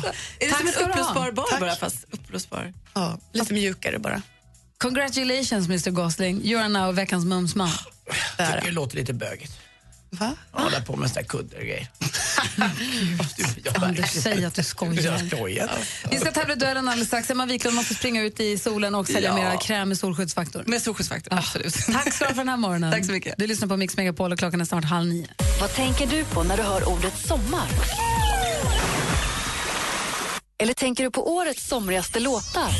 [0.40, 1.60] det Tack som en uppblåsbar bar Tack.
[1.60, 2.72] bara, fast uppblåsbar?
[2.94, 4.22] Ja, lite mjukare bara.
[4.78, 7.70] Congratulations Mr Gosling, you are now veckans mumsman.
[8.64, 9.52] Det låter lite bögigt.
[10.10, 10.34] Va?
[10.50, 11.88] Hålla på med såna där kuddar och grejer.
[13.82, 15.02] Anders, säg att du skojar.
[15.02, 15.70] Jag skojar.
[16.10, 17.30] Vi ska tävla i duellen alldeles strax.
[17.30, 19.34] Emma Wiklund måste springa ut i solen och sälja Ja.
[19.34, 20.64] mera kräm med solskyddsfaktor.
[20.66, 21.74] Med solskyddsfaktor, absolut.
[21.92, 22.92] Tack ska du ha för den här morgonen.
[22.92, 23.34] Tack så mycket.
[23.38, 25.26] Du lyssnar på Mix Megapol och klockan är snart halv nio.
[25.60, 27.66] Vad tänker du på när du hör ordet sommar?
[30.58, 32.70] Eller tänker du på årets somrigaste låtar?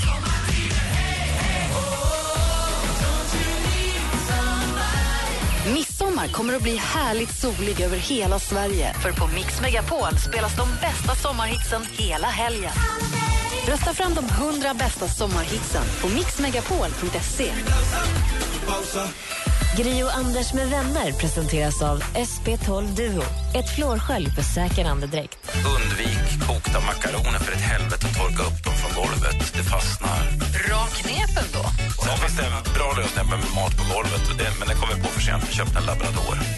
[6.21, 8.95] Midsommar kommer att bli härligt solig över hela Sverige.
[8.95, 12.73] För på Mix Megapol spelas de bästa sommarhitsen hela helgen.
[13.69, 17.53] Rösta fram de 100 bästa sommarhitsen på mixmegapol.se.
[19.77, 23.23] Gri och Anders med vänner presenteras av SP12 Duo.
[23.55, 25.39] Ett flårskölj för säker andedräkt.
[25.55, 29.53] Undvik kokta makaroner för ett helvete och torka upp dem från golvet.
[29.57, 30.23] Det fastnar.
[30.69, 31.90] Bra knepen då.
[32.05, 34.23] Sen finns det en bra lösning med mat på golvet.
[34.39, 35.45] Det, men det kommer vi på för sent.
[35.49, 36.39] Vi köpte en labrador.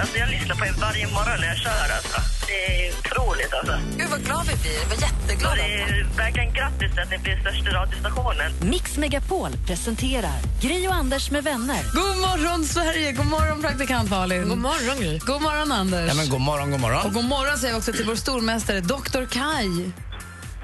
[0.00, 1.70] Alltså, jag lyssnar på er varje morgon när jag kör.
[1.96, 2.20] Alltså.
[2.46, 3.52] Det är otroligt.
[3.54, 3.78] Alltså.
[3.98, 4.80] Gud vad glad vi blir.
[4.88, 5.54] Vad jätteglada.
[5.56, 8.52] Det är verkligen grattis att ni blir största radiostationen.
[8.60, 11.82] Mix Megapol presenterar Gri och Anders med vänner.
[11.94, 14.48] God morgon Sverige, god morgon praktikant Malin.
[14.48, 15.18] God morgon Gry.
[15.18, 16.08] God morgon Anders.
[16.08, 17.06] Ja, men god morgon, god morgon.
[17.06, 19.24] Och god morgon säger vi också till vår stormästare Dr.
[19.30, 19.90] Kai.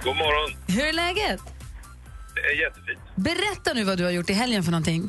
[0.05, 0.57] God morgon.
[0.67, 1.41] Hur är läget?
[2.51, 3.05] Är jättefint.
[3.31, 5.03] Berätta nu vad du har gjort i helgen för någonting.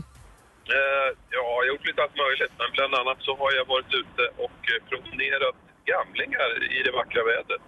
[0.77, 3.91] Eh, ja, jag har gjort lite allt möjligt, men bland annat så har jag varit
[4.01, 5.57] ute och eh, promenerat
[5.91, 7.63] gamlingar i det vackra vädret.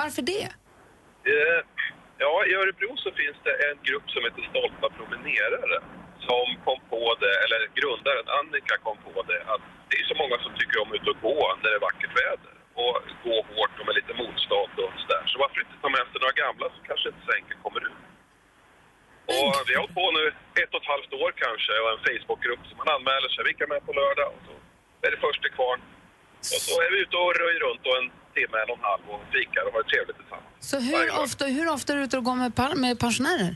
[0.00, 0.46] Varför det?
[1.32, 1.60] Eh,
[2.24, 5.78] ja, i Örebro så finns det en grupp som heter Stolta promenerare
[6.28, 10.36] som kom på det, eller grundaren Annika kom på det, att det är så många
[10.44, 12.94] som tycker om ut och gå när det är vackert väder och
[13.26, 15.22] gå hårt och med lite motstånd och sådär.
[15.30, 18.09] Så varför inte ta med sig några gamla som kanske inte så enkelt kommer ut?
[19.38, 20.24] Och vi har hållit på nu
[20.62, 23.40] ett och ett halvt år kanske och en Facebookgrupp som man anmäler sig.
[23.48, 24.28] Vilka är med på lördag?
[24.34, 24.52] Och så
[25.06, 25.80] är det först till kvarn.
[26.54, 29.04] Och så är vi ute och röjer runt och en timme, en och en halv
[29.12, 30.52] och fikar och har det trevligt tillsammans.
[30.70, 32.52] Så hur ofta, hur ofta är du ute och går med,
[32.84, 33.52] med pensionärer?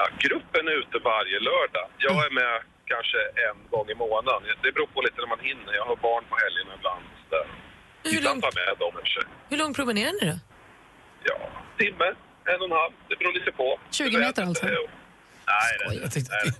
[0.00, 1.86] Ja, gruppen är ute varje lördag.
[2.06, 2.54] Jag är med
[2.92, 3.18] kanske
[3.48, 4.42] en gång i månaden.
[4.64, 5.72] Det beror på lite när man hinner.
[5.80, 7.04] Jag har barn på helgerna ibland.
[7.32, 7.46] Där.
[8.40, 8.92] Tar jag med dem.
[9.50, 10.36] Hur långt promenerar ni då?
[11.28, 11.38] Ja,
[11.78, 12.08] timme,
[12.52, 12.92] en och en halv.
[13.08, 13.78] Det beror lite på.
[13.90, 14.66] 20 meter alltså?
[15.50, 16.24] Nej, nej, nej.
[16.44, 16.52] nej.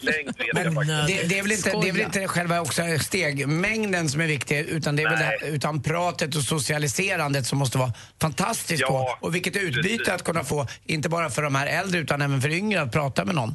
[0.00, 2.82] Längd vet jag faktiskt Det, det, är väl inte, det är väl inte själva också
[3.00, 7.58] stegmängden som är viktig utan det är väl det här, utan pratet och socialiserandet som
[7.58, 8.88] måste vara fantastiskt Ja,
[9.20, 9.26] på.
[9.26, 12.48] Och vilket utbyte att kunna få, inte bara för de här äldre utan även för
[12.48, 13.54] yngre att prata med någon.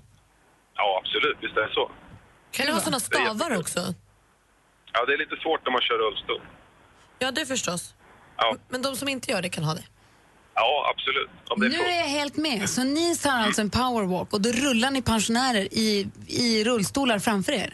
[0.76, 1.38] Ja, absolut.
[1.42, 1.92] Visst är det så.
[2.52, 3.94] Kan ni ha såna stavar också?
[4.94, 6.42] Ja, det är lite svårt när man kör rullstol.
[7.20, 7.96] Ja, det förstås.
[8.38, 9.84] Ja, Men de som inte gör det kan ha det.
[10.56, 11.30] Ja absolut.
[11.58, 12.70] Nu är jag helt med.
[12.70, 17.52] Så ni tar alltså en powerwalk och då rullar ni pensionärer i, i rullstolar framför
[17.52, 17.74] er?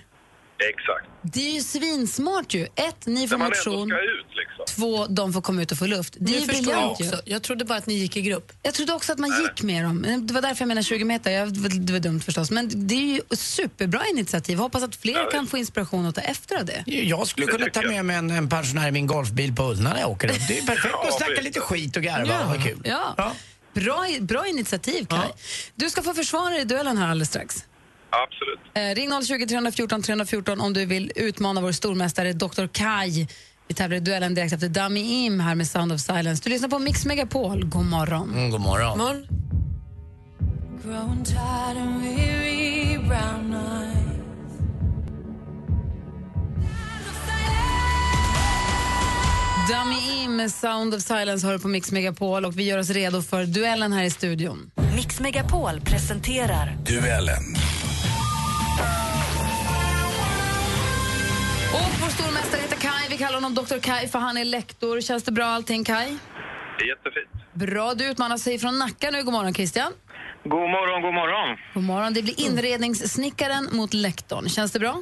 [0.70, 1.06] Exakt.
[1.22, 2.64] Det är ju svinsmart ju.
[2.76, 3.90] Ett, ni får När man ändå motion.
[3.90, 4.66] ska ut liksom.
[4.76, 6.16] Två, de får komma ut och få luft.
[6.20, 7.06] Det är ju förstår jag briljant ju.
[7.08, 7.22] också.
[7.26, 8.52] Jag trodde bara att ni gick i grupp.
[8.64, 10.06] Jag trodde också att man gick med dem.
[10.28, 11.32] Det var därför jag menade 20 meter.
[11.32, 11.54] Jag,
[11.86, 12.52] det var dumt förstås.
[12.52, 14.58] Men det är ju ett superbra initiativ.
[14.58, 16.84] Hoppas att fler kan få inspiration att ta efter av det.
[16.86, 20.00] Jag skulle kunna ta med mig en, en pensionär i min golfbil på Ullna när
[20.00, 20.48] jag åker runt.
[20.48, 22.82] Det är perfekt att snacka lite skit och garva och ha kul.
[22.84, 23.34] Ja.
[23.74, 25.30] Bra, bra initiativ, Kaj.
[25.76, 27.66] Du ska få försvara dig i duellen här alldeles strax.
[28.10, 28.60] Absolut.
[28.74, 32.68] Eh, ring 020 314 314 om du vill utmana vår stormästare Dr.
[32.68, 33.28] Kai.
[33.68, 36.44] Vi tävlar i duellen direkt efter Dummy Im här med Sound of Silence.
[36.44, 37.66] Du lyssnar på Mix Megapol.
[37.66, 38.30] God morgon.
[38.30, 38.98] Mm, god morgon.
[38.98, 39.28] morgon.
[40.84, 43.98] Growing tired and weary, brown eyes.
[49.70, 53.22] Dummy Im med Sound of Silence hör på Mix Megapol och vi gör oss redo
[53.22, 54.72] för duellen här i studion.
[54.96, 57.44] Mix Megapol presenterar Duellen.
[61.74, 63.08] Och vår stormästare heter Kai.
[63.10, 63.80] Vi kallar honom Dr.
[63.80, 65.02] Kai för han är lektor.
[65.02, 66.18] Känns det bra allting, Kai?
[66.78, 67.30] Det är jättefint.
[67.54, 67.94] Bra.
[67.94, 69.24] Du utmanar sig från Nacka nu.
[69.24, 69.92] God morgon, Christian.
[70.44, 71.58] God morgon, god morgon.
[71.74, 72.14] God morgon.
[72.14, 74.50] Det blir inredningssnickaren mot lektorn.
[74.50, 75.02] Känns det bra?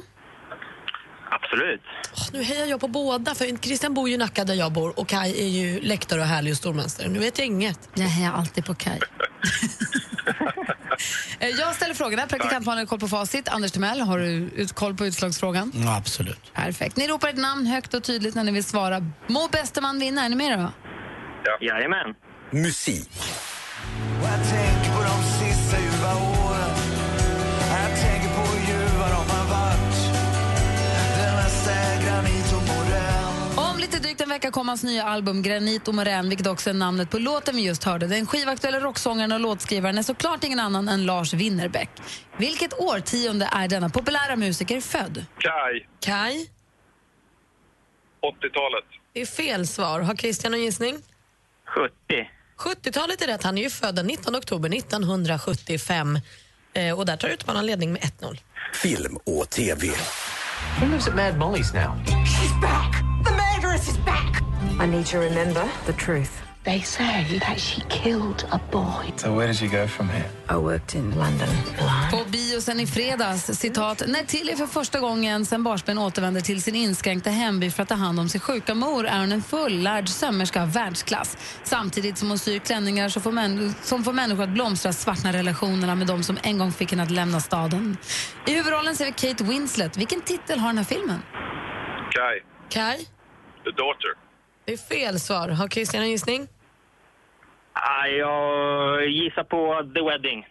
[1.30, 1.80] Absolut.
[2.16, 4.98] Åh, nu hejar jag på båda, för Christian bor ju i Nacka där jag bor
[5.00, 7.08] och Kai är ju lektor och härlig och stormästare.
[7.08, 7.88] Nu vet jag inget.
[7.94, 9.00] Jag hejar alltid på Kai.
[11.38, 12.26] Eh, jag ställer frågorna.
[12.26, 13.48] Praktikantmannen har koll på facit.
[13.48, 15.72] Anders Timell, har du ut, koll på utslagsfrågan?
[15.74, 16.52] Ja, absolut.
[16.54, 16.96] Perfekt.
[16.96, 19.10] Ni ropar ett namn högt och tydligt när ni vill svara.
[19.26, 20.24] Må bäste man vinna.
[20.24, 20.72] Är ni med då?
[21.44, 21.58] Ja.
[21.60, 22.14] Jajamän.
[22.50, 23.10] Musik.
[24.22, 25.35] Och jag tänker på de
[34.16, 37.18] drygt en vecka kommer hans nya album Granit och morän, vilket också är namnet på
[37.18, 38.06] låten vi just hörde.
[38.06, 41.90] Den skivaktuella rocksångaren och låtskrivaren är såklart ingen annan än Lars Winnerbäck.
[42.38, 45.24] Vilket årtionde är denna populära musiker född?
[45.38, 46.46] Kaj, Kai,
[48.22, 48.84] 80-talet.
[49.12, 50.00] det är fel svar.
[50.00, 50.96] Har Christian en gissning?
[51.66, 51.92] 70.
[52.58, 53.42] 70-talet är rätt.
[53.42, 56.18] Han är ju född den 19 oktober 1975.
[56.74, 58.38] Eh, och där tar utmanaren ledning med 1-0.
[58.74, 59.86] Film och TV.
[60.80, 61.96] Who lives at Mad Molly's now?
[62.06, 62.95] She's back!
[63.76, 64.42] Murderess is back!
[64.80, 66.42] I need to remember the truth.
[66.64, 69.12] They say that she killed a boy.
[69.16, 70.30] So where did you go from here?
[70.48, 71.48] I worked in London.
[72.10, 76.74] På biosen i fredags, citat, när Tilly för första gången sen barnsben återvänder till sin
[76.74, 80.62] inskränkta hemby för att ta hand om sin sjuka mor är hon en fullärd sömmerska
[80.62, 81.36] av världsklass.
[81.64, 85.94] Samtidigt som hon syr klänningar som får, män, som får människor att blomstra svartnar relationerna
[85.94, 87.96] med de som en gång fick henne att lämna staden.
[88.46, 89.96] I huvudrollen ser vi Kate Winslet.
[89.96, 91.22] Vilken titel har den här filmen?
[92.12, 93.06] Kaj, Kai,
[93.66, 94.10] The Daughter.
[94.64, 95.48] det är fel svar.
[95.48, 96.48] Har Christian en gissning?
[97.72, 100.46] Ah, jag gissar på The Wedding.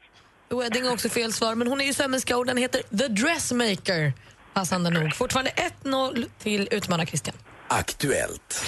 [0.49, 3.07] The Wedding är också fel svar, men hon är ju sömmerska och den heter The
[3.07, 4.13] Dressmaker.
[4.53, 5.15] Passande nog.
[5.15, 5.51] Fortfarande
[5.83, 7.35] 1-0 till utmanar Christian.
[7.67, 8.65] Aktuellt.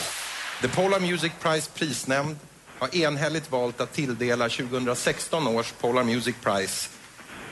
[0.61, 2.38] The Polar Music Prize prisnämnd
[2.80, 6.90] har enhälligt valt att tilldela 2016 års Polar Music Prize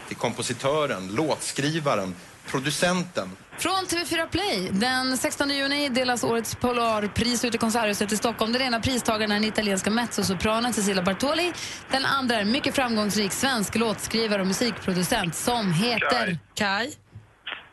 [0.08, 2.16] till kompositören, låtskrivaren,
[2.48, 4.70] producenten Från TV4 Play.
[4.72, 8.54] Den 16 juni delas årets Polarpris ut i Konserthuset i Stockholm.
[8.54, 11.54] Den ena pristagaren är den italienska mezzosopranen Cecilia Bartoli.
[11.92, 16.38] Den andra är en mycket framgångsrik svensk låtskrivare och musikproducent som heter...
[16.54, 16.94] Kai.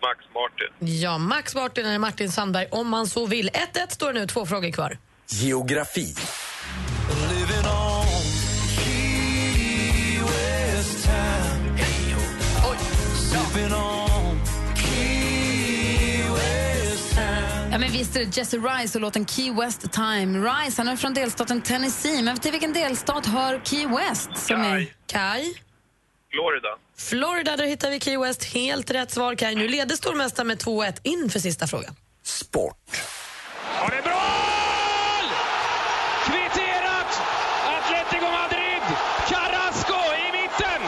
[0.03, 0.99] Max Martin.
[1.01, 3.51] Ja, Max Martin eller Martin Sandberg om man så vill.
[3.51, 4.99] 1-1 står det nu, två frågor kvar.
[5.28, 6.15] Geografi.
[17.73, 20.39] Ja, men visst är det Jesse Rice och låten Key West Time.
[20.39, 24.31] Rice han är från delstaten Tennessee, men till vilken delstat hör Key West?
[24.36, 24.86] Som är...
[25.07, 25.55] Kai.
[26.32, 26.69] Florida.
[26.99, 28.44] Florida, där hittar vi Key West.
[28.44, 29.55] Helt rätt svar, Kaj.
[29.55, 31.97] Nu leder stormästaren med 2-1 inför sista frågan.
[32.23, 33.03] Sport.
[33.78, 35.31] Har det mål!
[36.27, 37.23] Kvitterat!
[37.66, 38.82] Atletico Madrid!
[39.28, 40.82] Carrasco i mitten!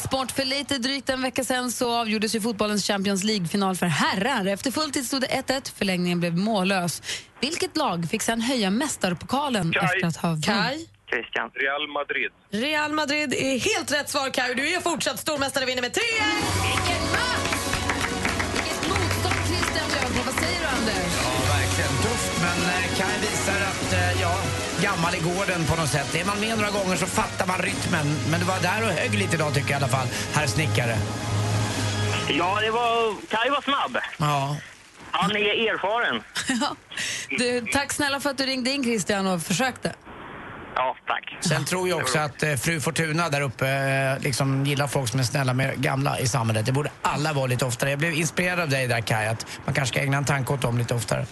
[0.00, 4.46] Sport för lite drygt en vecka sen så avgjordes ju fotbollens Champions League-final för herrar.
[4.46, 7.02] Efter full tid stod det 1-1, förlängningen blev mållös.
[7.40, 9.84] Vilket lag fick sen höja mästarpokalen Kaj.
[9.84, 10.44] efter att ha vunnit?
[10.44, 10.86] Kaj?
[11.10, 11.50] Christian.
[11.54, 12.30] Real Madrid.
[12.50, 14.54] Real Madrid är helt rätt svar, Kaj.
[14.54, 16.02] Du är fortsatt stormästare vinner med 3
[18.88, 21.12] Motstånd Christian Jönsson, vad säger du Anders?
[21.22, 21.94] Ja, verkligen.
[22.02, 24.34] Tufft, men eh, kan visar att, eh, ja,
[24.82, 26.14] gammal i gården på något sätt.
[26.14, 28.06] Är man med några gånger så fattar man rytmen.
[28.30, 30.96] Men det var där och högg lite idag tycker jag i alla fall, herr Snickare.
[32.28, 33.14] Ja, det var...
[33.28, 33.98] Kaj var snabb.
[34.18, 34.56] Ja.
[35.10, 36.22] Han är erfaren.
[37.30, 39.94] Du, tack snälla för att du ringde in Christian och försökte.
[40.74, 41.36] Ja, tack.
[41.40, 45.20] Sen tror jag också att eh, fru Fortuna där uppe eh, liksom gillar folk som
[45.20, 46.66] är snälla med gamla i samhället.
[46.66, 47.90] Det borde alla vara lite oftare.
[47.90, 50.62] Jag blev inspirerad av dig där Kaj, att man kanske ska ägna en tanke åt
[50.62, 51.26] dem lite oftare.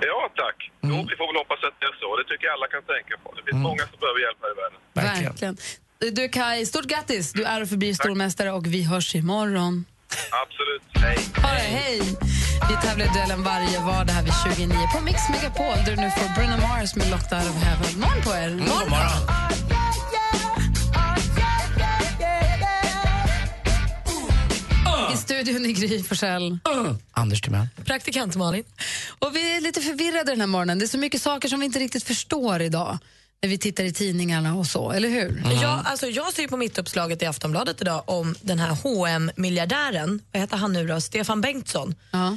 [0.00, 0.58] Ja, tack.
[0.90, 2.08] Jo, vi får väl hoppas att det är så.
[2.18, 3.28] Det tycker jag alla kan tänka på.
[3.36, 4.78] Det finns många som behöver hjälp här i världen.
[4.94, 5.56] Verkligen.
[6.18, 7.32] Du Kai, stort grattis!
[7.32, 9.84] Du är och förblir stormästare och vi hörs imorgon.
[10.42, 10.82] Absolut.
[11.04, 11.18] Hej.
[11.42, 12.00] Ha det, hej!
[12.68, 16.10] Vi tävlar i duellen varje vardag här vid 29 på Mix Megapol där du nu
[16.10, 18.00] får Bruno Mars med Locked Out of Heaven.
[18.00, 18.48] Morgon på er!
[18.48, 19.73] Mm,
[25.14, 26.58] I studion i Gry Forssell.
[27.12, 27.66] Anders Timell.
[27.84, 28.64] Praktikant Malin.
[29.18, 30.78] Och vi är lite förvirrade den här morgonen.
[30.78, 32.98] Det är så mycket saker som vi inte riktigt förstår idag
[33.42, 35.42] när vi tittar i tidningarna och så, eller hur?
[35.62, 40.40] Ja, alltså jag ser på mittuppslaget i Aftonbladet idag om den här hm miljardären vad
[40.40, 41.94] heter han nu då, Stefan Bengtsson.
[42.10, 42.28] Ja.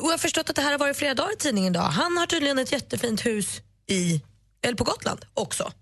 [0.00, 1.82] Och jag har förstått att det här har varit flera dagar i tidningen idag.
[1.82, 4.20] Han har tydligen ett jättefint hus i,
[4.62, 5.72] eller på Gotland också.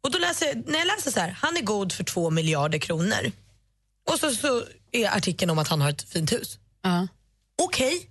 [0.00, 3.32] Och då läser, när jag läser så här, han är god för två miljarder kronor.
[4.10, 6.58] Och så, så är artikeln om att han har ett fint hus.
[6.82, 7.08] Ja.
[7.62, 8.10] Okej,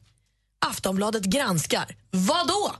[0.65, 1.95] Aftonbladet granskar.
[2.11, 2.75] Vad då?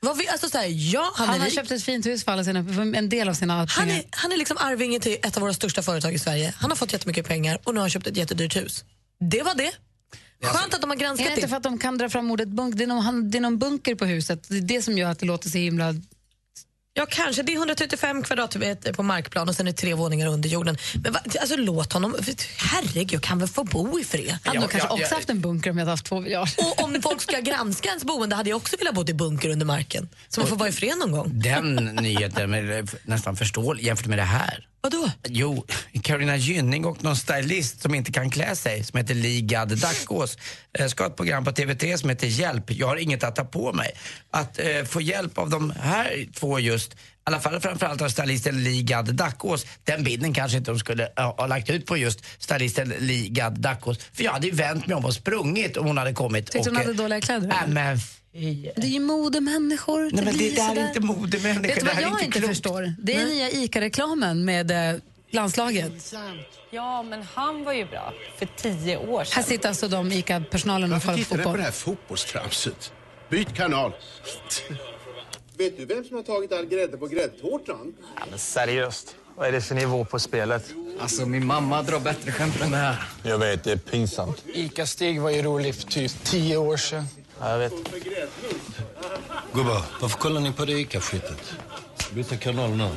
[0.00, 1.54] Vad vi, alltså så här, ja, han, Han, är har rik.
[1.54, 3.94] köpt ett fint hus för alla sina, för en del av sina Han pengar.
[3.98, 6.54] är, han är liksom arvingen till ett av våra största företag i Sverige.
[6.56, 8.84] Han har fått jättemycket pengar och nu har han köpt ett jättedyrt hus.
[9.30, 9.72] Det var det.
[10.42, 11.48] Skönt att de har Är granskat det inte det.
[11.48, 12.76] för att de kan dra fram ordet bunk?
[12.76, 14.48] Det är, någon, han- det är någon bunker på huset.
[14.48, 15.94] Det är det som gör att det låter så himla...
[16.94, 17.42] Ja, kanske.
[17.42, 20.76] Det är 135 kvadratmeter på markplan och sen är det tre våningar under jorden.
[21.02, 22.16] Men va, alltså, låt honom...
[22.56, 24.38] Herregud, kan väl få bo i fred?
[24.44, 26.52] Han har kanske också haft en bunker om jag hade haft två miljarder.
[26.58, 29.66] Och om folk ska granska ens boende hade jag också velat bo i bunker under
[29.66, 30.08] marken.
[30.28, 31.30] Så man får vara i fred någon gång.
[31.40, 34.66] Den nyheten är nästan förståelig jämfört med det här.
[34.82, 35.10] Vadå?
[35.28, 35.66] Jo,
[36.02, 40.38] Carolina Gynning och någon stylist som inte kan klä sig, som heter Li Gad Dackås,
[40.78, 43.44] eh, ska ha ett program på TV3 som heter Hjälp, jag har inget att ta
[43.44, 43.90] på mig.
[44.30, 48.64] Att eh, få hjälp av de här två just, i alla fall framförallt av stylisten
[48.64, 49.66] Li Gad Dackås.
[49.84, 53.60] Den bilden kanske inte de skulle ha, ha lagt ut på just stylisten Li Gad
[53.60, 53.98] Dackås.
[54.12, 56.50] För jag hade ju vänt mig om och sprungit om hon hade kommit.
[56.50, 57.48] Tyckte hon hade dåliga kläder?
[57.48, 57.98] Äh, men
[58.32, 60.00] Det är ju modemänniskor.
[60.02, 60.86] Nej, men det blir där är sådär.
[60.88, 62.94] inte modemänniskor, Vet du det vad här är jag inte inte förstår?
[62.98, 65.00] Det är nya ICA-reklamen med eh,
[65.30, 66.14] landslaget.
[66.70, 69.32] Ja, men han var ju bra för tio år sedan.
[69.36, 71.58] Här sitter alltså de ICA-personalen och kollar på tittar du på fotboll.
[71.58, 72.92] det här fotbollstramset?
[73.28, 73.92] Byt kanal.
[75.56, 77.94] Vet du vem som har tagit all grädde på gräddtårtan?
[78.18, 80.64] Ja, men seriöst, vad är det för nivå på spelet?
[81.00, 83.02] Alltså, min mamma drar bättre skämt än det här.
[83.22, 84.44] Jag vet, det är pinsamt.
[84.54, 87.06] Ica-Stig var ju rolig för typ tio år sedan.
[87.42, 87.72] Ja, jag vet.
[89.52, 91.52] Gubbar, varför kollar ni på det ICA-skitet?
[92.14, 92.88] Byta kanal nu.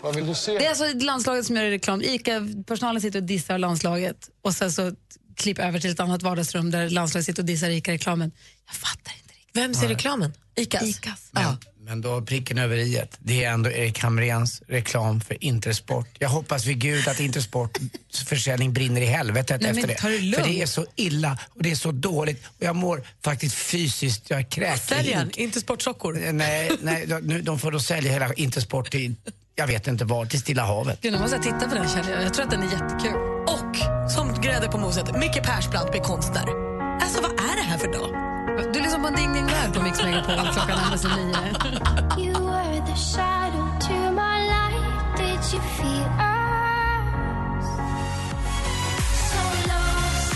[0.00, 0.52] Vad vill du se?
[0.58, 2.02] Det är alltså landslaget som gör reklam.
[2.02, 4.92] ICA-personalen sitter och dissar landslaget och sen så
[5.36, 8.32] klipp över till ett annat vardagsrum där landslaget sitter och dissar ICA-reklamen.
[9.52, 10.32] Vem ser reklamen?
[10.56, 10.82] Icas?
[10.82, 11.28] Icas.
[11.32, 13.02] Men, men då pricken över i.
[13.18, 16.08] Det är ändå Erik Hamréns reklam för Intersport.
[16.18, 17.80] Jag hoppas vid gud att Intersports
[18.26, 19.94] försäljning brinner i helvetet Nej, efter det.
[19.94, 20.36] det.
[20.36, 24.30] För det är så illa och det är så dåligt och jag mår faktiskt fysiskt,
[24.30, 24.76] jag kräker.
[24.76, 25.24] Säljer han?
[25.24, 25.36] hink.
[25.36, 26.32] Inte sportsockor?
[26.32, 29.14] Nej, nej de, nu, de får då sälja hela Intersport till,
[29.54, 30.98] jag vet inte var, till Stilla havet.
[31.02, 32.22] Gud, nu måste jag titta på den känner jag.
[32.22, 33.16] Jag tror att den är jättekul.
[33.46, 33.76] Och
[34.10, 36.44] som grädde på moset, Micke Persbrandt blir konstnär.
[37.02, 38.11] Alltså vad är det här för dag?
[40.26, 41.36] Klockan närmar sig nio.
[42.24, 44.82] You were the shadow to my light.
[45.16, 47.66] Did you feel us?
[49.30, 50.34] So lost.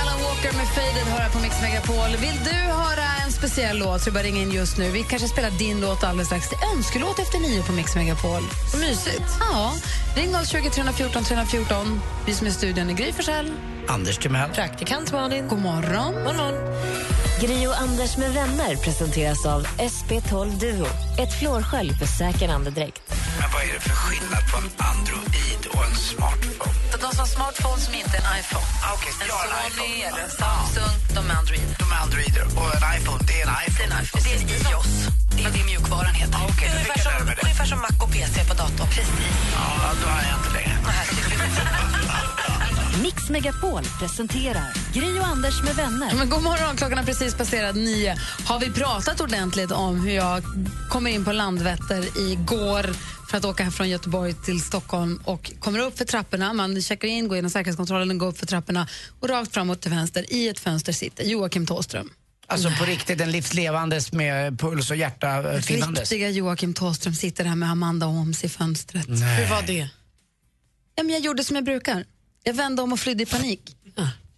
[0.00, 2.10] Alan Walker med Faded hör här på Mix Megapol.
[2.20, 4.90] Vill du höra en speciell låt så bara ringa in just nu.
[4.90, 6.48] Vi kanske spelar din låt alldeles strax.
[6.50, 8.42] Det är önskelåt efter nio på Mix Megapol.
[8.80, 9.36] Mysigt.
[9.40, 9.72] Ja.
[10.16, 12.00] Ring 020 314 314.
[12.26, 13.52] Vi som är i studion är Gry Forssell.
[13.88, 14.50] Anders Timell.
[14.50, 15.48] Praktikant Malin.
[15.48, 16.14] God morgon.
[16.14, 16.54] God morgon.
[17.40, 20.86] Gri och Anders med vänner presenteras av SP12 Duo.
[21.18, 23.02] Ett flårskölj för säker andedräkt.
[23.40, 26.74] Men vad är det för skillnad på en Android och en smartphone?
[27.02, 28.66] De som har smartphone som inte är en iPhone.
[28.84, 30.08] Ah, okej, en jag har en Sony iPhone.
[30.08, 31.66] eller en Samsung, de är Android.
[31.82, 33.78] De är Androider och en iPhone, det är en iPhone.
[33.78, 34.22] Det är en iPhone.
[34.24, 34.92] Det är en iOS.
[35.36, 36.36] Det är det mjukvaran heter.
[36.38, 37.12] Ah, okej, då Ungefär som,
[37.46, 38.88] ungefär som Mac och PC på datorn.
[38.94, 39.32] Precis.
[39.56, 39.66] Ja,
[40.00, 40.74] då har jag inte längre.
[43.02, 46.14] Mix Megapol presenterar Gri och Anders med vänner.
[46.14, 48.16] Men god morgon, klockan har precis passerat nio.
[48.44, 50.42] Har vi pratat ordentligt om hur jag
[50.90, 52.86] kommer in på Landvetter igår
[53.30, 56.52] för att åka från Göteborg till Stockholm och kommer upp för trapporna.
[56.52, 58.88] Man checkar in, går igenom säkerhetskontrollen, går upp för trapporna
[59.20, 62.10] och rakt framåt till vänster i ett fönster sitter Joakim Tåström.
[62.46, 66.00] Alltså på riktigt, en livslevandes med puls och hjärta eh, finnandes.
[66.00, 69.08] Riktiga Joakim Tåström sitter där med Amanda Holmes i fönstret.
[69.08, 69.44] Nej.
[69.44, 69.88] Hur var det?
[70.94, 72.04] Ja, men jag gjorde som jag brukar.
[72.44, 73.76] Jag vände om och flydde i panik.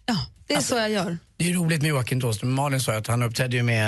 [0.05, 1.17] Ja, det är så jag gör.
[1.37, 2.53] Det är roligt med Joakim Thåström.
[2.53, 3.87] Malin sa att han uppträdde ju med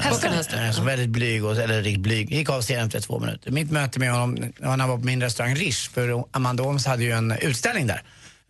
[0.00, 0.66] Hästar.
[0.66, 2.32] äh, som väldigt blyg, och, eller riktigt blyg.
[2.32, 3.50] Gick av scenen efter två minuter.
[3.50, 7.04] Mitt möte med honom när han var på min restaurang Rish, för Amanda Holmes hade
[7.04, 8.02] ju en utställning där.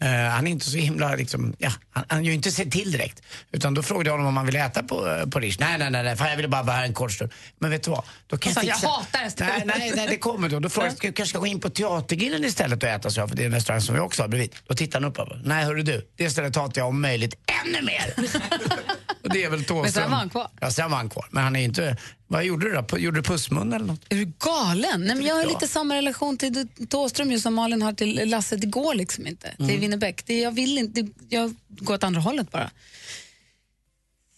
[0.02, 2.92] Eh, han är inte så himla, liksom, ja, han, han gör ju inte sig till
[2.92, 3.22] direkt.
[3.52, 5.56] Utan då frågade jag honom om han ville äta på, eh, på Rish.
[5.60, 7.30] Nej, nej, nej, nej, fan, jag ville bara vara här en kort stund.
[7.58, 8.04] Men vet du vad?
[8.26, 10.60] Då kan Han sa, fixa- "Jag hatar restaurang." Nej, nej, nej, det kommer då.
[10.60, 13.28] Då frågade jag, "Ska- kanske ska gå in på Teatergrillen istället och äta, så jag,
[13.28, 14.54] för det är en restaurang som vi också har bredvid.
[14.66, 17.34] Då tittar han upp och bara, nej hörru du, det stället hatar jag om möjligt
[17.64, 18.14] ännu mer.
[19.22, 19.82] och det är väl Thåström.
[19.82, 20.50] Men sen var han kvar.
[20.60, 21.26] Ja, sen var han kvar.
[21.30, 22.98] Men han är inte, vad gjorde du då?
[22.98, 24.00] Gjorde du pussmun eller något?
[24.08, 25.00] Är du galen?
[25.00, 28.56] Nej, men jag har lite samma relation till Thåström som Malin har till Lasse.
[28.56, 29.54] Det går liksom inte.
[29.56, 29.80] Till Mm.
[29.80, 30.26] Winnerbäck.
[30.26, 32.70] Det, jag vill inte, jag går åt andra hållet bara.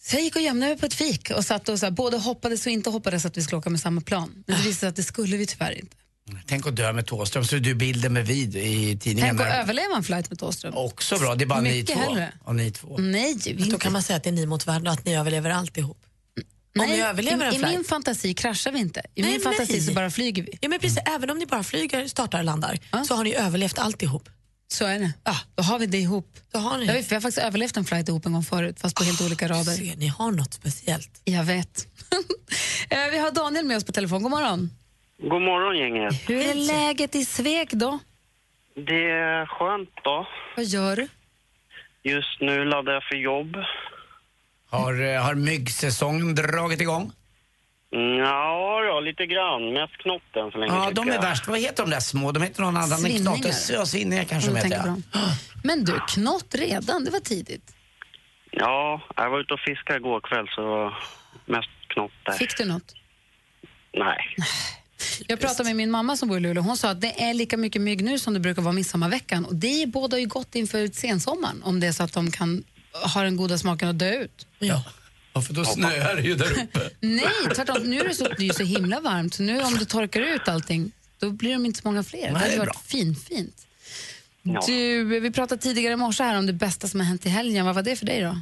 [0.04, 2.16] Så jag gick och gömde mig på ett fik och satt och så här, både
[2.18, 4.44] hoppades och inte hoppades att vi skulle åka med samma plan.
[4.46, 5.96] Men det visade sig att det skulle vi tyvärr inte.
[6.46, 9.36] Tänk att dö med Thåström, så du bilden med vid i tidningen.
[9.36, 9.60] Tänk att där.
[9.60, 10.74] överleva en flight med Thåström.
[10.76, 11.98] Också bra, det är bara ni två.
[11.98, 12.32] hellre.
[12.44, 12.98] Och ni två.
[12.98, 15.16] Nej, vi Då kan man säga att det är ni mot världen och att ni
[15.16, 15.98] överlever alltihop.
[16.78, 19.02] Om ni överlever en i, min fantasi kraschar vi inte.
[19.14, 19.82] I Nej, min fantasi nej.
[19.82, 20.58] så bara flyger vi.
[20.60, 22.78] Ja, men precis, Även om ni bara flyger, startar och landar
[23.08, 24.28] så har ni överlevt alltihop.
[24.72, 25.12] Så är det.
[25.24, 26.36] Ja, då har vi det ihop.
[26.52, 26.86] Då har ni.
[26.86, 29.20] Jag, vet, vi har faktiskt överlevt en flight ihop en gång förut, fast på helt
[29.20, 29.72] olika rader.
[29.76, 31.20] Se, ni har något speciellt.
[31.24, 31.86] Jag vet.
[32.88, 34.22] Eh, vi har Daniel med oss på telefon.
[34.22, 34.70] God morgon.
[35.22, 36.28] God morgon gänget.
[36.30, 37.98] Hur är läget i Sveg då?
[38.74, 40.26] Det är skönt då.
[40.56, 41.08] Vad gör du?
[42.02, 43.56] Just nu laddar jag för jobb.
[44.70, 47.12] Har, eh, har myggsäsongen dragit igång?
[47.94, 49.72] Mm, Ja, ja, lite grann.
[49.72, 51.22] Mest knoppen så länge Ja, de är jag.
[51.22, 51.46] värst.
[51.48, 52.32] Vad heter de där små?
[52.32, 52.98] De heter någon annan.
[52.98, 53.50] Svinningar.
[53.72, 54.70] Ja, svinningar kanske de du heter.
[54.70, 54.96] tänker Ja.
[55.12, 55.28] på dem.
[55.64, 57.74] Men du, knott redan, det var tidigt.
[58.50, 60.92] Ja, jag var ute och fiskade igår kväll så
[61.46, 62.32] mest knott där.
[62.32, 62.94] Fick du något?
[63.94, 64.36] Nej.
[65.26, 66.62] Jag pratade med min mamma som bor i Luleå.
[66.62, 69.44] Hon sa att det är lika mycket mygg nu som det brukar vara midsommarveckan.
[69.44, 72.64] Och det båda ju gott inför sensommaren om det är så att de kan
[73.14, 74.46] ha den goda smaken att dö ut.
[74.58, 74.82] Ja.
[75.32, 76.90] ja, för då snöar det ju där uppe.
[77.00, 77.24] Nej,
[77.54, 77.82] tvärtom.
[77.82, 79.34] Nu är det så, det är ju så himla varmt.
[79.34, 82.20] Så nu om du torkar ut allting, då blir de inte så många fler.
[82.20, 82.80] Nej, det hade är varit bra.
[82.86, 83.66] fin, fint.
[84.42, 84.60] Ja.
[84.66, 87.66] Du, vi pratade tidigare i morse här om det bästa som har hänt i helgen.
[87.66, 88.40] Vad var det för dig då?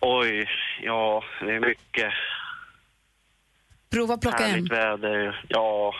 [0.00, 0.46] Oj,
[0.82, 2.12] ja, det är mycket
[3.94, 4.78] Prova plocka härligt en.
[4.78, 5.44] väder.
[5.48, 5.94] Ja,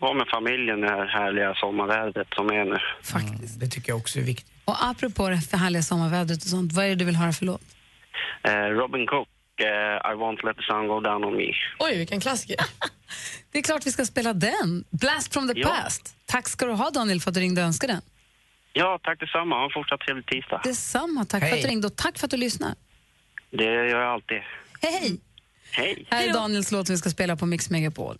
[0.00, 2.78] vara med familjen det här härliga sommarvädret som är nu.
[3.02, 3.60] Faktiskt.
[3.60, 4.52] Det tycker jag också är viktigt.
[4.64, 7.44] Och apropå det för härliga sommarvädret och sånt, vad är det du vill höra för
[7.44, 7.62] låt?
[8.42, 9.28] Eh, Robin Cook,
[9.60, 9.66] eh,
[10.12, 11.52] I won't let the sun go down on me.
[11.78, 12.56] Oj, vilken klassiker.
[13.52, 14.84] Det är klart vi ska spela den.
[14.90, 15.68] Blast from the Ja.
[15.68, 16.16] past.
[16.26, 18.02] Tack ska du ha Daniel för att du ringde och önskade den.
[18.72, 19.56] Ja, tack detsamma.
[19.56, 20.60] Ha en fortsatt trevlig tisdag.
[20.64, 21.24] Detsamma.
[21.24, 21.58] Tack för Hej.
[21.58, 22.74] att du ringde och tack för att du lyssnar.
[23.50, 24.40] Det gör jag alltid.
[24.82, 24.92] Hej!
[25.00, 25.20] Hej!
[26.08, 28.18] Här är Daniels låt vi ska spela på Mix Megapol.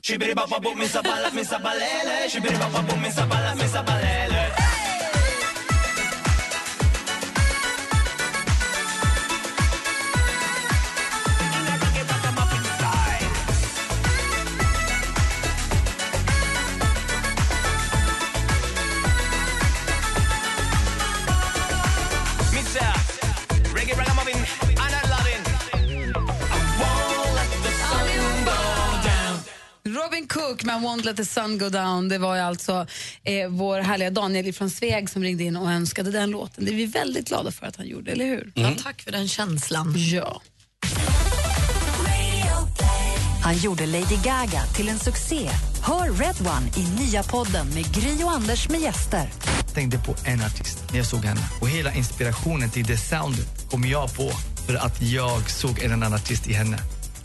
[30.49, 32.09] Cook med won't let the sun go down.
[32.09, 32.87] Det var ju alltså
[33.25, 36.65] eh, vår härliga Daniel från Sveg som ringde in och önskade den låten.
[36.65, 38.53] Det är vi väldigt glada för att han gjorde, eller hur?
[38.55, 39.95] Ja, tack för den känslan.
[39.97, 40.43] Ja.
[43.43, 45.51] Han gjorde Lady Gaga till en succé.
[45.83, 49.31] Hör Red One i nya podden med Gry och Anders med gäster.
[49.75, 51.41] tänkte på en artist när jag såg henne.
[51.61, 54.31] Och hela inspirationen till det soundet kom jag på
[54.67, 56.79] för att jag såg en annan artist i henne.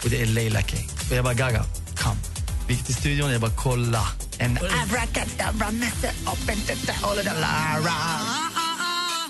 [0.03, 0.77] Och det är Leila K.
[1.09, 1.63] Och jag bara, Gaga,
[1.97, 2.30] kom.
[2.71, 4.07] Gick till studion jag bara kolla.
[4.37, 6.09] En abracadabra, Mr.
[6.33, 7.93] Open the all of the Lara.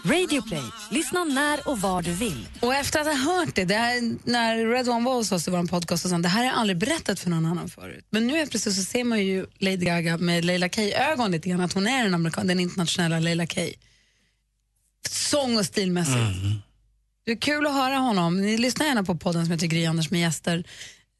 [0.05, 0.63] Radio Play.
[0.91, 2.47] Lyssna när och var du vill.
[2.59, 5.51] Och efter att ha hört det, det här, när Red One var hos oss i
[5.51, 8.07] vår podcast, och sånt, det här har jag aldrig berättat för någon annan förut.
[8.09, 11.73] Men nu plötsligt så ser man ju Lady Gaga med Leila K-ögon lite grann, att
[11.73, 13.61] hon är den, amerikan, den internationella Leila K.
[15.09, 16.15] Sång och stilmässigt.
[17.25, 18.41] Det är kul att höra honom.
[18.41, 20.63] Ni lyssnar gärna på podden som heter Gry Anders med gäster,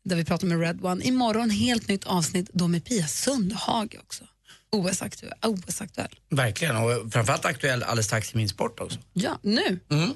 [0.05, 1.03] där vi pratar med Red One.
[1.03, 4.23] Imorgon helt nytt avsnitt, då med Pia Sundhage också.
[4.71, 5.33] OS-aktuell.
[5.41, 6.15] OS-aktuell.
[6.29, 8.99] Verkligen, och framförallt aktuell alldeles strax i min sport också.
[9.13, 9.79] Ja, nu.
[9.91, 10.09] Mm.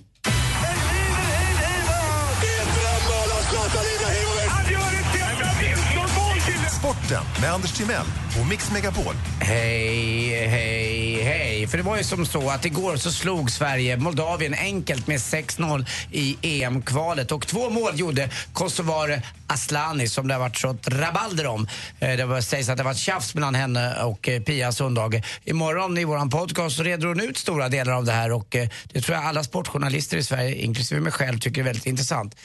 [7.05, 8.05] Sporten med Anders Timell
[8.39, 9.13] och Mix Megapol.
[9.39, 11.67] Hej, hej, hej.
[11.67, 15.85] För det var ju som så att igår så slog Sverige Moldavien enkelt med 6-0
[16.11, 17.31] i EM-kvalet.
[17.31, 21.67] Och två mål gjorde Kosovare Aslani som det har varit så rabalder om.
[21.99, 25.23] Eh, det var, sägs att det var ett tjafs mellan henne och eh, Pia Sundhage.
[25.43, 28.69] Imorgon i vår podcast så reder hon ut stora delar av det här och eh,
[28.93, 32.35] det tror jag alla sportjournalister i Sverige, inklusive mig själv, tycker är väldigt intressant.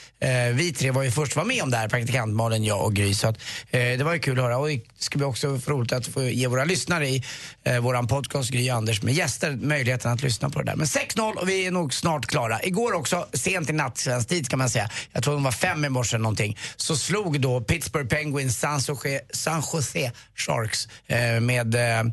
[0.53, 3.13] Vi tre var ju först var med om det här, praktikant Malin, jag och Gry.
[3.13, 3.37] Så att,
[3.71, 6.47] det var ju kul att höra och det ska bli också roligt att få ge
[6.47, 7.23] våra lyssnare i
[7.63, 10.75] eh, våran podcast Gry och Anders med gäster möjligheten att lyssna på det där.
[10.75, 12.63] Men 6-0 och vi är nog snart klara.
[12.63, 15.85] Igår också, sent i natt svensk tid kan man säga, jag tror de var fem
[15.85, 21.75] i morse någonting, så slog då Pittsburgh Penguins San Jose, San Jose Sharks eh, med,
[21.75, 22.03] eh,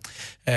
[0.48, 0.54] eh,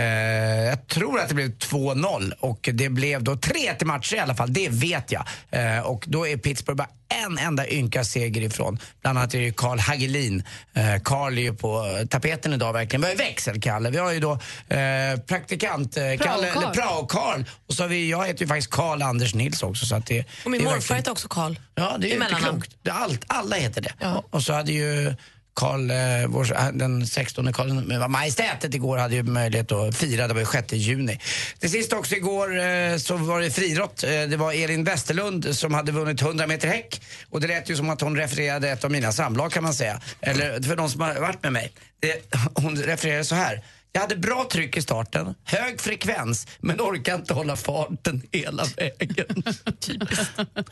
[0.69, 4.35] jag tror att det blev 2-0 och det blev då 3 till matcher i alla
[4.35, 5.25] fall, det vet jag.
[5.51, 6.87] Eh, och då är Pittsburgh bara
[7.25, 8.79] en enda ynka seger ifrån.
[9.01, 10.43] Bland annat är det ju Carl Hagelin.
[10.73, 13.01] Eh, Carl är ju på tapeten idag verkligen.
[13.01, 14.31] Vi har ju växelkalle, vi har ju då
[14.75, 17.45] eh, praktikant eh, Kalle, eller Prao-Carl.
[17.67, 19.85] Och så har vi, jag heter ju faktiskt Carl Anders Nils också.
[19.85, 21.55] Så att det, Och min morfar verkligen- heter också Karl.
[21.75, 22.71] Ja, det är I ju inte klokt.
[22.89, 24.05] Allt, alla heter det.
[24.07, 25.15] Och, och så hade ju
[25.53, 30.27] Karl, eh, vår, eh, den 16 Karl eh, Majestätet igår hade ju möjlighet att fira,
[30.27, 31.19] det var ju 6 juni.
[31.59, 34.03] Till sist också igår eh, så var det friidrott.
[34.03, 37.01] Eh, det var Elin Westerlund som hade vunnit 100 meter häck.
[37.29, 40.01] Och det lät ju som att hon refererade ett av mina samlag kan man säga.
[40.21, 41.71] Eller för de som har varit med mig.
[41.99, 43.61] Det, hon refererade så här.
[43.93, 49.43] Jag hade bra tryck i starten, hög frekvens, men orkar inte hålla farten hela vägen.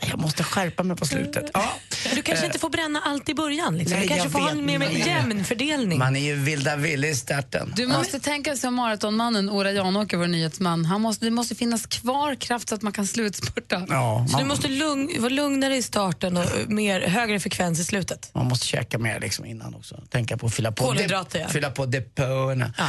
[0.00, 1.50] Jag måste skärpa mig på slutet.
[1.54, 1.72] Ja.
[2.14, 3.78] Du kanske inte får bränna allt i början.
[3.78, 3.98] Liksom.
[3.98, 5.98] Nej, du kanske får ha en mer men- jämn fördelning.
[5.98, 7.72] Man är ju vilda ville i starten.
[7.76, 10.84] Du måste tänka som maratonmannen Ora Janåker, vår nyhetsman.
[10.84, 13.86] Han måste, det måste finnas kvar kraft så att man kan slutspurta.
[13.88, 17.80] Ja, Så man, du måste lugn, vara lugnare i starten och eh, mer, högre frekvens
[17.80, 18.30] i slutet.
[18.34, 20.02] man måste käka mer liksom innan också.
[20.08, 20.94] Tänka på att fylla på,
[21.32, 21.48] ja.
[21.48, 22.72] fylla på depåerna.
[22.78, 22.84] Eh,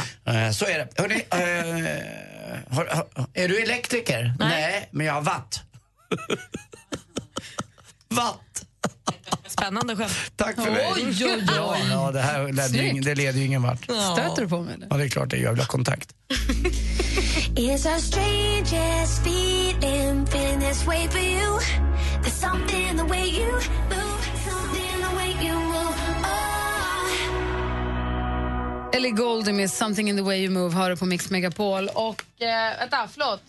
[0.54, 0.88] Så är det.
[0.96, 4.34] Hörrni, eh, har, har, är du elektriker?
[4.38, 4.88] Nej.
[4.92, 5.62] men jag har watt.
[8.08, 8.64] watt.
[9.46, 10.12] Spännande skämt.
[10.36, 10.88] Tack för mig.
[10.96, 11.24] Oj, oj,
[11.60, 11.86] oj.
[11.90, 13.84] Ja, det här leder ju, ingen- det leder ju ingen vart.
[13.84, 14.74] Stöter du på mig?
[14.74, 14.86] eller?
[14.90, 15.44] Ja, det är klart det gör.
[15.44, 16.08] Jag vill ha kontakt.
[28.92, 31.88] Ellie Goulding med Something in the way you move hör du på Mix Megapol.
[31.88, 33.42] Och, eh, vänta, förlåt.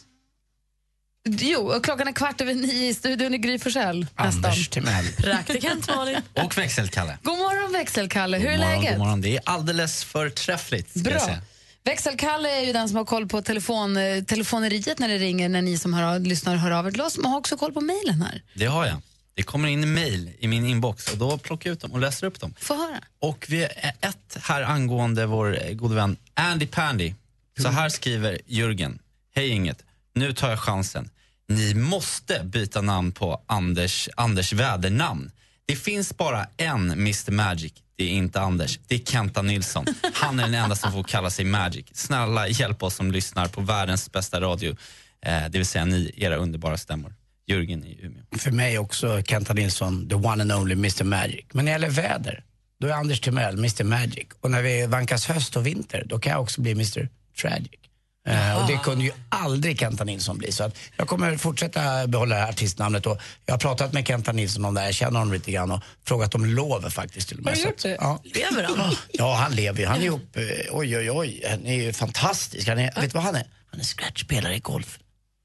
[1.30, 4.08] Jo, och klockan är kvart över nio i studion i Gry Forssell.
[4.16, 5.06] Anders Timell.
[5.18, 6.22] Praktikant Malin.
[6.44, 7.18] Och växelkalle.
[7.24, 8.92] God morgon växelkalle, hur är God morgon, läget?
[8.92, 9.22] god morgon.
[9.22, 10.94] Det är alldeles förträffligt.
[10.94, 11.20] Bra.
[11.20, 11.42] säga.
[11.84, 15.62] Växelkalle är ju den som har koll på telefon, eh, telefoneriet när det ringer, när
[15.62, 17.18] ni som hör, lyssnar hör av er till oss.
[17.18, 18.42] Men har också koll på mejlen här.
[18.54, 19.02] Det har jag.
[19.36, 22.28] Det kommer in mejl i min inbox och då plockar jag ut dem och läser
[22.28, 22.54] upp dem.
[22.58, 23.04] Få höra.
[23.20, 27.14] Och vi är ett här angående vår eh, gode vän Andy Pandy.
[27.60, 29.00] Så här skriver Jürgen.
[29.36, 29.84] Hej inget.
[30.16, 31.10] Nu tar jag chansen.
[31.48, 35.32] Ni måste byta namn på Anders, Anders vädernamn.
[35.66, 37.74] Det finns bara en Mr Magic.
[37.96, 38.80] Det är inte Anders.
[38.88, 39.86] Det är Kenta Nilsson.
[40.14, 41.86] Han är den enda som får kalla sig Magic.
[41.94, 44.76] Snälla hjälp oss som lyssnar på världens bästa radio.
[45.22, 47.14] Eh, det vill säga ni, era underbara stämmor.
[47.48, 48.24] Jürgen i Umeå.
[48.38, 51.46] För mig också Kenta Nilsson, the one and only Mr Magic.
[51.54, 52.44] Men när det gäller väder,
[52.80, 54.28] då är Anders Timell Mr Magic.
[54.42, 57.10] Och när vi vankas höst och vinter, då kan jag också bli Mr
[57.42, 57.80] Tragic.
[58.28, 60.52] Eh, och det kunde ju aldrig Kenta Nilsson bli.
[60.52, 63.06] Så att jag kommer fortsätta behålla det här artistnamnet.
[63.06, 65.72] Och jag har pratat med Kenta Nilsson om det här, jag känner honom lite grann
[65.72, 67.54] och frågat om lov faktiskt till och med.
[67.54, 67.98] Har du gjort det?
[68.00, 68.20] Ja.
[68.24, 68.96] Lever han?
[69.12, 69.86] Ja, han lever ju.
[69.86, 72.68] Han är ihop, eh, oj oj oj, han är ju fantastisk.
[72.68, 73.48] Han är, vet du vad han är?
[73.72, 75.00] Han är scratchspelare i golf.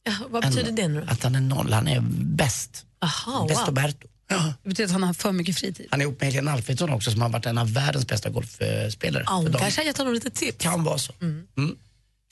[0.08, 1.06] Ja, vad betyder det nu?
[1.08, 2.84] Att han är noll, han är bäst.
[3.02, 3.92] Aha, Bäst wow.
[4.30, 4.52] Ja.
[4.62, 5.86] Det betyder att han har för mycket fritid.
[5.90, 9.22] Han är ihop med Helena Alfredsson också som har varit en av världens bästa golfspelare.
[9.26, 10.56] Ja, hon kanske har gett honom lite tips.
[10.64, 11.12] Kan vara så.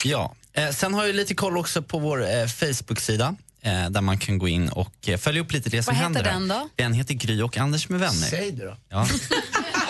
[0.03, 4.17] Ja, eh, sen har jag lite koll också på vår eh, Facebook-sida eh, där man
[4.17, 6.39] kan gå in och eh, följa upp lite det som Vad händer heter där.
[6.39, 6.69] den då?
[6.75, 8.27] Den heter Gry och Anders med vänner.
[8.27, 8.77] Säg det då.
[8.89, 9.07] Ja.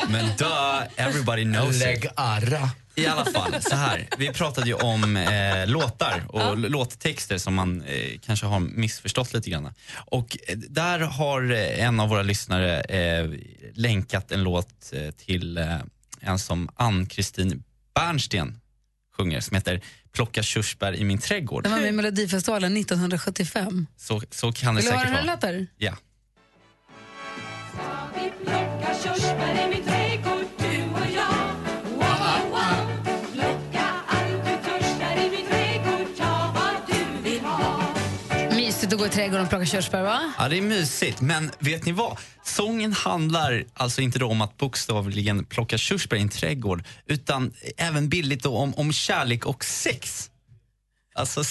[0.10, 2.12] Men duh, everybody knows Lägg it.
[2.16, 2.70] arra.
[2.98, 4.08] I alla fall, så här.
[4.18, 6.54] Vi pratade ju om eh, låtar och Ja.
[6.54, 9.74] låttexter som man eh, kanske har missförstått lite grann.
[9.96, 13.30] Och eh, där har eh, en av våra lyssnare eh,
[13.74, 15.78] länkat en låt eh, till eh,
[16.22, 17.64] en som Ann-Kristin
[17.96, 18.60] Bernsten
[19.18, 19.82] sjunger som heter
[20.14, 21.64] Plocka körsbär i min trädgård.
[21.64, 23.88] Den var med i Melodifestivalen 1975.
[23.98, 25.36] Så, så kan det Vill du höra säkert hur den vara.
[25.36, 25.68] låter?
[25.78, 25.94] Ja.
[28.46, 29.97] Plocka körsbär i min trädgård,
[39.08, 40.34] i trädgården och plocka körsbär, va?
[40.38, 41.22] Ja, det är mysigt.
[41.22, 42.18] Men vet ni vad?
[42.44, 48.10] Sången handlar alltså inte då om att bokstavligen plocka körsbär i en trädgård utan även
[48.10, 50.30] billigt då om, om kärlek och sex.
[51.16, 51.44] Alltså,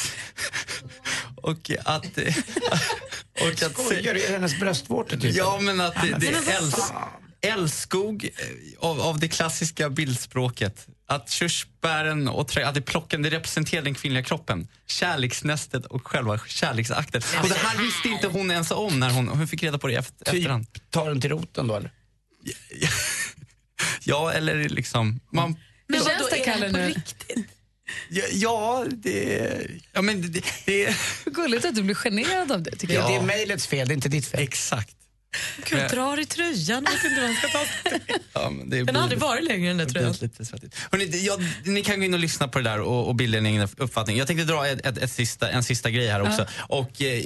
[1.37, 2.19] och att...
[3.41, 4.09] Och att Skojar du?
[4.09, 5.35] Är det hennes bröstvårtor typ?
[5.35, 6.79] Ja, men att det, det är älsk?
[7.47, 8.31] Älskog eh,
[8.79, 10.87] av, av det klassiska bildspråket.
[11.09, 14.69] Att körsbären och trä, att det plocken det representerar den kvinnliga kroppen.
[14.87, 17.23] Kärleksnästet och själva kärleksakten.
[17.43, 19.95] Och det här visste inte hon ens om när hon, hon fick reda på det
[19.95, 20.73] efter, efterhand.
[20.73, 21.91] Typ, tar den till roten då eller?
[24.05, 25.21] Ja, eller liksom...
[25.33, 25.57] Man,
[25.87, 26.89] Men känns det, Kalle, på nu?
[26.89, 27.47] riktigt?
[28.11, 29.67] ja, ja, det...
[29.93, 30.45] Ja, men det...
[30.67, 33.11] det Gulligt att du blir generad av det, tycker Det, jag.
[33.11, 34.41] det är mejlets fel, det är inte ditt fel.
[34.43, 34.97] Exakt.
[35.65, 36.85] Gud, drar i tröjan.
[36.85, 37.65] Vet inte vad han ska ta
[38.33, 40.15] Ja, men det Den har aldrig varit längre än Det tröjan.
[40.21, 40.77] lite svettigt.
[40.93, 43.47] Hörrni, jag, ni kan gå in och lyssna på det där och, och bilda en
[43.47, 44.17] egen uppfattning.
[44.17, 46.47] Jag tänkte dra ett, ett, ett sista, en sista grej här också.
[46.59, 47.23] Och eh,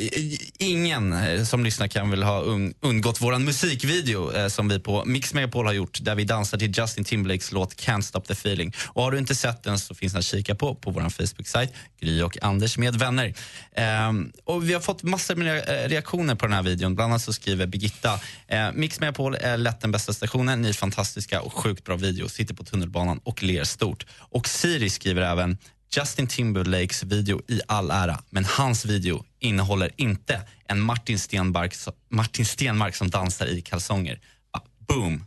[0.59, 5.05] ingen eh, som lyssnar kan väl ha un, undgått våran musikvideo eh, som vi på
[5.05, 8.75] Mix Megapol har gjort där vi dansar till Justin Timberlakes låt Can't Stop The Feeling.
[8.87, 11.73] Och har du inte sett den så finns den att kika på på vår Facebook-sajt
[12.01, 13.35] Gry och Anders med vänner.
[13.75, 16.95] Ehm, och vi har fått massor med eh, reaktioner på den här videon.
[16.95, 20.63] Bland annat så skriver Birgitta eh, Mix Megapol är lätt den bästa stationen.
[20.63, 22.29] Ni är fantastiska och sjukt bra video.
[22.29, 24.07] Sitter på tunnelbanan och ler stort.
[24.19, 25.59] Och Siri skriver även
[25.97, 31.75] Justin Timberlakes video i all ära, men hans video innehåller inte en Martin Stenmark,
[32.09, 34.21] Martin Stenmark som dansar i kalsonger.
[34.51, 35.25] Ah, boom!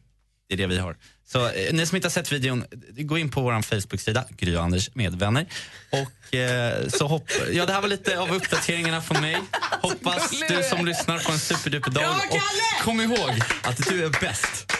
[0.48, 0.98] Det är det vi har.
[1.34, 2.64] Så eh, ni som inte har sett videon,
[2.97, 5.45] gå in på vår Facebook-sida, Gry och Anders med vänner.
[5.89, 7.31] Och eh, så hopp...
[7.51, 9.38] Ja, det här var lite av uppdateringarna från mig.
[9.81, 12.15] Hoppas du som lyssnar får en superduper dag.
[12.30, 13.31] Och kom ihåg
[13.64, 14.72] att du är bäst.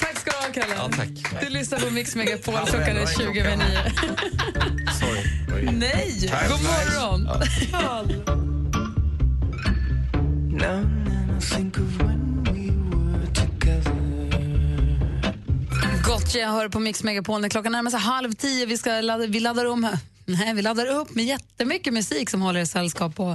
[0.00, 0.74] Tack ska du ha, Kalle.
[0.76, 1.40] Ja, tack.
[1.40, 2.54] Du lyssnar på Mix Megapol.
[2.66, 3.66] Klockan är 20 över 9.
[5.00, 5.22] Sorry.
[5.72, 6.30] Nej!
[6.48, 7.28] God morgon!
[16.06, 18.66] Gotcha, jag hör på Mix Megapol när klockan närmar sig halv tio.
[18.66, 22.60] Vi, ska ladda, vi, laddar om, nej, vi laddar upp med jättemycket musik som håller
[22.60, 23.20] er sällskap.
[23.20, 23.30] Och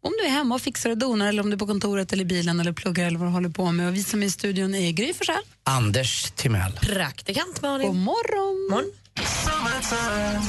[0.00, 2.22] om du är hemma och fixar och donar eller om du är på kontoret eller
[2.22, 3.88] i bilen eller pluggar eller vad du håller på med.
[3.88, 5.42] Och vi som är i studion är Gry Forssell.
[5.64, 6.72] Anders Timell.
[6.72, 7.86] Praktikant Malin.
[7.86, 8.70] God morgon!
[8.70, 8.92] morgon.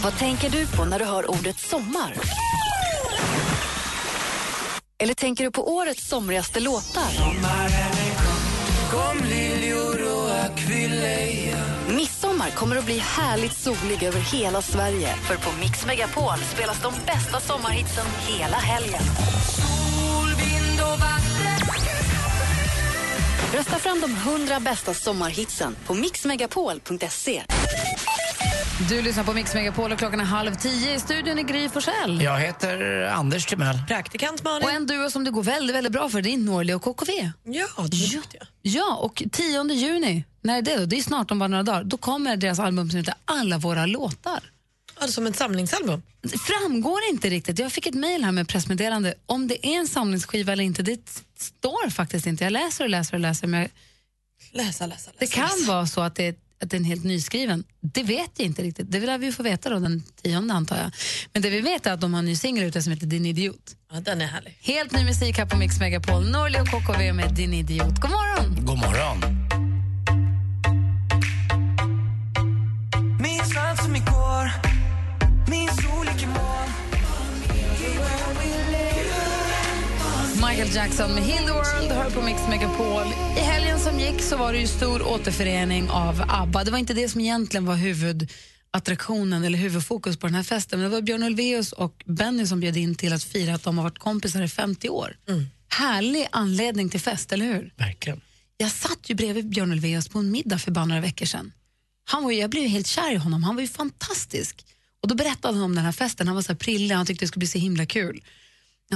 [0.03, 2.13] Vad tänker du på när du hör ordet sommar?
[4.97, 7.33] Eller tänker du på årets somrigaste låtar?
[12.33, 15.15] Midsommar kommer att bli härligt solig över hela Sverige.
[15.15, 19.01] För på Mix Megapol spelas de bästa sommarhitsen hela helgen.
[23.53, 27.43] Rösta fram de 100 bästa sommarhitsen på mixmegapol.se.
[28.79, 30.95] Du lyssnar på Mix Megapol och klockan är halv tio.
[30.95, 32.21] I studion är Gry Forssell.
[32.21, 33.77] Jag heter Anders Timell.
[33.87, 34.63] Praktikant Malin.
[34.67, 37.11] Och en duo som det går väldigt, väldigt bra för det är Norli och KKV.
[37.43, 38.47] Ja, de är duktiga.
[38.61, 40.85] Ja, och 10 juni, när är det då?
[40.85, 41.83] Det är snart om bara några dagar.
[41.83, 44.39] Då kommer deras album som heter Alla våra låtar.
[44.95, 46.01] Alltså som ett samlingsalbum.
[46.21, 47.59] Det framgår inte riktigt.
[47.59, 49.13] Jag fick ett mejl här med pressmeddelande.
[49.25, 50.99] Om det är en samlingsskiva eller inte, det
[51.37, 52.43] står faktiskt inte.
[52.43, 53.47] Jag läser och läser och läser.
[53.47, 53.69] Men jag,
[54.51, 55.11] Läsa, läsa, läsa.
[55.19, 57.63] det kan vara så att det, är, att det är helt nyskriven.
[57.81, 58.91] Det vet jag inte riktigt.
[58.91, 60.91] Det vill vi få veta då den tionde antar jag.
[61.33, 63.25] Men det vi vet är att de har en ny singel ute som heter Din
[63.25, 63.75] idiot.
[63.91, 64.57] Ja, den är härlig.
[64.61, 66.31] Helt ny musik här på Mix Megapol.
[66.31, 67.99] Norli och KKV med Din idiot.
[68.01, 68.65] God morgon!
[68.65, 69.19] God morgon.
[73.19, 74.51] Minns allt som igår
[75.49, 76.72] Minns olika mål
[80.49, 83.07] Michael Jackson med Heal the World hör på Mix Megapol.
[83.37, 86.63] I helgen som gick så var det ju stor återförening av ABBA.
[86.63, 90.79] Det var inte det som egentligen var huvudattraktionen eller huvudfokus på den här festen.
[90.79, 93.77] Men det var Björn Ulvaeus och Benny som bjöd in till att fira att de
[93.77, 95.17] har varit kompisar i 50 år.
[95.69, 97.73] Härlig anledning till fest, eller hur?
[97.77, 98.21] Verkligen.
[98.57, 101.51] Jag satt ju bredvid Björn Ulvaeus på en middag för bara några veckor sedan.
[102.05, 104.65] Han var ju, jag blev helt kär i honom, han var ju fantastisk.
[105.01, 107.25] Och då berättade han om den här festen, han var så här prillig, han tyckte
[107.25, 108.21] det skulle bli så himla kul.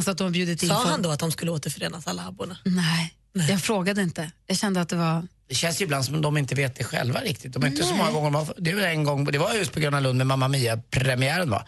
[0.03, 2.57] Sa att de har bjudit in Sa han då att de skulle återförenas, alla abborna?
[2.65, 3.13] Nej,
[3.49, 4.31] jag frågade inte.
[4.47, 6.83] Jag kände att det var Det känns ju ibland som att de inte vet det
[6.83, 7.53] själva riktigt.
[7.53, 7.97] De är inte så Nej.
[7.97, 10.47] många gånger, man- det var en gång, det var just på Gröna Lund med Mamma
[10.47, 11.65] Mia-premiären va?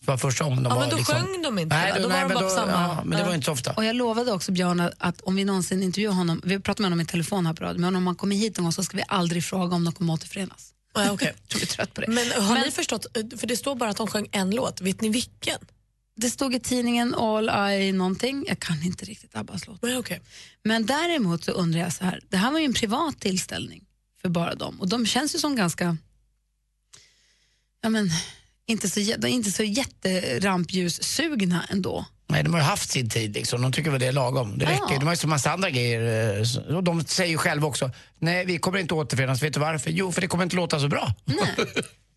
[0.00, 1.14] Det var första gången de Ja, var men då liksom...
[1.14, 3.18] sjöng de inte, Nej, då, Då var nej, de bara då, på samma- Ja, men
[3.18, 3.72] det var inte så ofta.
[3.72, 7.00] Och jag lovade också Björn att- om vi någonsin intervjuar honom, vi pratade med honom
[7.00, 9.02] i telefon här på radio, men om han kommer hit någon gång så ska vi
[9.08, 10.70] aldrig fråga om de kommer återförenas.
[10.94, 11.32] Ja, okay.
[11.48, 12.06] Jag är trött på det.
[12.08, 13.06] Men har Men- ni förstått,
[13.40, 15.58] för det står bara att de sjöng en låt, vet ni vilken?
[16.16, 19.82] Det stod i tidningen All I någonting, jag kan inte riktigt Abbas låt.
[19.82, 20.18] Men, okay.
[20.64, 23.84] Men däremot så undrar jag så här, det här var ju en privat tillställning
[24.22, 25.96] för bara dem och de känns ju som ganska,
[27.82, 28.10] ja men,
[28.66, 32.04] inte så, inte så jätterampljussugna ändå.
[32.28, 33.62] Nej, de har ju haft sin tid liksom.
[33.62, 34.58] De tycker väl det är lagom.
[34.58, 34.70] Det Ja.
[34.70, 34.98] räcker.
[34.98, 36.36] De har ju så massa andra grejer.
[36.68, 39.42] eh, Och de säger ju själva också, nej vi kommer inte återförenas.
[39.42, 39.90] Vet du varför?
[39.90, 41.14] Jo, för det kommer inte låta så bra.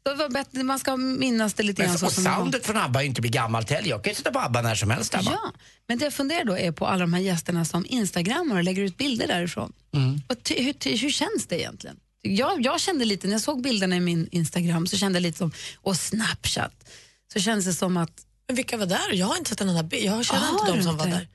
[0.04, 3.22] Det var bättre, man ska minnas det lite grann och soundet från ABBA är inte
[3.22, 3.90] bli gammalt heller.
[3.90, 5.16] Jag kan ju sätta på ABBA när som helst.
[5.26, 5.54] Ja,
[5.88, 8.82] men det jag funderar då är på alla de här gästerna som instagrammar och lägger
[8.82, 9.74] ut bilder därifrån.
[9.94, 10.22] Mm.
[10.28, 11.98] Och ty, hur, ty, hur känns det egentligen?
[12.22, 15.38] Jag, jag kände lite, när jag såg bilderna i min Instagram så kände jag lite
[15.38, 16.90] som, och Snapchat,
[17.34, 18.12] så kändes det som att...
[18.48, 19.14] Men vilka var där?
[19.14, 20.06] Jag har inte sett en enda bild.
[20.06, 21.28] Jag känner inte Har de som var där.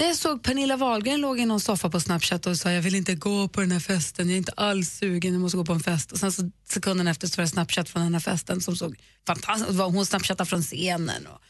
[0.00, 2.94] När jag såg Pernilla Wahlgren låg i någon soffa på Snapchat och sa jag vill
[2.94, 5.72] inte gå på den här festen, jag är inte alls sugen, jag måste gå på
[5.72, 6.12] en fest.
[6.12, 8.96] Och sen så sekunden efter så var det Snapchat från den här festen som såg
[9.26, 9.76] fantastiskt ut.
[9.80, 11.26] Hon snapchattade från scenen.
[11.26, 11.40] Och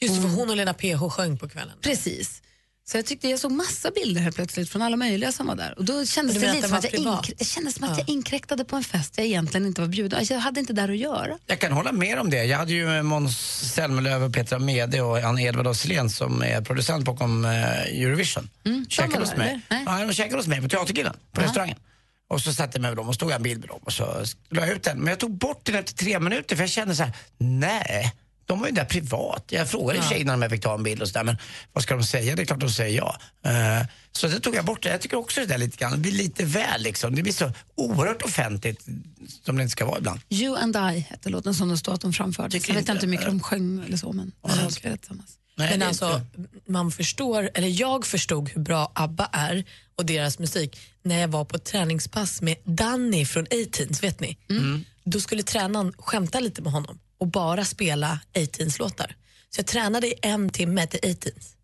[0.00, 1.78] Just det, för hon och Lena PH sjöng på kvällen.
[1.80, 2.42] Precis.
[2.86, 5.78] Så jag tyckte jag såg massa bilder helt plötsligt från alla möjliga som var där.
[5.78, 8.08] Och då kändes det lite att som att jag, inkr- det kändes som att jag
[8.08, 10.18] inkräktade på en fest jag egentligen inte var bjuden.
[10.18, 11.38] Alltså, Jag hade inte där att göra.
[11.46, 12.44] Jag kan hålla med om det.
[12.44, 13.38] Jag hade ju Måns
[13.74, 17.52] Zelmerlöw och Petra Mede och Anna Edvard Åslén som är producent bakom eh,
[18.02, 18.50] Eurovision.
[18.64, 19.60] Mm, käkade hos mig.
[19.68, 21.78] Ja, de käkade hos mig på Teatergrillen, på restaurangen.
[22.28, 23.92] Och så satte jag mig med dem och stod jag en bild med dem och
[23.92, 24.98] så la jag ut den.
[24.98, 28.12] Men jag tog bort den efter tre minuter för jag kände så här: nej.
[28.46, 29.44] De var ju där privat.
[29.48, 30.08] Jag frågade Ja.
[30.10, 31.36] tjejerna om jag fick ta en bild och sådär, men
[31.72, 32.36] vad ska de säga?
[32.36, 33.16] Det är klart de säger ja.
[33.50, 34.84] Eh, så det tog jag bort.
[34.84, 37.14] Jag tycker också det där lite grann, det blir lite väl liksom.
[37.14, 38.86] Det blir så oerhört offentligt
[39.44, 40.20] som det inte ska vara ibland.
[40.28, 42.50] You and I hette låten som det står att de framförde.
[42.50, 43.30] Tycker Jag vet inte inte hur mycket det.
[43.32, 45.30] de sjöng eller så, men de skrev tillsammans.
[45.56, 46.20] Nej, Men det alltså,
[46.68, 49.64] man förstår, eller jag förstod hur bra ABBA är
[49.96, 54.38] och deras musik när jag var på ett träningspass med Danny från A-Teens, vet ni?
[54.50, 54.84] Mm.
[55.04, 59.16] Då skulle tränaren skämta lite med honom och bara spela A-Teens-låtar.
[59.50, 61.56] Så jag tränade i en timme till A-Teens.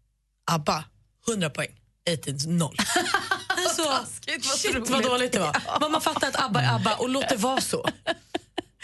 [0.51, 0.85] ABBA,
[1.28, 1.70] 100 poäng.
[2.10, 2.77] A-Teens, noll.
[3.48, 4.06] alltså,
[4.56, 5.81] shit vad dåligt det var.
[5.81, 7.89] Men man fattar att ABBA är ABBA och låt det vara så.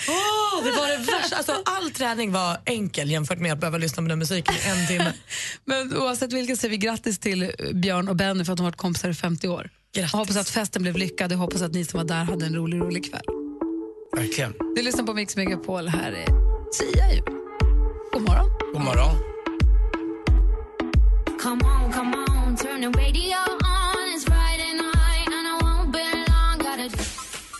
[0.08, 1.36] Åh, det var det värsta.
[1.36, 4.86] Alltså, all träning var enkel jämfört med att behöva lyssna på den musiken i en
[4.86, 5.12] timme.
[5.64, 8.76] Men oavsett vilket säger vi grattis till Björn och Benny för att de har varit
[8.76, 9.70] kompisar i 50 år.
[9.92, 10.12] Grattis.
[10.12, 12.54] Jag hoppas att festen blev lyckad och hoppas att ni som var där hade en
[12.54, 13.24] rolig, rolig kväll.
[14.16, 14.54] Verkligen.
[14.76, 15.88] Du lyssnar på Mix Megapol.
[15.88, 16.45] Här är
[16.76, 17.22] Sia ju.
[18.12, 18.50] God morgon.
[18.72, 19.16] God morgon.
[21.40, 23.96] Come on, come on, turn the radio on.
[24.14, 26.58] It's Friday night and I won't be long.
[26.58, 26.88] Gotta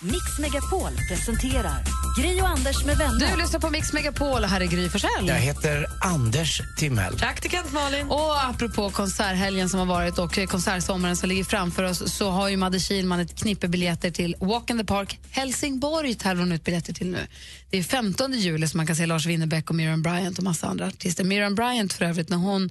[0.03, 1.81] Mix Megapol presenterar
[2.17, 3.31] Gri och Anders med vänner.
[3.31, 5.27] Du lyssnar på Mix Megapol och här är Gry Forssell.
[5.27, 7.17] Jag heter Anders Timell.
[7.17, 8.07] Praktikant Malin.
[8.07, 12.57] Och apropå konserthelgen som har varit och konsertsommaren som ligger framför oss så har ju
[12.57, 16.93] Madde Kihlman ett knippe biljetter till Walk in the Park Helsingborg tävlar hon ut biljetter
[16.93, 17.27] till nu.
[17.71, 20.67] Det är 15 juli som man kan se Lars Winnerbäck och Miriam Bryant och massa
[20.67, 21.25] andra artister.
[21.25, 22.71] Miriam Bryant för övrigt när hon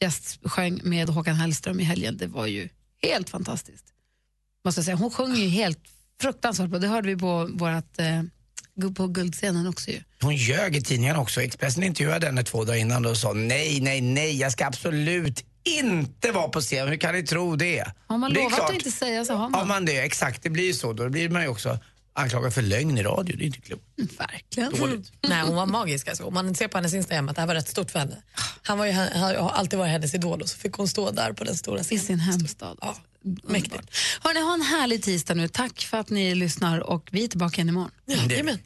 [0.00, 2.68] gästsjöng med Håkan Hellström i helgen, det var ju
[3.02, 3.84] helt fantastiskt.
[4.64, 4.96] Måste jag säga.
[4.96, 5.78] Hon sjöng ju helt
[6.20, 6.78] fruktansvärt bra.
[6.78, 8.22] Det hörde vi på vårat eh,
[8.96, 10.00] på guldscenen också ju.
[10.22, 11.42] Hon ljög i tidningarna också.
[11.42, 16.32] Expressen intervjuade henne två dagar innan och sa nej, nej, nej, jag ska absolut inte
[16.32, 16.88] vara på scen.
[16.88, 17.84] Hur kan ni tro det?
[18.06, 18.68] Har man det lovat klart.
[18.68, 19.60] att inte säga så har man.
[19.60, 19.98] Ja, man det.
[20.00, 20.92] Exakt, det blir ju så.
[20.92, 21.78] Då blir man ju också
[22.14, 23.36] anklagad för lögn i radio.
[23.36, 23.82] Det är inte klokt.
[24.18, 24.72] Verkligen.
[24.72, 25.12] Dåligt.
[25.28, 26.08] Nej, hon var magisk.
[26.08, 26.24] Alltså.
[26.24, 28.16] Om man ser på hennes Instagram att det här var rätt stort för henne.
[28.62, 31.32] Han var ju, han har alltid varit hennes idol och så fick hon stå där
[31.32, 32.04] på den stora I scenen.
[32.04, 32.78] sin hemstad.
[32.80, 32.96] Ja,
[33.42, 33.90] Mäktigt.
[34.20, 35.48] Hörrni, ha en härlig tisdag nu.
[35.48, 37.90] Tack för att ni lyssnar och vi är tillbaka igen imorgon.
[38.06, 38.58] Jajamän.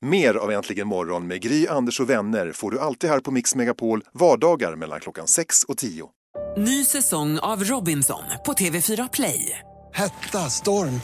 [0.00, 3.54] Mer av Äntligen morgon med Gry, Anders och vänner får du alltid här på Mix
[3.54, 6.08] Megapol vardagar mellan klockan 6 och 10.
[6.56, 9.58] Ny säsong av Robinson på TV4 Play.
[9.94, 11.00] Hetta, storm,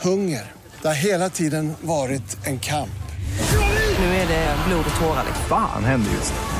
[0.00, 0.52] hunger.
[0.82, 2.90] Det har hela tiden varit en kamp.
[3.98, 5.24] Nu är det blod och tårar.
[5.26, 5.44] liksom.
[5.48, 6.59] Fan händer just nu.